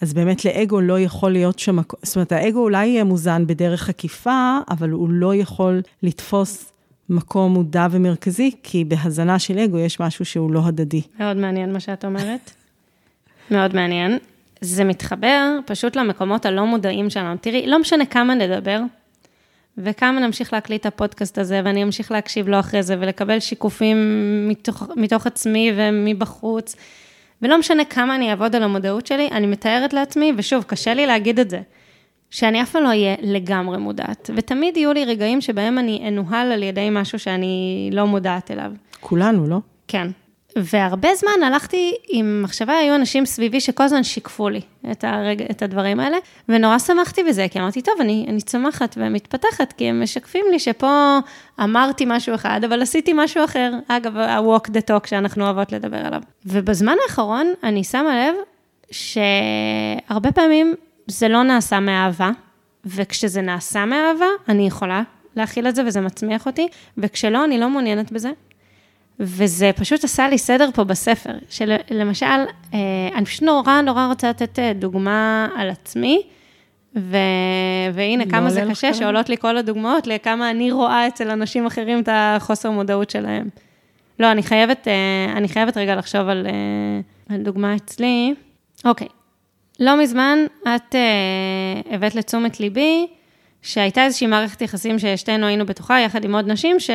אז 0.00 0.14
באמת 0.14 0.44
לאגו 0.44 0.80
לא 0.80 1.00
יכול 1.00 1.30
להיות 1.30 1.58
שם, 1.58 1.78
זאת 2.02 2.16
אומרת, 2.16 2.32
האגו 2.32 2.60
אולי 2.60 2.86
יהיה 2.86 3.04
מוזן 3.04 3.46
בדרך 3.46 3.88
עקיפה, 3.88 4.58
אבל 4.70 4.90
הוא 4.90 5.10
לא 5.10 5.34
יכול 5.34 5.82
לתפוס 6.02 6.71
מקום 7.08 7.52
מודע 7.52 7.86
ומרכזי, 7.90 8.50
כי 8.62 8.84
בהזנה 8.84 9.38
של 9.38 9.58
אגו 9.58 9.78
יש 9.78 10.00
משהו 10.00 10.24
שהוא 10.24 10.52
לא 10.52 10.60
הדדי. 10.66 11.02
מאוד 11.18 11.36
מעניין 11.36 11.72
מה 11.72 11.80
שאת 11.80 12.04
אומרת. 12.04 12.50
מאוד 13.50 13.74
מעניין. 13.74 14.18
זה 14.60 14.84
מתחבר 14.84 15.58
פשוט 15.66 15.96
למקומות 15.96 16.46
הלא 16.46 16.66
מודעים 16.66 17.10
שלנו. 17.10 17.36
תראי, 17.40 17.66
לא 17.66 17.78
משנה 17.78 18.06
כמה 18.06 18.34
נדבר, 18.34 18.80
וכמה 19.78 20.20
נמשיך 20.20 20.52
להקליט 20.52 20.80
את 20.80 20.86
הפודקאסט 20.86 21.38
הזה, 21.38 21.60
ואני 21.64 21.82
אמשיך 21.82 22.12
להקשיב 22.12 22.48
לו 22.48 22.60
אחרי 22.60 22.82
זה, 22.82 22.96
ולקבל 23.00 23.40
שיקופים 23.40 23.96
מתוך, 24.48 24.82
מתוך 24.96 25.26
עצמי 25.26 25.72
ומבחוץ. 25.76 26.76
ולא 27.42 27.58
משנה 27.58 27.84
כמה 27.84 28.14
אני 28.14 28.30
אעבוד 28.30 28.56
על 28.56 28.62
המודעות 28.62 29.06
שלי, 29.06 29.28
אני 29.28 29.46
מתארת 29.46 29.92
לעצמי, 29.92 30.32
ושוב, 30.36 30.62
קשה 30.62 30.94
לי 30.94 31.06
להגיד 31.06 31.40
את 31.40 31.50
זה, 31.50 31.60
שאני 32.32 32.62
אף 32.62 32.70
פעם 32.70 32.82
לא 32.82 32.88
אהיה 32.88 33.14
לגמרי 33.22 33.78
מודעת. 33.78 34.30
ותמיד 34.36 34.76
יהיו 34.76 34.92
לי 34.92 35.04
רגעים 35.04 35.40
שבהם 35.40 35.78
אני 35.78 36.08
אנוהל 36.08 36.52
על 36.52 36.62
ידי 36.62 36.88
משהו 36.90 37.18
שאני 37.18 37.90
לא 37.92 38.06
מודעת 38.06 38.50
אליו. 38.50 38.72
כולנו, 39.00 39.46
לא? 39.46 39.58
כן. 39.88 40.08
והרבה 40.56 41.14
זמן 41.14 41.42
הלכתי 41.46 41.94
עם 42.08 42.42
מחשבה, 42.42 42.76
היו 42.76 42.94
אנשים 42.94 43.26
סביבי 43.26 43.60
שכל 43.60 43.82
הזמן 43.82 44.02
שיקפו 44.02 44.48
לי 44.48 44.60
את, 44.90 45.04
הרג... 45.04 45.42
את 45.42 45.62
הדברים 45.62 46.00
האלה, 46.00 46.16
ונורא 46.48 46.78
שמחתי 46.78 47.24
בזה, 47.24 47.46
כי 47.50 47.58
אמרתי, 47.58 47.82
טוב, 47.82 47.94
אני, 48.00 48.26
אני 48.28 48.40
צומחת 48.40 48.94
ומתפתחת, 48.98 49.72
כי 49.72 49.84
הם 49.84 50.02
משקפים 50.02 50.44
לי 50.50 50.58
שפה 50.58 51.18
אמרתי 51.60 52.04
משהו 52.06 52.34
אחד, 52.34 52.60
אבל 52.64 52.82
עשיתי 52.82 53.12
משהו 53.14 53.44
אחר. 53.44 53.72
אגב, 53.88 54.16
ה-walk 54.16 54.68
the 54.68 54.90
talk 54.90 55.06
שאנחנו 55.08 55.44
אוהבות 55.44 55.72
לדבר 55.72 56.06
עליו. 56.06 56.20
ובזמן 56.46 56.96
האחרון, 57.06 57.52
אני 57.64 57.84
שמה 57.84 58.26
לב 58.26 58.34
שהרבה 58.90 60.32
פעמים 60.32 60.74
זה 61.12 61.28
לא 61.28 61.42
נעשה 61.42 61.80
מאהבה, 61.80 62.30
וכשזה 62.84 63.42
נעשה 63.42 63.84
מאהבה, 63.84 64.26
אני 64.48 64.66
יכולה 64.66 65.02
להכיל 65.36 65.68
את 65.68 65.74
זה 65.74 65.82
וזה 65.86 66.00
מצמיח 66.00 66.46
אותי, 66.46 66.68
וכשלא, 66.98 67.44
אני 67.44 67.58
לא 67.58 67.70
מעוניינת 67.70 68.12
בזה. 68.12 68.30
וזה 69.20 69.70
פשוט 69.76 70.04
עשה 70.04 70.28
לי 70.28 70.38
סדר 70.38 70.68
פה 70.74 70.84
בספר, 70.84 71.32
שלמשל, 71.48 72.26
אה, 72.74 72.78
אני 73.14 73.24
פשוט 73.24 73.42
נורא 73.42 73.80
נורא 73.80 74.06
רוצה 74.06 74.30
לתת 74.30 74.58
אה, 74.58 74.72
דוגמה 74.72 75.48
על 75.56 75.70
עצמי, 75.70 76.22
ו... 76.96 77.16
והנה, 77.94 78.24
לא 78.24 78.30
כמה 78.30 78.50
זה 78.50 78.64
קשה 78.70 78.92
כאן. 78.92 78.98
שעולות 78.98 79.28
לי 79.28 79.36
כל 79.36 79.56
הדוגמאות 79.56 80.06
לכמה 80.06 80.50
אני 80.50 80.72
רואה 80.72 81.08
אצל 81.08 81.30
אנשים 81.30 81.66
אחרים 81.66 82.00
את 82.02 82.08
החוסר 82.12 82.70
מודעות 82.70 83.10
שלהם. 83.10 83.48
לא, 84.20 84.32
אני 84.32 84.42
חייבת, 84.42 84.88
אה, 84.88 85.32
אני 85.36 85.48
חייבת 85.48 85.76
רגע 85.76 85.96
לחשוב 85.96 86.28
על, 86.28 86.46
על 87.28 87.42
דוגמה 87.42 87.76
אצלי. 87.76 88.34
אוקיי, 88.84 89.08
לא 89.82 90.02
מזמן 90.02 90.38
את 90.62 90.94
הבאת 91.90 92.14
לתשומת 92.14 92.60
ליבי, 92.60 93.06
שהייתה 93.62 94.04
איזושהי 94.04 94.26
מערכת 94.26 94.62
יחסים 94.62 94.98
ששתינו 94.98 95.46
היינו 95.46 95.66
בתוכה, 95.66 96.00
יחד 96.00 96.24
עם 96.24 96.34
עוד 96.34 96.48
נשים, 96.50 96.80
ש... 96.80 96.90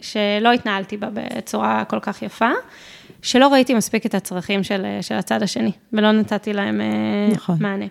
שלא 0.00 0.52
התנהלתי 0.52 0.96
בה 0.96 1.08
בצורה 1.12 1.84
כל 1.84 2.00
כך 2.00 2.22
יפה, 2.22 2.50
שלא 3.22 3.48
ראיתי 3.48 3.74
מספיק 3.74 4.06
את 4.06 4.14
הצרכים 4.14 4.62
של, 4.62 4.86
של 5.00 5.14
הצד 5.14 5.42
השני, 5.42 5.72
ולא 5.92 6.12
נתתי 6.12 6.52
להם 6.52 6.80
אה, 6.80 6.86
נכון. 7.32 7.56
מענה. 7.60 7.86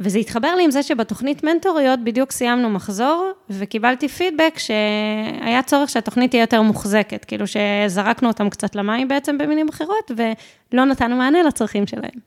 וזה 0.00 0.18
התחבר 0.18 0.54
לי 0.54 0.64
עם 0.64 0.70
זה 0.70 0.82
שבתוכנית 0.82 1.44
מנטוריות 1.44 2.00
בדיוק 2.04 2.32
סיימנו 2.32 2.70
מחזור, 2.70 3.30
וקיבלתי 3.50 4.08
פידבק 4.08 4.54
שהיה 4.58 5.62
צורך 5.62 5.90
שהתוכנית 5.90 6.30
תהיה 6.30 6.42
יותר 6.42 6.62
מוחזקת, 6.62 7.24
כאילו 7.24 7.44
שזרקנו 7.46 8.28
אותם 8.28 8.50
קצת 8.50 8.74
למים 8.74 9.08
בעצם 9.08 9.38
במילים 9.38 9.68
אחרות, 9.68 10.10
ולא 10.16 10.84
נתנו 10.84 11.16
מענה 11.16 11.42
לצרכים 11.42 11.86
שלהם. 11.86 12.20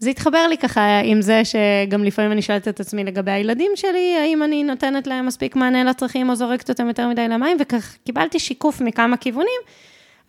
זה 0.00 0.10
התחבר 0.10 0.46
לי 0.48 0.58
ככה 0.58 1.00
עם 1.04 1.22
זה 1.22 1.42
שגם 1.44 2.04
לפעמים 2.04 2.32
אני 2.32 2.42
שואלת 2.42 2.68
את 2.68 2.80
עצמי 2.80 3.04
לגבי 3.04 3.30
הילדים 3.30 3.70
שלי, 3.74 4.16
האם 4.20 4.42
אני 4.42 4.64
נותנת 4.64 5.06
להם 5.06 5.26
מספיק 5.26 5.56
מענה 5.56 5.84
לצרכים 5.84 6.30
או 6.30 6.34
זורקת 6.34 6.68
אותם 6.68 6.88
יותר 6.88 7.08
מדי 7.08 7.28
למים, 7.28 7.56
וכך 7.60 7.96
קיבלתי 8.04 8.38
שיקוף 8.38 8.80
מכמה 8.80 9.16
כיוונים 9.16 9.60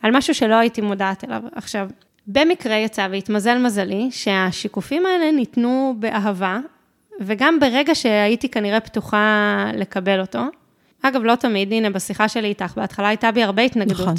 על 0.02 0.18
משהו 0.18 0.36
שלא 0.36 0.56
הייתי 0.56 0.82
מודעת 0.82 1.24
אליו. 1.24 1.42
עכשיו, 1.56 1.90
במקרה 2.28 2.76
יצא 2.76 3.08
והתמזל 3.12 3.58
מזלי 3.58 4.08
שהשיקופים 4.12 5.06
האלה 5.06 5.32
ניתנו 5.32 5.96
באהבה, 6.00 6.60
וגם 7.20 7.60
ברגע 7.60 7.96
שהייתי 7.96 8.50
כנראה 8.50 8.80
פתוחה 8.80 9.66
לקבל 9.74 10.22
אותו. 10.22 10.40
אגב, 11.02 11.24
לא 11.24 11.36
תמיד, 11.36 11.74
הנה, 11.74 11.90
בשיחה 11.90 12.28
שלי 12.28 12.48
איתך, 12.48 12.74
בהתחלה 12.76 13.08
הייתה 13.08 13.32
בי 13.32 13.44
הרבה 13.44 13.62
התנגדות. 13.62 14.00
נכון. 14.00 14.16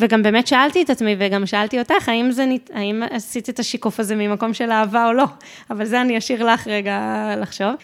וגם 0.00 0.22
באמת 0.22 0.46
שאלתי 0.46 0.82
את 0.82 0.90
עצמי, 0.90 1.16
וגם 1.18 1.46
שאלתי 1.46 1.78
אותך, 1.78 2.08
האם, 2.08 2.30
זה, 2.30 2.44
האם 2.72 3.02
עשית 3.10 3.48
את 3.48 3.58
השיקוף 3.58 4.00
הזה 4.00 4.16
ממקום 4.16 4.54
של 4.54 4.70
אהבה 4.70 5.06
או 5.06 5.12
לא, 5.12 5.24
אבל 5.70 5.84
זה 5.84 6.00
אני 6.00 6.18
אשאיר 6.18 6.46
לך 6.46 6.66
רגע 6.66 7.28
לחשוב. 7.40 7.74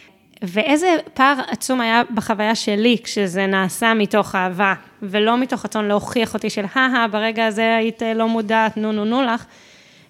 ואיזה 0.43 0.97
פער 1.15 1.41
עצום 1.49 1.81
היה 1.81 2.03
בחוויה 2.15 2.55
שלי 2.55 2.97
כשזה 3.05 3.47
נעשה 3.47 3.95
מתוך 3.95 4.35
אהבה, 4.35 4.75
ולא 5.03 5.39
מתוך 5.39 5.65
רצון 5.65 5.85
להוכיח 5.89 6.35
אותי 6.35 6.51
של, 6.51 6.65
הא 6.75 7.07
ברגע 7.07 7.47
הזה 7.47 7.77
היית 7.77 8.03
לא 8.15 8.29
מודעת, 8.29 8.77
נו 8.77 8.93
נו 8.93 9.05
נו 9.05 9.23
לך, 9.23 9.45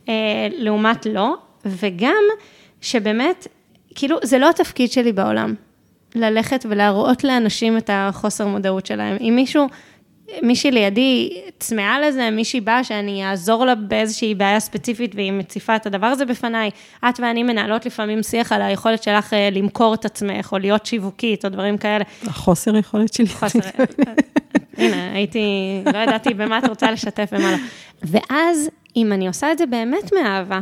אה, 0.08 0.14
לעומת 0.52 1.06
לא, 1.06 1.34
וגם 1.64 2.22
שבאמת, 2.80 3.46
כאילו, 3.94 4.16
זה 4.22 4.38
לא 4.38 4.50
התפקיד 4.50 4.92
שלי 4.92 5.12
בעולם, 5.12 5.54
ללכת 6.14 6.66
ולהראות 6.68 7.24
לאנשים 7.24 7.76
את 7.76 7.90
החוסר 7.92 8.46
מודעות 8.46 8.86
שלהם. 8.86 9.16
אם 9.20 9.32
מישהו 9.36 9.68
מישהי 10.42 10.70
לידי 10.70 11.40
צמאה 11.58 12.00
לזה, 12.00 12.30
מישהי 12.30 12.60
באה 12.60 12.84
שאני 12.84 13.30
אעזור 13.30 13.64
לה 13.64 13.74
באיזושהי 13.74 14.34
בעיה 14.34 14.60
ספציפית 14.60 15.14
והיא 15.14 15.32
מציפה 15.32 15.76
את 15.76 15.86
הדבר 15.86 16.06
הזה 16.06 16.24
בפניי. 16.24 16.70
את 17.08 17.20
ואני 17.20 17.42
מנהלות 17.42 17.86
לפעמים 17.86 18.22
שיח 18.22 18.52
על 18.52 18.62
היכולת 18.62 19.02
שלך 19.02 19.32
אה, 19.32 19.50
למכור 19.52 19.94
את 19.94 20.04
עצמך, 20.04 20.52
או 20.52 20.58
להיות 20.58 20.86
שיווקית, 20.86 21.44
או 21.44 21.50
דברים 21.50 21.78
כאלה. 21.78 22.04
החוסר 22.26 22.76
יכולת 22.76 23.14
שלי. 23.14 23.26
חוסר, 23.26 23.58
הנה, 24.78 25.12
הייתי, 25.12 25.40
לא 25.92 25.98
ידעתי 25.98 26.34
במה 26.34 26.58
את 26.58 26.68
רוצה 26.68 26.90
לשתף 26.90 27.28
ומה 27.32 27.52
לא. 27.52 27.58
ואז, 28.02 28.70
אם 28.96 29.12
אני 29.12 29.28
עושה 29.28 29.52
את 29.52 29.58
זה 29.58 29.66
באמת 29.66 30.12
מאהבה, 30.12 30.60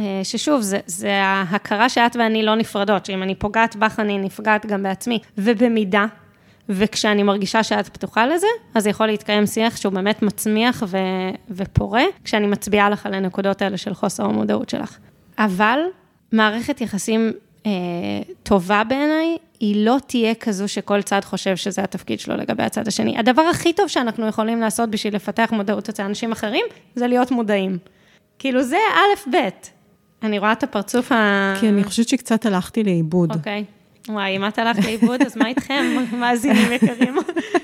אה, 0.00 0.20
ששוב, 0.22 0.60
זה, 0.60 0.78
זה 0.86 1.12
ההכרה 1.14 1.88
שאת 1.88 2.16
ואני 2.16 2.42
לא 2.42 2.54
נפרדות, 2.54 3.06
שאם 3.06 3.22
אני 3.22 3.34
פוגעת 3.34 3.76
בך, 3.76 4.00
אני 4.00 4.18
נפגעת 4.18 4.66
גם 4.66 4.82
בעצמי, 4.82 5.18
ובמידה, 5.38 6.06
וכשאני 6.68 7.22
מרגישה 7.22 7.62
שאת 7.62 7.88
פתוחה 7.88 8.26
לזה, 8.26 8.46
אז 8.74 8.86
יכול 8.86 9.06
להתקיים 9.06 9.46
שיח 9.46 9.76
שהוא 9.76 9.92
באמת 9.92 10.22
מצמיח 10.22 10.82
ו- 10.86 10.98
ופורה, 11.50 12.04
כשאני 12.24 12.46
מצביעה 12.46 12.90
לך 12.90 13.06
על 13.06 13.14
הנקודות 13.14 13.62
האלה 13.62 13.76
של 13.76 13.94
חוסר 13.94 14.24
המודעות 14.24 14.68
שלך. 14.68 14.98
אבל 15.38 15.78
מערכת 16.32 16.80
יחסים 16.80 17.32
אה, 17.66 17.70
טובה 18.42 18.82
בעיניי, 18.84 19.36
היא 19.60 19.86
לא 19.86 19.96
תהיה 20.06 20.34
כזו 20.34 20.68
שכל 20.68 21.02
צד 21.02 21.20
חושב 21.24 21.56
שזה 21.56 21.82
התפקיד 21.82 22.20
שלו 22.20 22.36
לגבי 22.36 22.62
הצד 22.62 22.88
השני. 22.88 23.18
הדבר 23.18 23.42
הכי 23.42 23.72
טוב 23.72 23.88
שאנחנו 23.88 24.26
יכולים 24.26 24.60
לעשות 24.60 24.90
בשביל 24.90 25.14
לפתח 25.14 25.48
מודעות 25.52 25.88
אצל 25.88 26.02
אנשים 26.02 26.32
אחרים, 26.32 26.64
זה 26.94 27.06
להיות 27.06 27.30
מודעים. 27.30 27.78
כאילו 28.38 28.62
זה 28.62 28.76
א', 28.76 29.30
ב'. 29.30 29.48
אני 30.22 30.38
רואה 30.38 30.52
את 30.52 30.62
הפרצוף 30.62 31.12
ה... 31.12 31.54
כי 31.60 31.68
אני 31.68 31.84
חושבת 31.84 32.08
שקצת 32.08 32.46
הלכתי 32.46 32.84
לאיבוד. 32.84 33.32
אוקיי. 33.36 33.64
Okay. 33.68 33.75
וואי, 34.08 34.36
אם 34.36 34.48
את 34.48 34.58
הלכת 34.58 34.84
לאיבוד, 34.84 35.22
אז 35.22 35.36
מה 35.36 35.48
איתכם, 35.48 35.84
מאזינים 36.20 36.72
יקרים? 36.72 37.16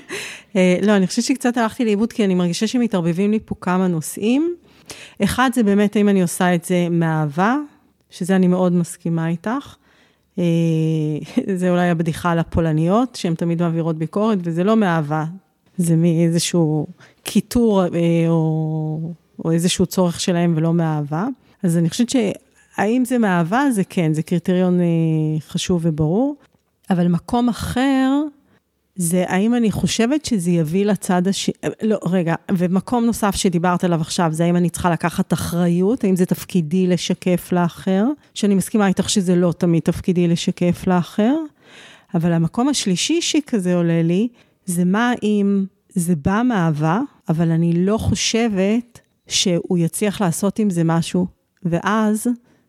אה, 0.55 0.77
לא, 0.81 0.97
אני 0.97 1.07
חושבת 1.07 1.25
שקצת 1.25 1.57
הלכתי 1.57 1.85
לאיבוד, 1.85 2.13
כי 2.13 2.25
אני 2.25 2.35
מרגישה 2.35 2.67
שמתערבבים 2.67 3.31
לי 3.31 3.39
פה 3.45 3.55
כמה 3.61 3.87
נושאים. 3.87 4.55
אחד, 5.23 5.49
זה 5.53 5.63
באמת 5.63 5.95
האם 5.95 6.09
אני 6.09 6.21
עושה 6.21 6.55
את 6.55 6.65
זה 6.65 6.87
מאהבה, 6.91 7.57
שזה 8.09 8.35
אני 8.35 8.47
מאוד 8.47 8.73
מסכימה 8.73 9.27
איתך. 9.27 9.75
אה, 10.39 10.43
זה 11.59 11.69
אולי 11.69 11.89
הבדיחה 11.89 12.31
על 12.31 12.39
הפולניות, 12.39 13.15
שהן 13.15 13.35
תמיד 13.35 13.61
מעבירות 13.61 13.97
ביקורת, 13.97 14.39
וזה 14.41 14.63
לא 14.63 14.75
מאהבה, 14.75 15.25
זה 15.77 15.95
מאיזשהו 15.95 16.87
קיטור 17.23 17.83
אה, 17.83 17.89
או, 18.27 19.11
או 19.45 19.51
איזשהו 19.51 19.85
צורך 19.85 20.19
שלהם 20.19 20.53
ולא 20.57 20.73
מאהבה. 20.73 21.27
אז 21.63 21.77
אני 21.77 21.89
חושבת 21.89 22.09
האם 22.77 23.05
זה 23.05 23.17
מאהבה? 23.17 23.71
זה 23.71 23.83
כן, 23.83 24.13
זה 24.13 24.23
קריטריון 24.23 24.81
אה, 24.81 24.85
חשוב 25.47 25.81
וברור. 25.83 26.35
אבל 26.89 27.07
מקום 27.07 27.49
אחר, 27.49 28.21
זה 28.95 29.25
האם 29.27 29.55
אני 29.55 29.71
חושבת 29.71 30.25
שזה 30.25 30.51
יביא 30.51 30.85
לצד 30.85 31.27
השני, 31.27 31.53
לא, 31.81 31.97
רגע, 32.05 32.35
ומקום 32.51 33.05
נוסף 33.05 33.35
שדיברת 33.35 33.83
עליו 33.83 34.01
עכשיו, 34.01 34.29
זה 34.31 34.43
האם 34.43 34.55
אני 34.55 34.69
צריכה 34.69 34.91
לקחת 34.91 35.33
אחריות, 35.33 36.03
האם 36.03 36.15
זה 36.15 36.25
תפקידי 36.25 36.87
לשקף 36.87 37.51
לאחר, 37.51 38.05
שאני 38.33 38.55
מסכימה 38.55 38.87
איתך 38.87 39.09
שזה 39.09 39.35
לא 39.35 39.53
תמיד 39.57 39.81
תפקידי 39.81 40.27
לשקף 40.27 40.87
לאחר, 40.87 41.35
אבל 42.15 42.31
המקום 42.31 42.69
השלישי 42.69 43.21
שכזה 43.21 43.75
עולה 43.75 44.01
לי, 44.01 44.27
זה 44.65 44.85
מה 44.85 45.13
אם 45.23 45.65
זה 45.89 46.15
בא 46.15 46.41
מאהבה, 46.45 47.01
אבל 47.29 47.51
אני 47.51 47.85
לא 47.85 47.97
חושבת 47.97 48.99
שהוא 49.27 49.77
יצליח 49.77 50.21
לעשות 50.21 50.59
עם 50.59 50.69
זה 50.69 50.83
משהו, 50.83 51.27
ואז 51.63 52.27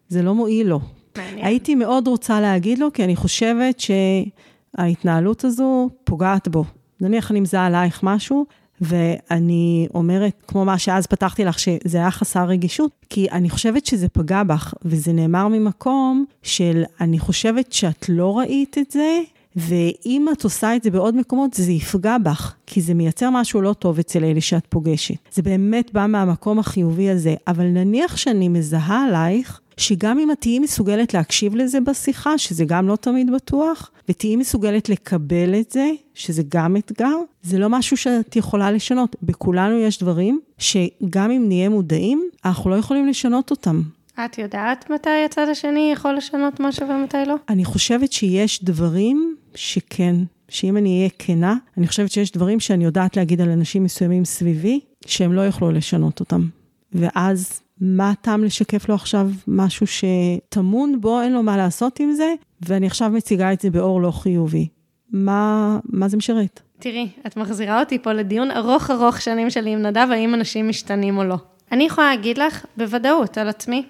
זה 0.08 0.22
לא 0.22 0.34
מועיל 0.34 0.68
לו. 0.68 0.80
מעניין. 1.16 1.46
הייתי 1.46 1.74
מאוד 1.74 2.08
רוצה 2.08 2.40
להגיד 2.40 2.78
לו, 2.78 2.92
כי 2.92 3.04
אני 3.04 3.16
חושבת 3.16 3.80
שההתנהלות 3.80 5.44
הזו 5.44 5.88
פוגעת 6.04 6.48
בו. 6.48 6.64
נניח 7.00 7.30
אני 7.30 7.40
מזהה 7.40 7.66
עלייך 7.66 8.00
משהו, 8.02 8.46
ואני 8.80 9.88
אומרת, 9.94 10.32
כמו 10.48 10.64
מה 10.64 10.78
שאז 10.78 11.06
פתחתי 11.06 11.44
לך, 11.44 11.58
שזה 11.58 11.98
היה 11.98 12.10
חסר 12.10 12.44
רגישות, 12.44 12.90
כי 13.10 13.30
אני 13.30 13.50
חושבת 13.50 13.86
שזה 13.86 14.08
פגע 14.08 14.42
בך, 14.42 14.74
וזה 14.84 15.12
נאמר 15.12 15.48
ממקום 15.48 16.24
של, 16.42 16.82
אני 17.00 17.18
חושבת 17.18 17.72
שאת 17.72 18.08
לא 18.08 18.38
ראית 18.38 18.78
את 18.78 18.90
זה, 18.90 19.20
ואם 19.56 20.26
את 20.32 20.44
עושה 20.44 20.76
את 20.76 20.82
זה 20.82 20.90
בעוד 20.90 21.16
מקומות, 21.16 21.54
זה 21.54 21.72
יפגע 21.72 22.18
בך, 22.18 22.54
כי 22.66 22.80
זה 22.80 22.94
מייצר 22.94 23.30
משהו 23.30 23.62
לא 23.62 23.72
טוב 23.72 23.98
אצל 23.98 24.24
אלה 24.24 24.40
שאת 24.40 24.66
פוגשת. 24.68 25.14
זה 25.32 25.42
באמת 25.42 25.92
בא 25.92 26.06
מהמקום 26.06 26.58
החיובי 26.58 27.10
הזה, 27.10 27.34
אבל 27.48 27.64
נניח 27.64 28.16
שאני 28.16 28.48
מזהה 28.48 29.04
עלייך, 29.04 29.60
שגם 29.76 30.18
אם 30.18 30.30
את 30.30 30.40
תהיי 30.40 30.58
מסוגלת 30.58 31.14
להקשיב 31.14 31.56
לזה 31.56 31.80
בשיחה, 31.80 32.38
שזה 32.38 32.64
גם 32.64 32.88
לא 32.88 32.96
תמיד 32.96 33.30
בטוח, 33.34 33.90
ותהיי 34.08 34.36
מסוגלת 34.36 34.88
לקבל 34.88 35.54
את 35.60 35.70
זה, 35.70 35.90
שזה 36.14 36.42
גם 36.48 36.76
אתגר, 36.76 37.16
זה 37.42 37.58
לא 37.58 37.68
משהו 37.68 37.96
שאת 37.96 38.36
יכולה 38.36 38.72
לשנות. 38.72 39.16
בכולנו 39.22 39.78
יש 39.78 39.98
דברים 39.98 40.40
שגם 40.58 41.30
אם 41.30 41.44
נהיה 41.48 41.68
מודעים, 41.68 42.22
אנחנו 42.44 42.70
לא 42.70 42.74
יכולים 42.74 43.06
לשנות 43.06 43.50
אותם. 43.50 43.82
את 44.24 44.38
יודעת 44.38 44.90
מתי 44.90 45.24
הצד 45.24 45.48
השני 45.48 45.90
יכול 45.92 46.14
לשנות 46.14 46.60
משהו 46.60 46.88
ומתי 46.88 47.16
לא? 47.26 47.34
אני 47.48 47.64
חושבת 47.64 48.12
שיש 48.12 48.64
דברים 48.64 49.36
שכן, 49.54 50.16
שאם 50.48 50.76
אני 50.76 50.98
אהיה 50.98 51.10
כנה, 51.18 51.56
אני 51.78 51.86
חושבת 51.86 52.10
שיש 52.10 52.32
דברים 52.32 52.60
שאני 52.60 52.84
יודעת 52.84 53.16
להגיד 53.16 53.40
על 53.40 53.50
אנשים 53.50 53.84
מסוימים 53.84 54.24
סביבי, 54.24 54.80
שהם 55.06 55.32
לא 55.32 55.40
יוכלו 55.40 55.70
לשנות 55.70 56.20
אותם. 56.20 56.48
ואז 56.92 57.60
מה 57.80 58.10
הטעם 58.10 58.44
לשקף 58.44 58.88
לו 58.88 58.94
עכשיו 58.94 59.30
משהו 59.48 59.86
שטמון 59.86 61.00
בו, 61.00 61.20
אין 61.20 61.32
לו 61.32 61.42
מה 61.42 61.56
לעשות 61.56 62.00
עם 62.00 62.12
זה, 62.12 62.34
ואני 62.68 62.86
עכשיו 62.86 63.10
מציגה 63.10 63.52
את 63.52 63.60
זה 63.60 63.70
באור 63.70 64.02
לא 64.02 64.10
חיובי. 64.10 64.68
מה, 65.12 65.78
מה 65.84 66.08
זה 66.08 66.16
משרת? 66.16 66.60
תראי, 66.78 67.08
את 67.26 67.36
מחזירה 67.36 67.80
אותי 67.80 67.98
פה 67.98 68.12
לדיון 68.12 68.50
ארוך 68.50 68.90
ארוך 68.90 69.20
שנים 69.20 69.50
שלי 69.50 69.70
עם 69.70 69.82
נדב, 69.82 70.08
האם 70.10 70.34
אנשים 70.34 70.68
משתנים 70.68 71.18
או 71.18 71.24
לא. 71.24 71.36
אני 71.72 71.84
יכולה 71.84 72.10
להגיד 72.14 72.38
לך 72.38 72.66
בוודאות 72.76 73.38
על 73.38 73.48
עצמי, 73.48 73.84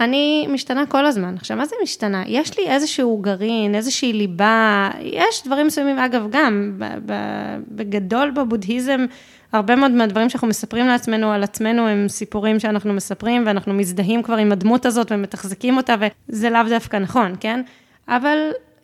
אני 0.00 0.46
משתנה 0.50 0.86
כל 0.86 1.06
הזמן. 1.06 1.34
עכשיו, 1.34 1.56
מה 1.56 1.66
זה 1.66 1.76
משתנה? 1.82 2.22
יש 2.26 2.58
לי 2.58 2.68
איזשהו 2.68 3.18
גרעין, 3.18 3.74
איזושהי 3.74 4.12
ליבה, 4.12 4.90
יש 5.00 5.42
דברים 5.46 5.66
מסוימים, 5.66 5.98
אגב, 5.98 6.26
גם, 6.30 6.80
בגדול 7.68 8.30
בבודהיזם, 8.30 9.06
הרבה 9.52 9.76
מאוד 9.76 9.90
מהדברים 9.90 10.28
שאנחנו 10.28 10.48
מספרים 10.48 10.86
לעצמנו 10.86 11.32
על 11.32 11.42
עצמנו 11.42 11.88
הם 11.88 12.08
סיפורים 12.08 12.60
שאנחנו 12.60 12.92
מספרים, 12.92 13.42
ואנחנו 13.46 13.74
מזדהים 13.74 14.22
כבר 14.22 14.36
עם 14.36 14.52
הדמות 14.52 14.86
הזאת 14.86 15.12
ומתחזקים 15.12 15.76
אותה, 15.76 15.94
וזה 16.28 16.50
לאו 16.50 16.62
דווקא 16.68 16.96
נכון, 16.96 17.34
כן? 17.40 17.62
אבל 18.08 18.38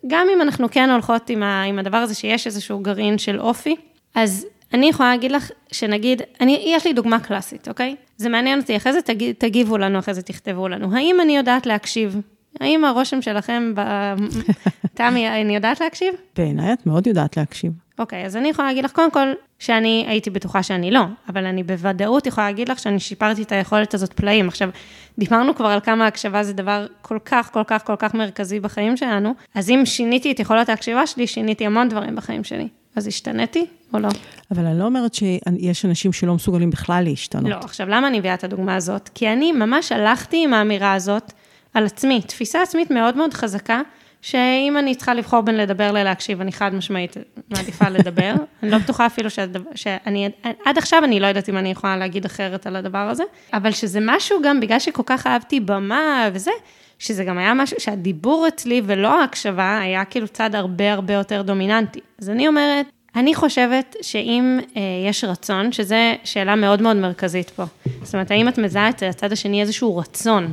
גם 0.07 0.27
אם 0.35 0.43
אנחנו 0.43 0.71
כן 0.71 0.91
הולכות 0.91 1.31
עם, 1.31 1.43
ה, 1.43 1.63
עם 1.63 1.79
הדבר 1.79 1.97
הזה 1.97 2.15
שיש 2.15 2.47
איזשהו 2.47 2.79
גרעין 2.79 3.19
של 3.19 3.41
אופי, 3.41 3.77
אז 4.15 4.47
אני 4.75 4.89
יכולה 4.89 5.11
להגיד 5.11 5.33
לך 5.33 5.51
שנגיד, 5.73 6.23
אני, 6.41 6.63
יש 6.67 6.87
לי 6.87 6.93
דוגמה 6.93 7.21
קלאסית, 7.21 7.69
אוקיי? 7.69 7.97
זה 8.17 8.29
מעניין 8.29 8.61
אותי, 8.61 8.77
אחרי 8.77 8.93
זה 8.93 9.03
תגיב, 9.03 9.35
תגיבו 9.39 9.79
לנו, 9.79 9.99
אחרי 9.99 10.15
זה 10.15 10.23
תכתבו 10.23 10.69
לנו. 10.69 10.97
האם 10.97 11.17
אני 11.23 11.37
יודעת 11.37 11.67
להקשיב? 11.67 12.21
האם 12.61 12.85
הרושם 12.85 13.23
שלכם, 13.23 13.73
ב... 13.77 13.81
תמי, 14.95 15.29
אני 15.29 15.55
יודעת 15.55 15.81
להקשיב? 15.81 16.15
בעיניי 16.37 16.73
את 16.73 16.87
מאוד 16.87 17.07
יודעת 17.07 17.37
להקשיב. 17.37 17.73
אוקיי, 17.99 18.27
אז 18.27 18.37
אני 18.37 18.49
יכולה 18.49 18.69
להגיד 18.69 18.85
לך, 18.85 18.93
קודם 18.93 19.11
כל, 19.11 19.33
שאני 19.59 20.05
הייתי 20.09 20.31
בטוחה 20.31 20.63
שאני 20.63 20.91
לא, 20.91 21.01
אבל 21.29 21.47
אני 21.47 21.63
בוודאות 21.63 22.27
יכולה 22.27 22.47
להגיד 22.47 22.69
לך 22.69 22.79
שאני 22.79 23.01
שיפרתי 23.01 23.43
את 23.43 23.53
היכולת 23.53 23.95
הזאת 23.95 24.13
פלאים. 24.13 24.49
עכשיו, 24.49 24.71
דיברנו 25.19 25.55
כבר 25.55 25.67
על 25.67 25.81
כמה 25.81 26.07
הקשבה 26.07 26.43
זה 26.43 26.53
דבר 26.53 26.87
כל 27.03 27.19
כך, 27.25 27.53
כל 27.53 27.63
כך, 27.67 27.87
כל 27.87 27.97
כך 27.99 28.15
מרכזי 28.15 28.61
בחיים 28.61 28.97
שלנו, 28.97 29.35
אז 29.55 29.71
אם 29.71 29.83
שיניתי 29.85 30.33
את 30.33 30.41
יכולת 30.41 30.69
ההקשבה 30.69 31.07
שלי, 31.07 31.27
שיניתי 31.27 31.67
המון 31.67 31.89
דברים 31.89 32.17
בחיים 32.17 32.45
שלי. 32.45 32.69
אז 32.97 33.07
השתניתי 33.07 33.67
או 33.95 33.99
לא? 33.99 34.09
אבל 34.51 34.67
אני 34.67 34.79
לא 34.79 34.85
אומרת 34.85 35.15
שיש 35.15 35.85
אנשים 35.85 36.13
שלא 36.13 36.35
מסוגלים 36.35 36.71
בכלל 36.71 37.05
להשתנות. 37.05 37.51
לא, 37.51 37.57
עכשיו, 37.57 37.89
למה 37.89 38.09
אני 38.09 38.19
מביאה 38.19 38.35
את 38.35 38.45
הדוגמה 38.45 38.77
הזאת? 38.77 39.11
כי 39.15 39.29
אני 39.29 39.53
ממש 39.53 39.93
הלכתי 39.93 40.45
עם 40.45 40.55
האמירה 40.55 40.95
הזאת 40.95 41.33
על 41.75 41.87
עצמי, 41.87 42.21
תפיסה 42.23 42.63
עצמית 42.63 42.91
מאוד 42.91 43.17
מאוד 43.17 43.35
חזקה, 43.35 43.81
שאם 44.25 44.77
אני 44.79 44.95
צריכה 44.95 45.15
לבחור 45.15 45.41
בין 45.41 45.57
לדבר 45.57 45.93
ללהקשיב, 45.93 46.41
אני 46.41 46.53
חד 46.53 46.75
משמעית 46.75 47.17
מעדיפה 47.51 47.89
לדבר. 47.89 48.35
אני 48.63 48.71
לא 48.71 48.79
בטוחה 48.79 49.07
אפילו 49.07 49.31
שהדבר, 49.31 49.71
שאני, 49.75 50.31
עד 50.65 50.79
עכשיו 50.79 51.05
אני 51.05 51.21
לא 51.21 51.27
יודעת 51.27 51.49
אם 51.49 51.57
אני 51.57 51.71
יכולה 51.71 51.97
להגיד 51.97 52.25
אחרת 52.25 52.67
על 52.67 52.77
הדבר 52.77 52.99
הזה, 52.99 53.23
אבל 53.53 53.71
שזה 53.71 53.99
משהו 54.03 54.43
גם, 54.43 54.61
בגלל 54.61 54.79
שכל 54.79 55.03
כך 55.07 55.27
אהבתי 55.27 55.61
במה 55.61 56.29
וזה, 56.33 56.51
שזה 56.99 57.25
גם 57.25 57.39
היה 57.39 57.55
משהו 57.55 57.77
שהדיבור 57.81 58.49
אצלי 58.49 58.83
ולא 58.85 59.21
ההקשבה, 59.21 59.79
היה 59.79 60.05
כאילו 60.05 60.29
צד 60.29 60.55
הרבה 60.55 60.93
הרבה 60.93 61.15
יותר 61.15 61.43
דומיננטי. 61.43 62.01
אז 62.21 62.31
אני 62.31 62.49
אומרת, 62.49 62.87
אני 63.17 63.35
חושבת 63.35 63.97
שאם 64.03 64.61
אה, 64.77 64.83
יש 65.09 65.25
רצון, 65.25 65.73
שזו 65.73 65.97
שאלה 66.25 66.57
מאוד 66.57 66.83
מאוד 66.83 66.97
מרכזית 66.97 67.51
פה, 67.51 67.65
זאת 68.03 68.15
אומרת, 68.15 68.31
האם 68.31 68.49
את 68.49 68.59
מזהה 68.59 68.89
את 68.89 69.03
הצד 69.03 69.33
השני 69.33 69.61
איזשהו 69.61 69.97
רצון 69.97 70.53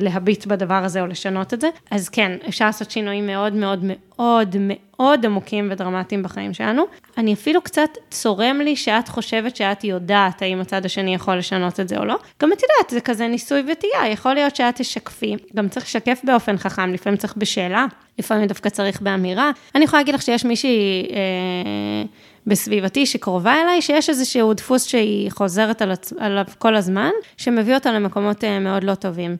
להביט 0.00 0.46
בדבר 0.46 0.84
הזה 0.84 1.00
או 1.00 1.06
לשנות 1.06 1.54
את 1.54 1.60
זה, 1.60 1.68
אז 1.90 2.08
כן, 2.08 2.32
אפשר 2.48 2.66
לעשות 2.66 2.90
שינויים 2.90 3.26
מאוד 3.26 3.52
מאוד 3.52 3.84
מאוד 3.84 4.56
מאוד 4.58 5.26
עמוקים 5.26 5.68
ודרמטיים 5.70 6.22
בחיים 6.22 6.54
שלנו. 6.54 6.82
אני 7.18 7.34
אפילו 7.34 7.62
קצת 7.62 7.88
צורם 8.10 8.60
לי 8.64 8.76
שאת 8.76 9.08
חושבת 9.08 9.56
שאת 9.56 9.84
יודעת 9.84 10.42
האם 10.42 10.60
הצד 10.60 10.84
השני 10.84 11.14
יכול 11.14 11.36
לשנות 11.36 11.80
את 11.80 11.88
זה 11.88 11.98
או 11.98 12.04
לא. 12.04 12.16
גם 12.42 12.52
את 12.52 12.62
יודעת, 12.62 12.90
זה 12.90 13.00
כזה 13.00 13.28
ניסוי 13.28 13.62
וטעייה, 13.72 14.12
יכול 14.12 14.34
להיות 14.34 14.56
שאת 14.56 14.76
תשקפי, 14.76 15.36
גם 15.56 15.68
צריך 15.68 15.86
לשקף 15.86 16.20
באופן 16.24 16.58
חכם, 16.58 16.92
לפעמים 16.92 17.16
צריך 17.16 17.36
בשאלה, 17.36 17.86
לפעמים 18.18 18.46
דווקא 18.46 18.68
צריך 18.68 19.00
באמירה. 19.00 19.50
אני 19.74 19.84
יכולה 19.84 20.00
להגיד 20.00 20.14
לך 20.14 20.22
שיש 20.22 20.44
מישהי... 20.44 21.06
אה, 21.10 22.04
בסביבתי 22.46 23.06
שקרובה 23.06 23.54
אליי, 23.62 23.82
שיש 23.82 24.10
איזשהו 24.10 24.54
דפוס 24.54 24.84
שהיא 24.84 25.30
חוזרת 25.30 25.82
על, 25.82 25.92
עליו 26.18 26.44
כל 26.58 26.76
הזמן, 26.76 27.10
שמביא 27.36 27.74
אותה 27.74 27.92
למקומות 27.92 28.44
אה, 28.44 28.58
מאוד 28.58 28.84
לא 28.84 28.94
טובים. 28.94 29.36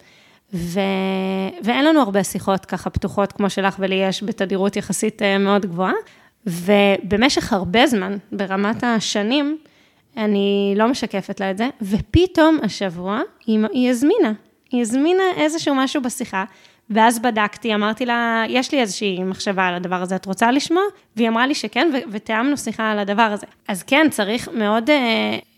ו... 0.55 0.81
ואין 1.65 1.85
לנו 1.85 2.01
הרבה 2.01 2.25
שיחות 2.25 2.65
ככה 2.65 2.91
פתוחות 2.91 3.33
כמו 3.33 3.51
שלך 3.51 3.77
ולי 3.79 3.95
יש 3.95 4.23
בתדירות 4.23 4.77
יחסית 4.77 5.23
אה, 5.23 5.39
מאוד 5.39 5.67
גבוהה. 5.67 5.93
ובמשך 6.47 7.53
הרבה 7.53 7.87
זמן, 7.87 8.17
ברמת 8.33 8.85
השנים, 8.85 9.59
אני 10.17 10.75
לא 10.77 10.89
משקפת 10.89 11.41
לה 11.41 11.51
את 11.51 11.59
זה, 11.59 11.69
ופתאום 11.83 12.59
השבוע 12.63 13.21
היא, 13.47 13.59
היא 13.73 13.91
הזמינה, 13.91 14.33
היא 14.71 14.81
הזמינה 14.81 15.23
איזשהו 15.37 15.75
משהו 15.75 16.03
בשיחה, 16.03 16.45
ואז 16.91 17.19
בדקתי, 17.19 17.75
אמרתי 17.75 18.07
לה, 18.07 18.45
יש 18.49 18.73
לי 18.73 18.81
איזושהי 18.81 19.25
מחשבה 19.25 19.67
על 19.67 19.75
הדבר 19.75 20.03
הזה, 20.03 20.17
את 20.17 20.27
רוצה 20.27 20.51
לשמוע? 20.51 20.83
והיא 21.17 21.29
אמרה 21.29 21.47
לי 21.47 21.55
שכן, 21.55 21.91
ותיאמנו 22.13 22.57
שיחה 22.57 22.91
על 22.91 22.99
הדבר 22.99 23.23
הזה. 23.23 23.47
אז 23.69 23.83
כן, 23.83 24.07
צריך 24.11 24.49
מאוד 24.53 24.91
uh, 24.91 24.93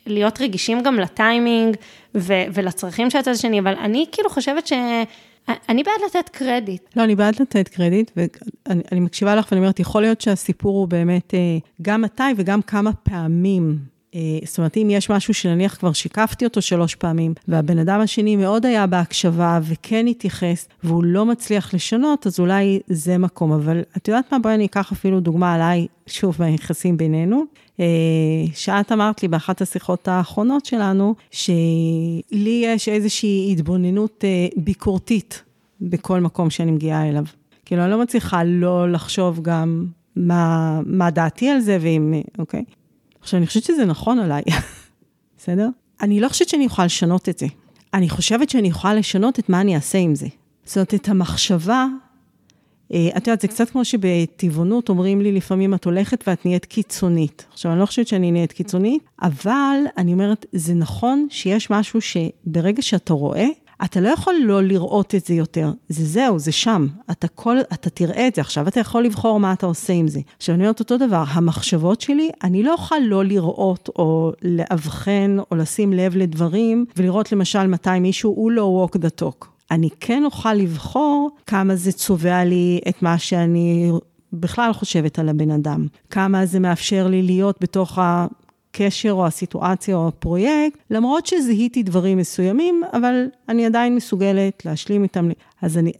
להיות 0.06 0.40
רגישים 0.40 0.82
גם 0.82 0.94
לטיימינג 0.94 1.76
ולצרכים 2.14 3.10
של 3.10 3.18
הצד 3.18 3.30
השני, 3.30 3.60
אבל 3.60 3.74
אני 3.74 4.06
כאילו 4.12 4.30
חושבת 4.30 4.66
ש... 4.66 4.72
אני 5.68 5.82
בעד 5.82 5.94
לתת 6.06 6.28
קרדיט. 6.28 6.82
לא, 6.96 7.04
אני 7.04 7.14
בעד 7.14 7.40
לתת 7.40 7.68
קרדיט, 7.68 8.10
ואני 8.16 9.00
מקשיבה 9.00 9.34
לך 9.34 9.48
ואני 9.50 9.60
אומרת, 9.60 9.80
יכול 9.80 10.02
להיות 10.02 10.20
שהסיפור 10.20 10.78
הוא 10.78 10.88
באמת 10.88 11.34
אה, 11.34 11.58
גם 11.82 12.02
מתי 12.02 12.22
וגם 12.36 12.62
כמה 12.62 12.92
פעמים 12.92 13.78
זאת 14.44 14.58
אומרת, 14.58 14.76
אם 14.76 14.88
יש 14.90 15.10
משהו 15.10 15.34
שנניח 15.34 15.76
כבר 15.76 15.92
שיקפתי 15.92 16.44
אותו 16.44 16.62
שלוש 16.62 16.94
פעמים, 16.94 17.34
והבן 17.48 17.78
אדם 17.78 18.00
השני 18.00 18.36
מאוד 18.36 18.66
היה 18.66 18.86
בהקשבה 18.86 19.60
וכן 19.62 20.06
התייחס, 20.06 20.68
והוא 20.84 21.04
לא 21.04 21.26
מצליח 21.26 21.74
לשנות, 21.74 22.26
אז 22.26 22.40
אולי 22.40 22.80
זה 22.86 23.18
מקום. 23.18 23.52
אבל 23.52 23.82
את 23.96 24.08
יודעת 24.08 24.32
מה? 24.32 24.38
בואי 24.38 24.54
אני 24.54 24.66
אקח 24.66 24.92
אפילו 24.92 25.20
דוגמה 25.20 25.54
עליי, 25.54 25.86
שוב, 26.06 26.36
ביחסים 26.38 26.96
בינינו. 26.96 27.44
אה, 27.80 27.84
שאת 28.54 28.92
אמרת 28.92 29.22
לי 29.22 29.28
באחת 29.28 29.60
השיחות 29.62 30.08
האחרונות 30.08 30.66
שלנו, 30.66 31.14
שלי 31.30 32.62
יש 32.64 32.88
איזושהי 32.88 33.48
התבוננות 33.52 34.24
אה, 34.24 34.46
ביקורתית 34.56 35.42
בכל 35.80 36.20
מקום 36.20 36.50
שאני 36.50 36.70
מגיעה 36.70 37.08
אליו. 37.08 37.24
כאילו, 37.64 37.82
אני 37.82 37.90
לא 37.90 38.02
מצליחה 38.02 38.44
לא 38.44 38.92
לחשוב 38.92 39.40
גם 39.42 39.86
מה, 40.16 40.80
מה 40.86 41.10
דעתי 41.10 41.48
על 41.48 41.60
זה, 41.60 41.78
ואם, 41.80 42.14
אוקיי. 42.38 42.64
עכשיו, 43.20 43.38
אני 43.38 43.46
חושבת 43.46 43.64
שזה 43.64 43.84
נכון 43.84 44.18
עליי, 44.18 44.42
בסדר? 45.38 45.68
אני 46.00 46.20
לא 46.20 46.28
חושבת 46.28 46.48
שאני 46.48 46.64
יכולה 46.64 46.86
לשנות 46.86 47.28
את 47.28 47.38
זה. 47.38 47.46
אני 47.94 48.08
חושבת 48.08 48.50
שאני 48.50 48.68
יכולה 48.68 48.94
לשנות 48.94 49.38
את 49.38 49.48
מה 49.48 49.60
אני 49.60 49.76
אעשה 49.76 49.98
עם 49.98 50.14
זה. 50.14 50.26
זאת 50.64 50.76
אומרת, 50.76 50.94
את 50.94 51.08
המחשבה, 51.08 51.86
אה, 52.92 53.08
את 53.16 53.26
יודעת, 53.26 53.40
זה 53.40 53.48
קצת 53.48 53.70
כמו 53.70 53.84
שבטבעונות 53.84 54.88
אומרים 54.88 55.20
לי 55.20 55.32
לפעמים, 55.32 55.74
את 55.74 55.84
הולכת 55.84 56.24
ואת 56.26 56.46
נהיית 56.46 56.64
קיצונית. 56.64 57.46
עכשיו, 57.52 57.72
אני 57.72 57.80
לא 57.80 57.86
חושבת 57.86 58.08
שאני 58.08 58.30
נהיית 58.30 58.52
קיצונית, 58.52 59.02
אבל 59.22 59.78
אני 59.96 60.12
אומרת, 60.12 60.46
זה 60.52 60.74
נכון 60.74 61.26
שיש 61.30 61.70
משהו 61.70 62.00
שברגע 62.00 62.82
שאתה 62.82 63.12
רואה, 63.12 63.46
אתה 63.84 64.00
לא 64.00 64.08
יכול 64.08 64.34
לא 64.44 64.62
לראות 64.62 65.14
את 65.14 65.26
זה 65.26 65.34
יותר. 65.34 65.72
זה 65.88 66.04
זהו, 66.04 66.38
זה 66.38 66.52
שם. 66.52 66.86
אתה, 67.10 67.28
כל, 67.28 67.56
אתה 67.72 67.90
תראה 67.90 68.28
את 68.28 68.34
זה. 68.34 68.40
עכשיו 68.40 68.68
אתה 68.68 68.80
יכול 68.80 69.04
לבחור 69.04 69.40
מה 69.40 69.52
אתה 69.52 69.66
עושה 69.66 69.92
עם 69.92 70.08
זה. 70.08 70.20
עכשיו, 70.36 70.54
אני 70.54 70.62
אומרת 70.64 70.80
אותו 70.80 70.96
דבר, 70.96 71.24
המחשבות 71.28 72.00
שלי, 72.00 72.30
אני 72.44 72.62
לא 72.62 72.72
אוכל 72.72 72.98
לא 73.02 73.24
לראות 73.24 73.88
או 73.98 74.32
לאבחן 74.42 75.36
או 75.50 75.56
לשים 75.56 75.92
לב 75.92 76.16
לדברים, 76.16 76.84
ולראות 76.96 77.32
למשל 77.32 77.66
מתי 77.66 77.98
מישהו 78.00 78.30
הוא 78.30 78.50
לא 78.50 78.86
walk 78.86 78.98
the 78.98 79.22
talk. 79.22 79.46
אני 79.70 79.88
כן 80.00 80.24
אוכל 80.24 80.54
לבחור 80.54 81.30
כמה 81.46 81.76
זה 81.76 81.92
צובע 81.92 82.44
לי 82.44 82.80
את 82.88 83.02
מה 83.02 83.18
שאני 83.18 83.92
בכלל 84.32 84.72
חושבת 84.72 85.18
על 85.18 85.28
הבן 85.28 85.50
אדם, 85.50 85.86
כמה 86.10 86.46
זה 86.46 86.60
מאפשר 86.60 87.06
לי 87.06 87.22
להיות 87.22 87.56
בתוך 87.60 87.98
הקשר 88.70 89.12
או 89.12 89.26
הסיטואציה 89.26 89.96
או 89.96 90.08
הפרויקט, 90.08 90.78
למרות 90.90 91.26
שזיהיתי 91.26 91.82
דברים 91.82 92.18
מסוימים, 92.18 92.82
אבל 92.92 93.26
אני 93.48 93.66
עדיין 93.66 93.96
מסוגלת 93.96 94.64
להשלים 94.64 95.02
איתם. 95.02 95.28
אז 95.62 95.78
אני, 95.78 95.92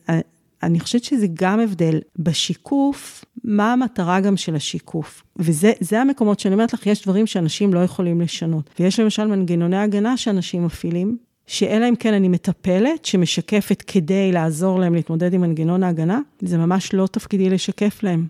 אני 0.62 0.80
חושבת 0.80 1.04
שזה 1.04 1.26
גם 1.34 1.60
הבדל 1.60 1.98
בשיקוף, 2.18 3.24
מה 3.44 3.72
המטרה 3.72 4.20
גם 4.20 4.36
של 4.36 4.56
השיקוף. 4.56 5.22
וזה 5.36 6.00
המקומות 6.00 6.40
שאני 6.40 6.54
אומרת 6.54 6.72
לך, 6.72 6.86
יש 6.86 7.02
דברים 7.02 7.26
שאנשים 7.26 7.74
לא 7.74 7.84
יכולים 7.84 8.20
לשנות. 8.20 8.70
ויש 8.80 9.00
למשל 9.00 9.26
מנגנוני 9.26 9.76
הגנה 9.76 10.16
שאנשים 10.16 10.64
מפעילים, 10.64 11.16
שאלא 11.46 11.88
אם 11.88 11.96
כן 11.96 12.14
אני 12.14 12.28
מטפלת, 12.28 13.04
שמשקפת 13.04 13.82
כדי 13.86 14.32
לעזור 14.32 14.80
להם 14.80 14.94
להתמודד 14.94 15.34
עם 15.34 15.40
מנגנון 15.40 15.82
ההגנה, 15.82 16.20
זה 16.42 16.58
ממש 16.58 16.94
לא 16.94 17.06
תפקידי 17.06 17.50
לשקף 17.50 18.02
להם. 18.02 18.26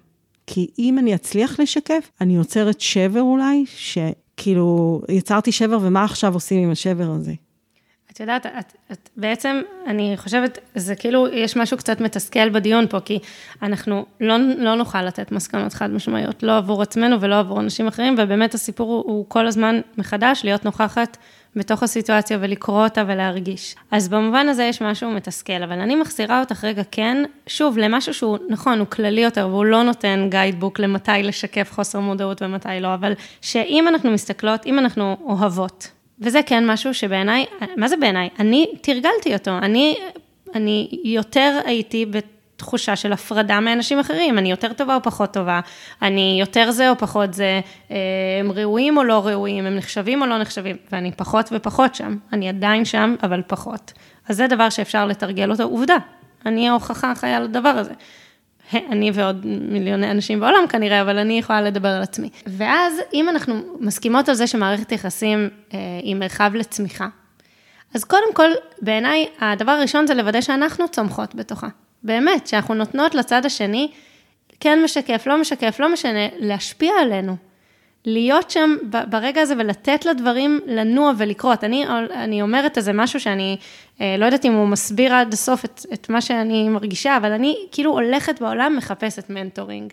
כי 0.47 0.67
אם 0.79 0.99
אני 0.99 1.15
אצליח 1.15 1.61
לשקף, 1.61 2.11
אני 2.21 2.37
יוצרת 2.37 2.81
שבר 2.81 3.21
אולי, 3.21 3.65
שכאילו, 4.39 5.01
יצרתי 5.09 5.53
שבר 5.53 5.79
ומה 5.83 6.05
עכשיו 6.05 6.35
עושים 6.35 6.63
עם 6.63 6.71
השבר 6.71 7.11
הזה? 7.11 7.33
את 8.13 8.21
יודעת, 8.21 8.47
את, 8.47 8.77
את, 8.93 9.09
בעצם, 9.17 9.61
אני 9.87 10.15
חושבת, 10.17 10.59
זה 10.75 10.95
כאילו, 10.95 11.29
יש 11.29 11.57
משהו 11.57 11.77
קצת 11.77 12.01
מתסכל 12.01 12.49
בדיון 12.49 12.87
פה, 12.87 13.01
כי 13.01 13.19
אנחנו 13.63 14.07
לא, 14.21 14.37
לא 14.59 14.75
נוכל 14.75 15.03
לתת 15.03 15.33
מסקנות 15.33 15.73
חד 15.73 15.91
משמעיות, 15.91 16.43
לא 16.43 16.57
עבור 16.57 16.83
עצמנו 16.83 17.21
ולא 17.21 17.39
עבור 17.39 17.61
אנשים 17.61 17.87
אחרים, 17.87 18.15
ובאמת 18.19 18.55
הסיפור 18.55 18.93
הוא, 18.93 19.05
הוא 19.07 19.25
כל 19.29 19.47
הזמן 19.47 19.81
מחדש, 19.99 20.41
להיות 20.45 20.65
נוכחת 20.65 21.17
בתוך 21.59 21.83
הסיטואציה 21.83 22.39
ולקרוא 22.41 22.85
אותה 22.85 23.05
ולהרגיש. 23.07 23.75
אז 23.91 24.09
במובן 24.09 24.49
הזה 24.49 24.65
יש 24.65 24.83
משהו 24.83 25.11
מתסכל, 25.11 25.63
אבל 25.63 25.81
אני 25.81 25.97
מחזירה 25.97 26.41
אותך 26.41 26.65
רגע 26.65 26.83
כן, 26.91 27.25
שוב, 27.47 27.79
למשהו 27.79 28.15
שהוא, 28.15 28.39
נכון, 28.49 28.79
הוא 28.79 28.87
כללי 28.87 29.21
יותר, 29.21 29.49
והוא 29.49 29.65
לא 29.65 29.83
נותן 29.83 30.27
גיידבוק 30.31 30.79
למתי 30.79 31.23
לשקף 31.23 31.73
חוסר 31.73 32.01
מודעות 32.01 32.43
ומתי 32.43 32.69
לא, 32.81 32.95
אבל 32.95 33.13
שאם 33.41 33.89
אנחנו 33.89 34.11
מסתכלות, 34.11 34.67
אם 34.67 34.79
אנחנו 34.79 35.17
אוהבות, 35.25 35.91
וזה 36.21 36.41
כן 36.47 36.71
משהו 36.71 36.95
שבעיניי, 36.95 37.47
מה 37.77 37.89
זה 37.89 37.97
בעיניי? 37.97 38.29
אני 38.39 38.67
תרגלתי 38.81 39.33
אותו, 39.33 39.51
אני, 39.59 39.97
אני 40.55 40.89
יותר 41.05 41.61
הייתי 41.65 42.07
בתחושה 42.59 42.97
של 42.97 43.13
הפרדה 43.13 43.61
מאנשים 43.61 43.99
אחרים, 43.99 44.39
אני 44.39 44.51
יותר 44.51 44.73
טובה 44.73 44.95
או 44.95 45.03
פחות 45.03 45.33
טובה, 45.33 45.61
אני 46.03 46.37
יותר 46.41 46.71
זה 46.71 46.91
או 46.91 46.99
פחות 46.99 47.35
זה, 47.35 47.61
אה, 47.91 47.97
הם 48.41 48.53
ראויים 48.53 48.97
או 48.97 49.05
לא 49.05 49.27
ראויים, 49.27 49.67
הם 49.67 49.77
נחשבים 49.77 50.23
או 50.23 50.27
לא 50.27 50.39
נחשבים, 50.39 50.77
ואני 50.93 51.13
פחות 51.13 51.49
ופחות 51.53 51.95
שם, 51.95 52.17
אני 52.33 52.49
עדיין 52.49 52.85
שם, 52.85 53.15
אבל 53.23 53.43
פחות. 53.47 53.93
אז 54.29 54.37
זה 54.37 54.47
דבר 54.47 54.71
שאפשר 54.71 55.07
לתרגל 55.07 55.51
אותו, 55.51 55.63
עובדה, 55.63 55.97
אני 56.47 56.69
ההוכחה 56.69 57.11
החיה 57.11 57.41
לדבר 57.41 57.69
הזה. 57.69 57.93
אני 58.75 59.11
ועוד 59.15 59.47
מיליוני 59.47 60.11
אנשים 60.11 60.41
בעולם 60.41 60.67
כנראה, 60.69 61.01
אבל 61.01 61.19
אני 61.19 61.39
יכולה 61.39 61.63
לדבר 61.63 61.89
על 61.89 62.03
עצמי. 62.03 62.31
ואז, 62.47 62.95
אם 63.15 63.29
אנחנו 63.29 63.55
מסכימות 63.81 64.29
על 64.29 64.35
זה 64.35 64.47
שמערכת 64.47 64.93
יחסים 64.93 65.49
אה, 65.75 65.79
היא 66.03 66.17
מרחב 66.17 66.51
לצמיחה, 66.55 67.09
אז 67.95 68.05
קודם 68.05 68.35
כל, 68.35 68.51
בעיניי, 68.83 69.27
הדבר 69.41 69.73
הראשון 69.73 70.07
זה 70.07 70.15
לוודא 70.15 70.41
שאנחנו 70.41 70.89
צומחות 70.89 71.35
בתוכה. 71.35 71.69
באמת, 72.03 72.47
שאנחנו 72.47 72.75
נותנות 72.75 73.15
לצד 73.15 73.47
השני, 73.47 73.91
כן 74.61 74.83
משקף, 74.85 75.27
לא 75.27 75.41
משקף, 75.41 75.77
לא 75.81 75.93
משנה, 75.93 76.29
להשפיע 76.39 76.93
עלינו. 77.01 77.37
להיות 78.05 78.51
שם 78.51 78.77
ברגע 79.09 79.41
הזה 79.41 79.55
ולתת 79.59 80.05
לדברים 80.05 80.61
לנוע 80.67 81.13
ולקרות. 81.19 81.65
אני, 81.65 81.85
אני 82.11 82.43
אומרת 82.43 82.77
איזה 82.77 82.93
משהו 82.93 83.21
שאני 83.21 83.57
אה, 84.01 84.17
לא 84.19 84.25
יודעת 84.25 84.45
אם 84.45 84.53
הוא 84.53 84.69
מסביר 84.69 85.15
עד 85.15 85.33
הסוף 85.33 85.65
את, 85.65 85.87
את 85.93 86.09
מה 86.09 86.21
שאני 86.21 86.69
מרגישה, 86.69 87.17
אבל 87.17 87.33
אני 87.33 87.57
כאילו 87.73 87.91
הולכת 87.91 88.41
בעולם, 88.41 88.77
מחפשת 88.77 89.31
מנטורינג. 89.31 89.93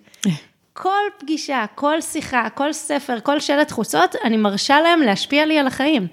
כל 0.73 1.01
פגישה, 1.17 1.65
כל 1.75 2.01
שיחה, 2.01 2.49
כל 2.49 2.73
ספר, 2.73 3.19
כל 3.19 3.39
שלט 3.39 3.71
חוצות, 3.71 4.15
אני 4.23 4.37
מרשה 4.37 4.81
להם 4.81 5.01
להשפיע 5.01 5.45
לי 5.45 5.59
על 5.59 5.67
החיים. 5.67 6.07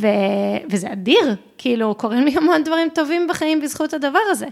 ו... 0.00 0.06
וזה 0.70 0.92
אדיר, 0.92 1.34
כאילו, 1.58 1.94
קורים 1.94 2.24
לי 2.24 2.36
המון 2.36 2.64
דברים 2.64 2.88
טובים 2.94 3.26
בחיים 3.26 3.60
בזכות 3.60 3.94
הדבר 3.94 4.18
הזה. 4.30 4.46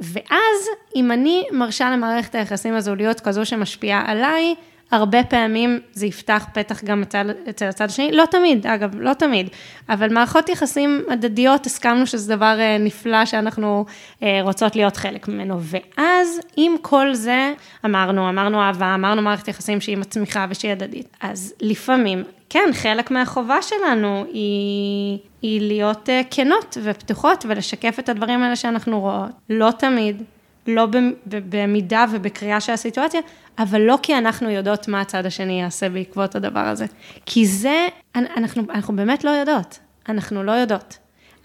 ואז, 0.00 0.68
אם 0.96 1.12
אני 1.12 1.44
מרשה 1.52 1.90
למערכת 1.90 2.34
היחסים 2.34 2.74
הזו 2.74 2.94
להיות 2.94 3.20
כזו 3.20 3.46
שמשפיעה 3.46 4.04
עליי, 4.06 4.54
הרבה 4.90 5.24
פעמים 5.24 5.80
זה 5.92 6.06
יפתח 6.06 6.46
פתח 6.52 6.84
גם 6.84 7.02
אצל, 7.02 7.30
אצל 7.50 7.66
הצד 7.66 7.84
השני, 7.84 8.12
לא 8.12 8.24
תמיד, 8.30 8.66
אגב, 8.66 8.90
לא 8.94 9.14
תמיד, 9.14 9.48
אבל 9.88 10.12
מערכות 10.12 10.48
יחסים 10.48 11.04
הדדיות, 11.10 11.66
הסכמנו 11.66 12.06
שזה 12.06 12.36
דבר 12.36 12.56
אה, 12.60 12.78
נפלא 12.78 13.24
שאנחנו 13.24 13.84
אה, 14.22 14.38
רוצות 14.42 14.76
להיות 14.76 14.96
חלק 14.96 15.28
ממנו. 15.28 15.58
ואז, 15.60 16.40
עם 16.56 16.72
כל 16.82 17.14
זה, 17.14 17.52
אמרנו, 17.84 18.28
אמרנו 18.28 18.62
אהבה, 18.62 18.94
אמרנו 18.94 19.22
מערכת 19.22 19.48
יחסים 19.48 19.80
שהיא 19.80 19.96
מצמיחה 19.96 20.46
ושהיא 20.50 20.72
הדדית. 20.72 21.16
אז 21.20 21.54
לפעמים, 21.60 22.24
כן, 22.50 22.68
חלק 22.72 23.10
מהחובה 23.10 23.62
שלנו 23.62 24.24
היא, 24.32 25.18
היא 25.42 25.60
להיות 25.60 26.08
אה, 26.08 26.20
כנות 26.30 26.78
ופתוחות 26.82 27.44
ולשקף 27.48 27.98
את 27.98 28.08
הדברים 28.08 28.42
האלה 28.42 28.56
שאנחנו 28.56 29.00
רואות. 29.00 29.30
לא 29.50 29.70
תמיד, 29.78 30.22
לא 30.66 30.86
במידה 31.26 32.04
ובקריאה 32.12 32.60
של 32.60 32.72
הסיטואציה, 32.72 33.20
אבל 33.58 33.80
לא 33.80 33.98
כי 34.02 34.18
אנחנו 34.18 34.50
יודעות 34.50 34.88
מה 34.88 35.00
הצד 35.00 35.26
השני 35.26 35.60
יעשה 35.60 35.88
בעקבות 35.88 36.34
הדבר 36.34 36.60
הזה. 36.60 36.86
כי 37.26 37.46
זה, 37.46 37.88
אנחנו, 38.14 38.62
אנחנו 38.70 38.96
באמת 38.96 39.24
לא 39.24 39.30
יודעות. 39.30 39.78
אנחנו 40.08 40.42
לא 40.42 40.52
יודעות. 40.52 40.98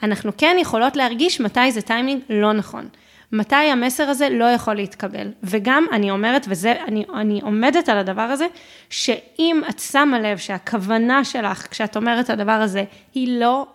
אנחנו 0.04 0.32
כן 0.38 0.58
יכולות 0.60 0.96
להרגיש 0.96 1.42
מתי 1.42 1.72
זה 1.72 1.82
טיימינג 1.82 2.22
לא 2.30 2.54
נכון. 2.54 2.88
מתי 3.32 3.56
המסר 3.56 4.04
הזה 4.04 4.30
לא 4.30 4.46
יכול 4.46 4.74
להתקבל. 4.74 5.32
וגם 5.44 5.86
אני 5.92 6.12
אומרת, 6.12 6.46
וזה, 6.50 6.74
אני, 6.88 7.06
אני 7.16 7.42
עומדת 7.44 7.90
על 7.90 7.98
הדבר 7.98 8.22
הזה, 8.22 8.48
שאם 8.90 9.62
את 9.70 9.80
שמה 9.80 10.20
לב 10.20 10.38
שהכוונה 10.38 11.24
שלך, 11.24 11.68
כשאת 11.72 11.96
אומרת 11.96 12.26
את 12.26 12.30
הדבר 12.30 12.52
הזה, 12.52 12.84
היא 13.14 13.40
לא 13.40 13.68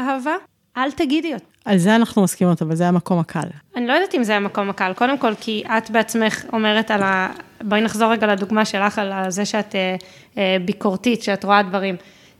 אהבה, 0.00 0.34
אל 0.76 0.90
תגידי 0.90 1.34
אותה. 1.34 1.44
על 1.64 1.78
זה 1.78 1.96
אנחנו 1.96 2.22
מסכימות, 2.22 2.62
אבל 2.62 2.76
זה 2.76 2.88
המקום 2.88 3.18
הקל. 3.18 3.48
אני 3.76 3.86
לא 3.86 3.92
יודעת 3.92 4.14
אם 4.14 4.22
זה 4.22 4.36
המקום 4.36 4.70
הקל, 4.70 4.92
קודם 4.96 5.18
כל, 5.18 5.34
כי 5.40 5.62
את 5.78 5.90
בעצמך 5.90 6.44
אומרת 6.52 6.90
על 6.90 7.02
ה... 7.02 7.28
בואי 7.62 7.80
נחזור 7.80 8.12
רגע 8.12 8.26
לדוגמה 8.26 8.64
שלך, 8.64 8.98
על 8.98 9.30
זה 9.30 9.44
שאת 9.44 9.74
אה, 9.74 9.96
אה, 10.38 10.56
ביקורתית, 10.64 11.22
שאת 11.22 11.44
רואה 11.44 11.62
דברים. 11.62 11.96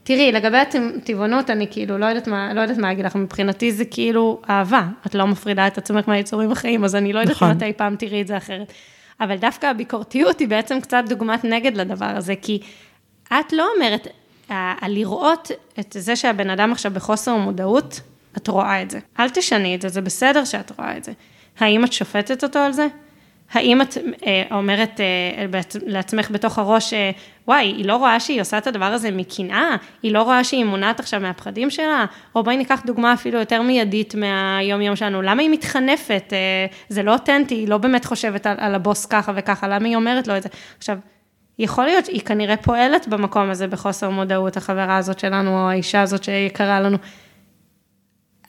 תראי, 0.09 0.31
לגבי 0.31 0.57
הטבעונות, 0.57 1.49
אני 1.49 1.67
כאילו 1.71 1.97
לא 1.97 2.05
יודעת 2.05 2.27
מה, 2.27 2.53
לא 2.53 2.61
יודעת 2.61 2.77
מה 2.77 2.87
להגיד 2.87 3.05
לך, 3.05 3.15
מבחינתי 3.15 3.71
זה 3.71 3.85
כאילו 3.85 4.41
אהבה. 4.49 4.87
את 5.07 5.15
לא 5.15 5.27
מפרידה 5.27 5.67
את 5.67 5.77
עצמך 5.77 6.07
מהיצורים 6.07 6.51
החיים, 6.51 6.83
אז 6.83 6.95
אני 6.95 7.13
לא 7.13 7.19
יודעת 7.19 7.35
נכון. 7.35 7.51
מתי 7.51 7.73
פעם 7.73 7.95
תראי 7.95 8.21
את 8.21 8.27
זה 8.27 8.37
אחרת. 8.37 8.73
אבל 9.21 9.35
דווקא 9.35 9.65
הביקורתיות 9.65 10.39
היא 10.39 10.47
בעצם 10.47 10.81
קצת 10.81 11.03
דוגמת 11.09 11.43
נגד 11.43 11.77
לדבר 11.77 12.05
הזה, 12.05 12.33
כי 12.41 12.59
את 13.27 13.53
לא 13.53 13.67
אומרת, 13.75 14.07
הלראות 14.49 15.51
את 15.79 15.95
זה 15.99 16.15
שהבן 16.15 16.49
אדם 16.49 16.71
עכשיו 16.71 16.91
בחוסר 16.95 17.35
מודעות, 17.35 18.01
את 18.37 18.47
רואה 18.47 18.81
את 18.81 18.91
זה. 18.91 18.99
אל 19.19 19.29
תשני 19.29 19.75
את 19.75 19.81
זה, 19.81 19.89
זה 19.89 20.01
בסדר 20.01 20.45
שאת 20.45 20.71
רואה 20.79 20.97
את 20.97 21.03
זה. 21.03 21.11
האם 21.59 21.85
את 21.85 21.93
שופטת 21.93 22.43
אותו 22.43 22.59
על 22.59 22.71
זה? 22.71 22.87
האם 23.51 23.81
את 23.81 23.97
אה, 24.25 24.43
אומרת 24.51 24.99
אה, 24.99 25.61
לעצמך 25.85 26.31
בתוך 26.31 26.59
הראש, 26.59 26.93
אה, 26.93 27.11
וואי, 27.47 27.65
היא 27.65 27.85
לא 27.85 27.95
רואה 27.95 28.19
שהיא 28.19 28.41
עושה 28.41 28.57
את 28.57 28.67
הדבר 28.67 28.85
הזה 28.85 29.11
מקנאה? 29.11 29.75
היא 30.03 30.11
לא 30.11 30.23
רואה 30.23 30.43
שהיא 30.43 30.65
מונעת 30.65 30.99
עכשיו 30.99 31.19
מהפחדים 31.19 31.69
שלה? 31.69 32.05
או 32.35 32.43
בואי 32.43 32.57
ניקח 32.57 32.81
דוגמה 32.85 33.13
אפילו 33.13 33.39
יותר 33.39 33.61
מיידית 33.61 34.15
מהיום-יום 34.15 34.95
שלנו, 34.95 35.21
למה 35.21 35.41
היא 35.41 35.49
מתחנפת? 35.49 36.33
זה 36.89 37.03
לא 37.03 37.13
אותנטי, 37.13 37.55
היא 37.55 37.67
לא 37.67 37.77
באמת 37.77 38.05
חושבת 38.05 38.45
על, 38.47 38.55
על 38.59 38.75
הבוס 38.75 39.05
ככה 39.05 39.31
וככה, 39.35 39.67
למה 39.67 39.87
היא 39.87 39.95
אומרת 39.95 40.27
לו 40.27 40.37
את 40.37 40.43
זה? 40.43 40.49
עכשיו, 40.77 40.97
יכול 41.59 41.85
להיות, 41.85 42.07
היא 42.07 42.21
כנראה 42.21 42.57
פועלת 42.57 43.07
במקום 43.07 43.49
הזה 43.49 43.67
בחוסר 43.67 44.09
מודעות, 44.09 44.57
החברה 44.57 44.97
הזאת 44.97 45.19
שלנו, 45.19 45.51
או 45.51 45.69
האישה 45.69 46.01
הזאת 46.01 46.23
שיקרה 46.23 46.79
לנו. 46.79 46.97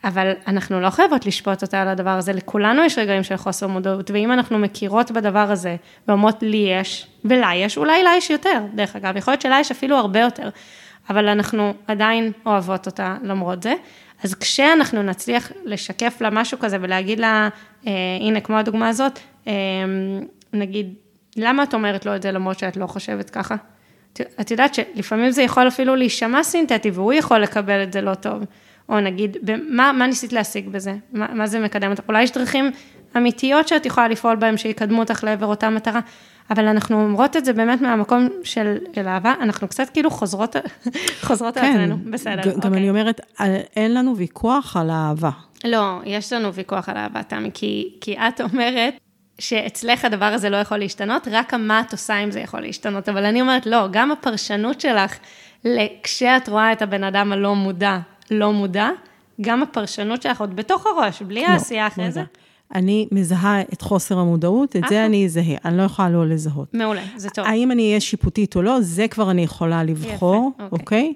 אבל 0.05 0.33
אנחנו 0.47 0.81
לא 0.81 0.91
חייבות 0.91 1.27
לשפוט 1.27 1.63
אותה 1.63 1.83
על 1.83 1.89
הדבר 1.89 2.11
הזה, 2.11 2.33
לכולנו 2.33 2.85
יש 2.85 2.99
רגעים 2.99 3.23
של 3.23 3.37
חוסר 3.37 3.67
מודעות, 3.67 4.11
ואם 4.11 4.33
אנחנו 4.33 4.59
מכירות 4.59 5.11
בדבר 5.11 5.51
הזה, 5.51 5.77
ואומרות 6.09 6.43
לי 6.43 6.69
יש, 6.81 7.07
ולה 7.25 7.51
יש, 7.55 7.79
אולי 7.79 8.03
לה 8.03 8.11
יש 8.17 8.31
יותר, 8.31 8.63
דרך 8.75 8.97
אגב, 8.97 9.17
יכול 9.17 9.33
להיות 9.33 9.41
שלה 9.41 9.61
יש 9.61 9.71
אפילו 9.71 9.97
הרבה 9.97 10.21
יותר, 10.21 10.49
אבל 11.11 11.29
אנחנו 11.29 11.75
עדיין 11.87 12.33
אוהבות 12.47 12.87
אותה 12.87 13.17
למרות 13.23 13.63
זה, 13.63 13.75
אז 14.25 14.35
כשאנחנו 14.35 15.03
נצליח 15.03 15.53
לשקף 15.65 16.21
לה 16.21 16.31
משהו 16.31 16.59
כזה 16.59 16.77
ולהגיד 16.81 17.21
לה, 17.21 17.49
אה, 17.87 17.93
הנה, 18.21 18.41
כמו 18.41 18.57
הדוגמה 18.57 18.89
הזאת, 18.89 19.19
אה, 19.47 19.53
נגיד, 20.53 20.95
למה 21.37 21.63
את 21.63 21.75
אומרת 21.75 22.07
לו 22.07 22.17
את 22.17 22.23
זה 22.23 22.33
למרות 22.33 22.59
שאת 22.59 22.77
לא 22.77 22.87
חושבת 22.87 23.31
ככה? 23.31 23.55
את 24.41 24.51
יודעת 24.51 24.75
שלפעמים 24.75 25.31
זה 25.31 25.43
יכול 25.43 25.69
אפילו 25.69 25.97
להישמע 25.97 26.43
סינתטי, 26.43 26.91
והוא 26.91 27.13
יכול 27.13 27.39
לקבל 27.39 27.83
את 27.83 27.93
זה 27.93 28.01
לא 28.01 28.15
טוב. 28.15 28.43
או 28.91 29.01
נגיד, 29.01 29.37
מה, 29.71 29.93
מה 29.93 30.07
ניסית 30.07 30.33
להשיג 30.33 30.69
בזה? 30.69 30.95
מה, 31.13 31.27
מה 31.35 31.47
זה 31.47 31.61
מקדם 31.61 31.91
אותך? 31.91 32.03
אולי 32.09 32.23
יש 32.23 32.31
דרכים 32.33 32.71
אמיתיות 33.17 33.69
שאת 33.69 33.87
יכולה 33.87 34.09
לפעול 34.09 34.37
בהן, 34.37 34.57
שיקדמו 34.57 35.01
אותך 35.01 35.25
לעבר 35.25 35.47
אותה 35.47 35.71
מטרה, 35.71 36.01
אבל 36.51 36.67
אנחנו 36.67 37.05
אומרות 37.05 37.37
את 37.37 37.45
זה 37.45 37.53
באמת 37.53 37.81
מהמקום 37.81 38.29
של, 38.45 38.79
של 38.95 39.09
אהבה, 39.09 39.35
אנחנו 39.41 39.69
קצת 39.69 39.91
כאילו 39.91 40.11
חוזרות, 40.11 40.57
חוזרות 41.27 41.55
כן, 41.55 41.65
על 41.65 41.71
עצמנו, 41.71 41.97
בסדר. 42.11 42.43
גם 42.43 42.57
אוקיי. 42.57 42.71
אני 42.71 42.91
אומרת, 42.91 43.21
אין 43.77 43.95
לנו 43.95 44.17
ויכוח 44.17 44.77
על 44.77 44.91
האהבה. 44.91 45.31
לא, 45.65 46.01
יש 46.05 46.33
לנו 46.33 46.55
ויכוח 46.55 46.89
על 46.89 46.97
אהבה, 46.97 47.23
תמי, 47.23 47.51
כי, 47.55 47.95
כי 48.01 48.17
את 48.19 48.41
אומרת 48.41 48.95
שאצלך 49.39 50.05
הדבר 50.05 50.25
הזה 50.25 50.51
לא 50.51 50.57
יכול 50.57 50.79
להשתנות, 50.79 51.29
רק 51.31 51.55
מה 51.55 51.81
את 51.81 51.93
עושה 51.93 52.19
אם 52.19 52.31
זה 52.31 52.41
יכול 52.41 52.61
להשתנות. 52.61 53.09
אבל 53.09 53.25
אני 53.25 53.41
אומרת, 53.41 53.67
לא, 53.67 53.87
גם 53.91 54.13
הפרשנות 54.13 54.81
שלך, 54.81 55.19
כשאת 56.03 56.49
רואה 56.49 56.73
את 56.73 56.83
הבן 56.83 57.05
אדם 57.05 57.33
הלא 57.33 57.55
מודע, 57.55 57.99
לא 58.31 58.53
מודע, 58.53 58.89
גם 59.41 59.63
הפרשנות 59.63 60.23
שלך 60.23 60.41
עוד 60.41 60.57
בתוך 60.57 60.87
הראש, 60.87 61.23
בלי 61.23 61.43
לא, 61.43 61.47
העשייה 61.47 61.87
אחרי 61.87 62.05
לא 62.05 62.11
זה. 62.11 62.23
אני 62.75 63.09
מזהה 63.13 63.61
את 63.61 63.83
חוסר 63.83 64.19
המודעות, 64.19 64.77
את 64.77 64.83
זה 64.89 65.07
אני 65.07 65.25
אזהה, 65.25 65.57
אני 65.65 65.77
לא 65.77 65.83
יכולה 65.83 66.11
לא 66.11 66.27
לזהות. 66.27 66.75
מעולה, 66.75 67.03
זה 67.17 67.31
טוב. 67.31 67.45
האם 67.47 67.73
אני 67.73 67.89
אהיה 67.89 68.01
שיפוטית 68.01 68.57
או 68.57 68.63
לא, 68.63 68.81
זה 68.81 69.09
כבר 69.09 69.31
אני 69.31 69.43
יכולה 69.43 69.85
לבחור, 69.85 70.51
יפה, 70.55 70.65
אוקיי? 70.65 70.81
אוקיי? 70.81 71.15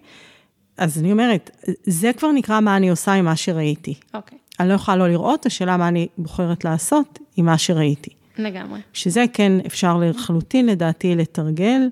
אז 0.79 0.99
אני 0.99 1.13
אומרת, 1.13 1.51
זה 1.85 2.13
כבר 2.13 2.33
נקרא 2.33 2.61
מה 2.61 2.77
אני 2.77 2.91
עושה 2.91 3.13
עם 3.13 3.25
מה 3.25 3.37
שראיתי. 3.37 3.95
אוקיי. 4.15 4.39
אני 4.61 4.69
לא 4.69 4.75
יכולה 4.75 4.97
לא 4.97 5.09
לראות, 5.09 5.47
השאלה 5.47 5.77
מה 5.77 5.89
אני 5.89 6.09
בוחרת 6.19 6.65
לעשות 6.65 7.19
עם 7.37 7.47
מה 7.47 7.59
שראיתי. 7.59 8.11
לגמרי. 8.39 8.81
שזה 8.93 9.25
כן 9.33 9.53
אפשר 9.67 9.97
לחלוטין, 9.97 10.67
לדעתי, 10.67 11.15
לתרגל 11.15 11.89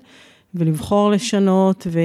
ולבחור 0.55 1.11
לשנות, 1.11 1.87
ו... 1.91 1.99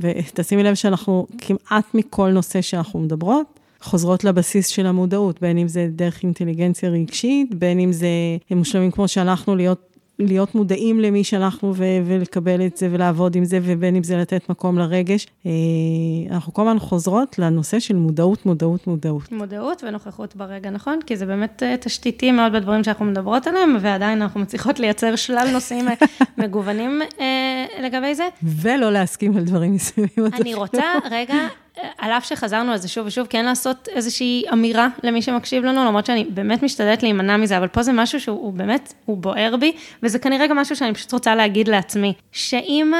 ותשימי 0.00 0.62
לב 0.62 0.74
שאנחנו 0.74 1.26
כמעט 1.38 1.94
מכל 1.94 2.30
נושא 2.30 2.60
שאנחנו 2.60 3.00
מדברות, 3.00 3.60
חוזרות 3.80 4.24
לבסיס 4.24 4.66
של 4.66 4.86
המודעות, 4.86 5.40
בין 5.40 5.58
אם 5.58 5.68
זה 5.68 5.88
דרך 5.90 6.22
אינטליגנציה 6.22 6.90
רגשית, 6.90 7.54
בין 7.54 7.80
אם 7.80 7.92
זה 7.92 8.08
מושלמים 8.50 8.90
כמו 8.90 9.08
שאנחנו, 9.08 9.56
להיות 9.56 9.89
להיות 10.26 10.54
מודעים 10.54 11.00
למי 11.00 11.24
שאנחנו 11.24 11.74
ו- 11.76 11.84
ולקבל 12.04 12.66
את 12.66 12.76
זה 12.76 12.88
ולעבוד 12.90 13.36
עם 13.36 13.44
זה, 13.44 13.58
ובין 13.62 13.96
אם 13.96 14.02
זה 14.02 14.16
לתת 14.16 14.48
מקום 14.48 14.78
לרגש. 14.78 15.26
אה, 15.46 15.50
אנחנו 16.30 16.54
כל 16.54 16.62
הזמן 16.62 16.78
חוזרות 16.78 17.38
לנושא 17.38 17.80
של 17.80 17.96
מודעות, 17.96 18.46
מודעות, 18.46 18.86
מודעות. 18.86 19.32
מודעות 19.32 19.84
ונוכחות 19.84 20.36
ברגע, 20.36 20.70
נכון? 20.70 20.98
כי 21.06 21.16
זה 21.16 21.26
באמת 21.26 21.62
אה, 21.62 21.76
תשתיתי 21.80 22.32
מאוד 22.32 22.52
בדברים 22.52 22.84
שאנחנו 22.84 23.04
מדברות 23.04 23.46
עליהם, 23.46 23.76
ועדיין 23.80 24.22
אנחנו 24.22 24.40
מצליחות 24.40 24.80
לייצר 24.80 25.16
שלל 25.16 25.48
נושאים 25.52 25.88
אה, 25.88 25.94
מגוונים 26.44 27.00
לגבי 27.82 28.14
זה. 28.14 28.28
ולא 28.42 28.92
להסכים 28.92 29.36
על 29.36 29.44
דברים 29.44 29.74
מסוימים. 29.74 30.10
אני 30.40 30.54
רוצה 30.54 30.82
רגע 31.10 31.34
על 31.98 32.10
אף 32.10 32.24
שחזרנו 32.24 32.72
על 32.72 32.78
זה 32.78 32.88
שוב 32.88 33.06
ושוב, 33.06 33.26
כן 33.26 33.44
לעשות 33.44 33.88
איזושהי 33.88 34.42
אמירה 34.52 34.88
למי 35.02 35.22
שמקשיב 35.22 35.64
לנו, 35.64 35.84
למרות 35.84 36.06
שאני 36.06 36.24
באמת 36.24 36.62
משתדלת 36.62 37.02
להימנע 37.02 37.36
מזה, 37.36 37.58
אבל 37.58 37.68
פה 37.68 37.82
זה 37.82 37.92
משהו 37.92 38.20
שהוא 38.20 38.52
באמת, 38.52 38.94
הוא 39.04 39.16
בוער 39.16 39.56
בי, 39.56 39.72
וזה 40.02 40.18
כנראה 40.18 40.46
גם 40.46 40.56
משהו 40.56 40.76
שאני 40.76 40.94
פשוט 40.94 41.12
רוצה 41.12 41.34
להגיד 41.34 41.68
לעצמי, 41.68 42.12
שאם 42.32 42.92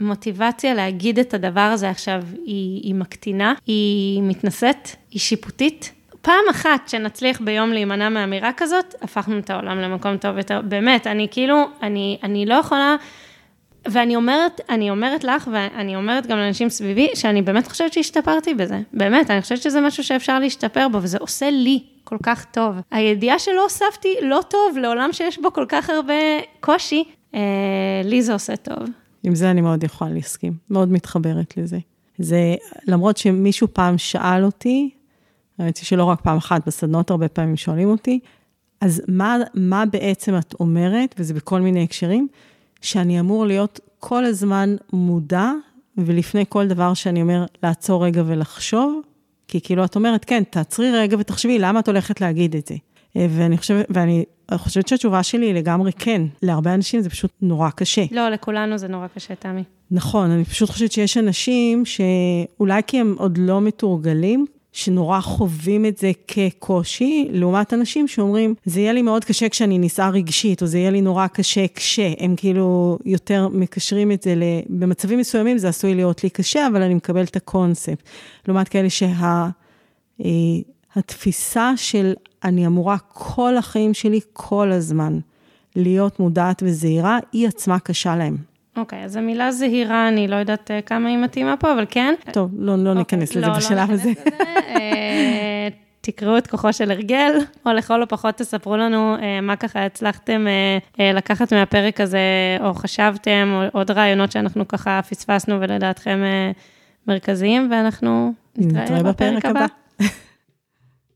המוטיבציה 0.00 0.74
להגיד 0.74 1.18
את 1.18 1.34
הדבר 1.34 1.60
הזה 1.60 1.90
עכשיו 1.90 2.22
היא, 2.44 2.80
היא 2.82 2.94
מקטינה, 2.94 3.54
היא 3.66 4.22
מתנשאת, 4.22 4.88
היא 5.10 5.20
שיפוטית, 5.20 5.92
פעם 6.22 6.44
אחת 6.50 6.88
שנצליח 6.88 7.40
ביום 7.40 7.72
להימנע 7.72 8.08
מאמירה 8.08 8.50
כזאת, 8.56 8.94
הפכנו 9.02 9.38
את 9.38 9.50
העולם 9.50 9.78
למקום 9.78 10.16
טוב 10.16 10.38
יותר. 10.38 10.60
באמת, 10.64 11.06
אני 11.06 11.28
כאילו, 11.30 11.68
אני, 11.82 12.18
אני 12.22 12.46
לא 12.46 12.54
יכולה... 12.54 12.96
ואני 13.88 14.16
אומרת, 14.16 14.60
אני 14.68 14.90
אומרת 14.90 15.24
לך, 15.24 15.50
ואני 15.52 15.96
אומרת 15.96 16.26
גם 16.26 16.38
לאנשים 16.38 16.68
סביבי, 16.68 17.08
שאני 17.14 17.42
באמת 17.42 17.66
חושבת 17.66 17.92
שהשתפרתי 17.92 18.54
בזה. 18.54 18.80
באמת, 18.92 19.30
אני 19.30 19.42
חושבת 19.42 19.62
שזה 19.62 19.80
משהו 19.80 20.04
שאפשר 20.04 20.38
להשתפר 20.38 20.88
בו, 20.88 20.98
וזה 21.02 21.18
עושה 21.20 21.50
לי 21.50 21.82
כל 22.04 22.16
כך 22.22 22.44
טוב. 22.44 22.76
הידיעה 22.90 23.38
שלא 23.38 23.62
הוספתי 23.62 24.08
לא 24.22 24.40
טוב 24.50 24.78
לעולם 24.78 25.12
שיש 25.12 25.38
בו 25.38 25.52
כל 25.52 25.66
כך 25.68 25.90
הרבה 25.90 26.14
קושי, 26.60 27.04
אה, 27.34 27.40
לי 28.04 28.22
זה 28.22 28.32
עושה 28.32 28.56
טוב. 28.56 28.78
עם 29.22 29.34
זה 29.34 29.50
אני 29.50 29.60
מאוד 29.60 29.84
יכולה 29.84 30.10
להסכים, 30.10 30.52
מאוד 30.70 30.92
מתחברת 30.92 31.56
לזה. 31.56 31.78
זה, 32.18 32.54
למרות 32.86 33.16
שמישהו 33.16 33.68
פעם 33.72 33.98
שאל 33.98 34.44
אותי, 34.44 34.90
האמת 35.58 35.76
היא 35.76 35.84
שלא 35.84 36.04
רק 36.04 36.20
פעם 36.20 36.36
אחת, 36.36 36.66
בסדנות 36.66 37.10
הרבה 37.10 37.28
פעמים 37.28 37.56
שואלים 37.56 37.88
אותי, 37.88 38.20
אז 38.80 39.02
מה, 39.08 39.36
מה 39.54 39.86
בעצם 39.86 40.38
את 40.38 40.54
אומרת, 40.60 41.14
וזה 41.18 41.34
בכל 41.34 41.60
מיני 41.60 41.82
הקשרים, 41.82 42.28
שאני 42.84 43.20
אמור 43.20 43.46
להיות 43.46 43.80
כל 43.98 44.24
הזמן 44.24 44.76
מודע, 44.92 45.50
ולפני 45.98 46.44
כל 46.48 46.66
דבר 46.66 46.94
שאני 46.94 47.22
אומר, 47.22 47.44
לעצור 47.62 48.04
רגע 48.04 48.22
ולחשוב, 48.26 49.00
כי 49.48 49.60
כאילו 49.60 49.84
את 49.84 49.96
אומרת, 49.96 50.24
כן, 50.24 50.42
תעצרי 50.50 50.90
רגע 50.92 51.16
ותחשבי, 51.20 51.58
למה 51.58 51.80
את 51.80 51.88
הולכת 51.88 52.20
להגיד 52.20 52.56
את 52.56 52.66
זה? 52.66 52.74
אה, 53.16 53.26
ואני 53.30 53.58
חושבת, 53.58 53.86
ואני 53.90 54.24
חושבת 54.54 54.88
שהתשובה 54.88 55.22
שלי 55.22 55.46
היא 55.46 55.54
לגמרי 55.54 55.92
כן. 55.92 56.22
להרבה 56.42 56.74
אנשים 56.74 57.00
זה 57.00 57.10
פשוט 57.10 57.30
נורא 57.42 57.70
קשה. 57.70 58.04
לא, 58.10 58.28
לכולנו 58.28 58.78
זה 58.78 58.88
נורא 58.88 59.06
קשה, 59.06 59.34
תמי. 59.34 59.64
נכון, 59.90 60.30
אני 60.30 60.44
פשוט 60.44 60.70
חושבת 60.70 60.92
שיש 60.92 61.16
אנשים 61.16 61.84
שאולי 61.84 62.80
כי 62.86 63.00
הם 63.00 63.14
עוד 63.18 63.38
לא 63.38 63.60
מתורגלים, 63.60 64.46
שנורא 64.74 65.20
חווים 65.20 65.86
את 65.86 65.98
זה 65.98 66.12
כקושי, 66.28 67.28
לעומת 67.30 67.74
אנשים 67.74 68.08
שאומרים, 68.08 68.54
זה 68.64 68.80
יהיה 68.80 68.92
לי 68.92 69.02
מאוד 69.02 69.24
קשה 69.24 69.48
כשאני 69.48 69.78
נישאה 69.78 70.08
רגשית, 70.08 70.62
או 70.62 70.66
זה 70.66 70.78
יהיה 70.78 70.90
לי 70.90 71.00
נורא 71.00 71.26
קשה 71.26 71.66
כשהם 71.74 72.34
כאילו 72.36 72.98
יותר 73.04 73.48
מקשרים 73.48 74.12
את 74.12 74.22
זה, 74.22 74.34
במצבים 74.68 75.18
מסוימים 75.18 75.58
זה 75.58 75.68
עשוי 75.68 75.94
להיות 75.94 76.24
לי 76.24 76.30
קשה, 76.30 76.66
אבל 76.66 76.82
אני 76.82 76.94
מקבל 76.94 77.24
את 77.24 77.36
הקונספט. 77.36 78.02
לעומת 78.48 78.68
כאלה 78.68 78.90
שה, 78.90 79.20
של 81.76 82.14
אני 82.44 82.66
אמורה 82.66 82.96
כל 83.08 83.56
החיים 83.56 83.94
שלי, 83.94 84.20
כל 84.32 84.72
הזמן, 84.72 85.18
להיות 85.76 86.20
מודעת 86.20 86.62
וזהירה, 86.66 87.18
היא 87.32 87.48
עצמה 87.48 87.78
קשה 87.78 88.16
להם. 88.16 88.53
אוקיי, 88.76 89.02
okay, 89.02 89.04
אז 89.04 89.16
המילה 89.16 89.52
זהירה, 89.52 90.08
אני 90.08 90.28
לא 90.28 90.36
יודעת 90.36 90.70
אה, 90.70 90.80
כמה 90.82 91.08
היא 91.08 91.18
מתאימה 91.18 91.56
פה, 91.56 91.72
אבל 91.72 91.86
כן. 91.90 92.14
טוב, 92.32 92.50
לא, 92.58 92.76
לא 92.76 92.92
okay, 92.92 92.94
ניכנס 92.94 93.28
אוקיי, 93.28 93.42
לזה 93.42 93.50
לא, 93.50 93.56
בשלב 93.56 93.88
לא 93.88 93.94
הזה. 93.94 94.12
אה, 94.68 95.68
תקראו 96.00 96.38
את 96.38 96.46
כוחו 96.46 96.72
של 96.72 96.90
הרגל, 96.90 97.32
או 97.66 97.72
לכל 97.72 98.02
הפחות 98.02 98.34
תספרו 98.34 98.76
לנו 98.76 99.16
אה, 99.22 99.40
מה 99.40 99.56
ככה 99.56 99.84
הצלחתם 99.84 100.46
לקחת 100.98 101.52
מהפרק 101.52 102.00
הזה, 102.00 102.18
או 102.60 102.74
חשבתם, 102.74 103.48
או 103.52 103.78
עוד 103.78 103.90
רעיונות 103.90 104.32
שאנחנו 104.32 104.68
ככה 104.68 105.00
פספסנו 105.10 105.60
ולדעתכם 105.60 106.22
מרכזיים, 107.08 107.68
ואנחנו 107.70 108.32
נתראה 108.56 109.02
בפרק 109.02 109.44
הבא. 109.44 109.66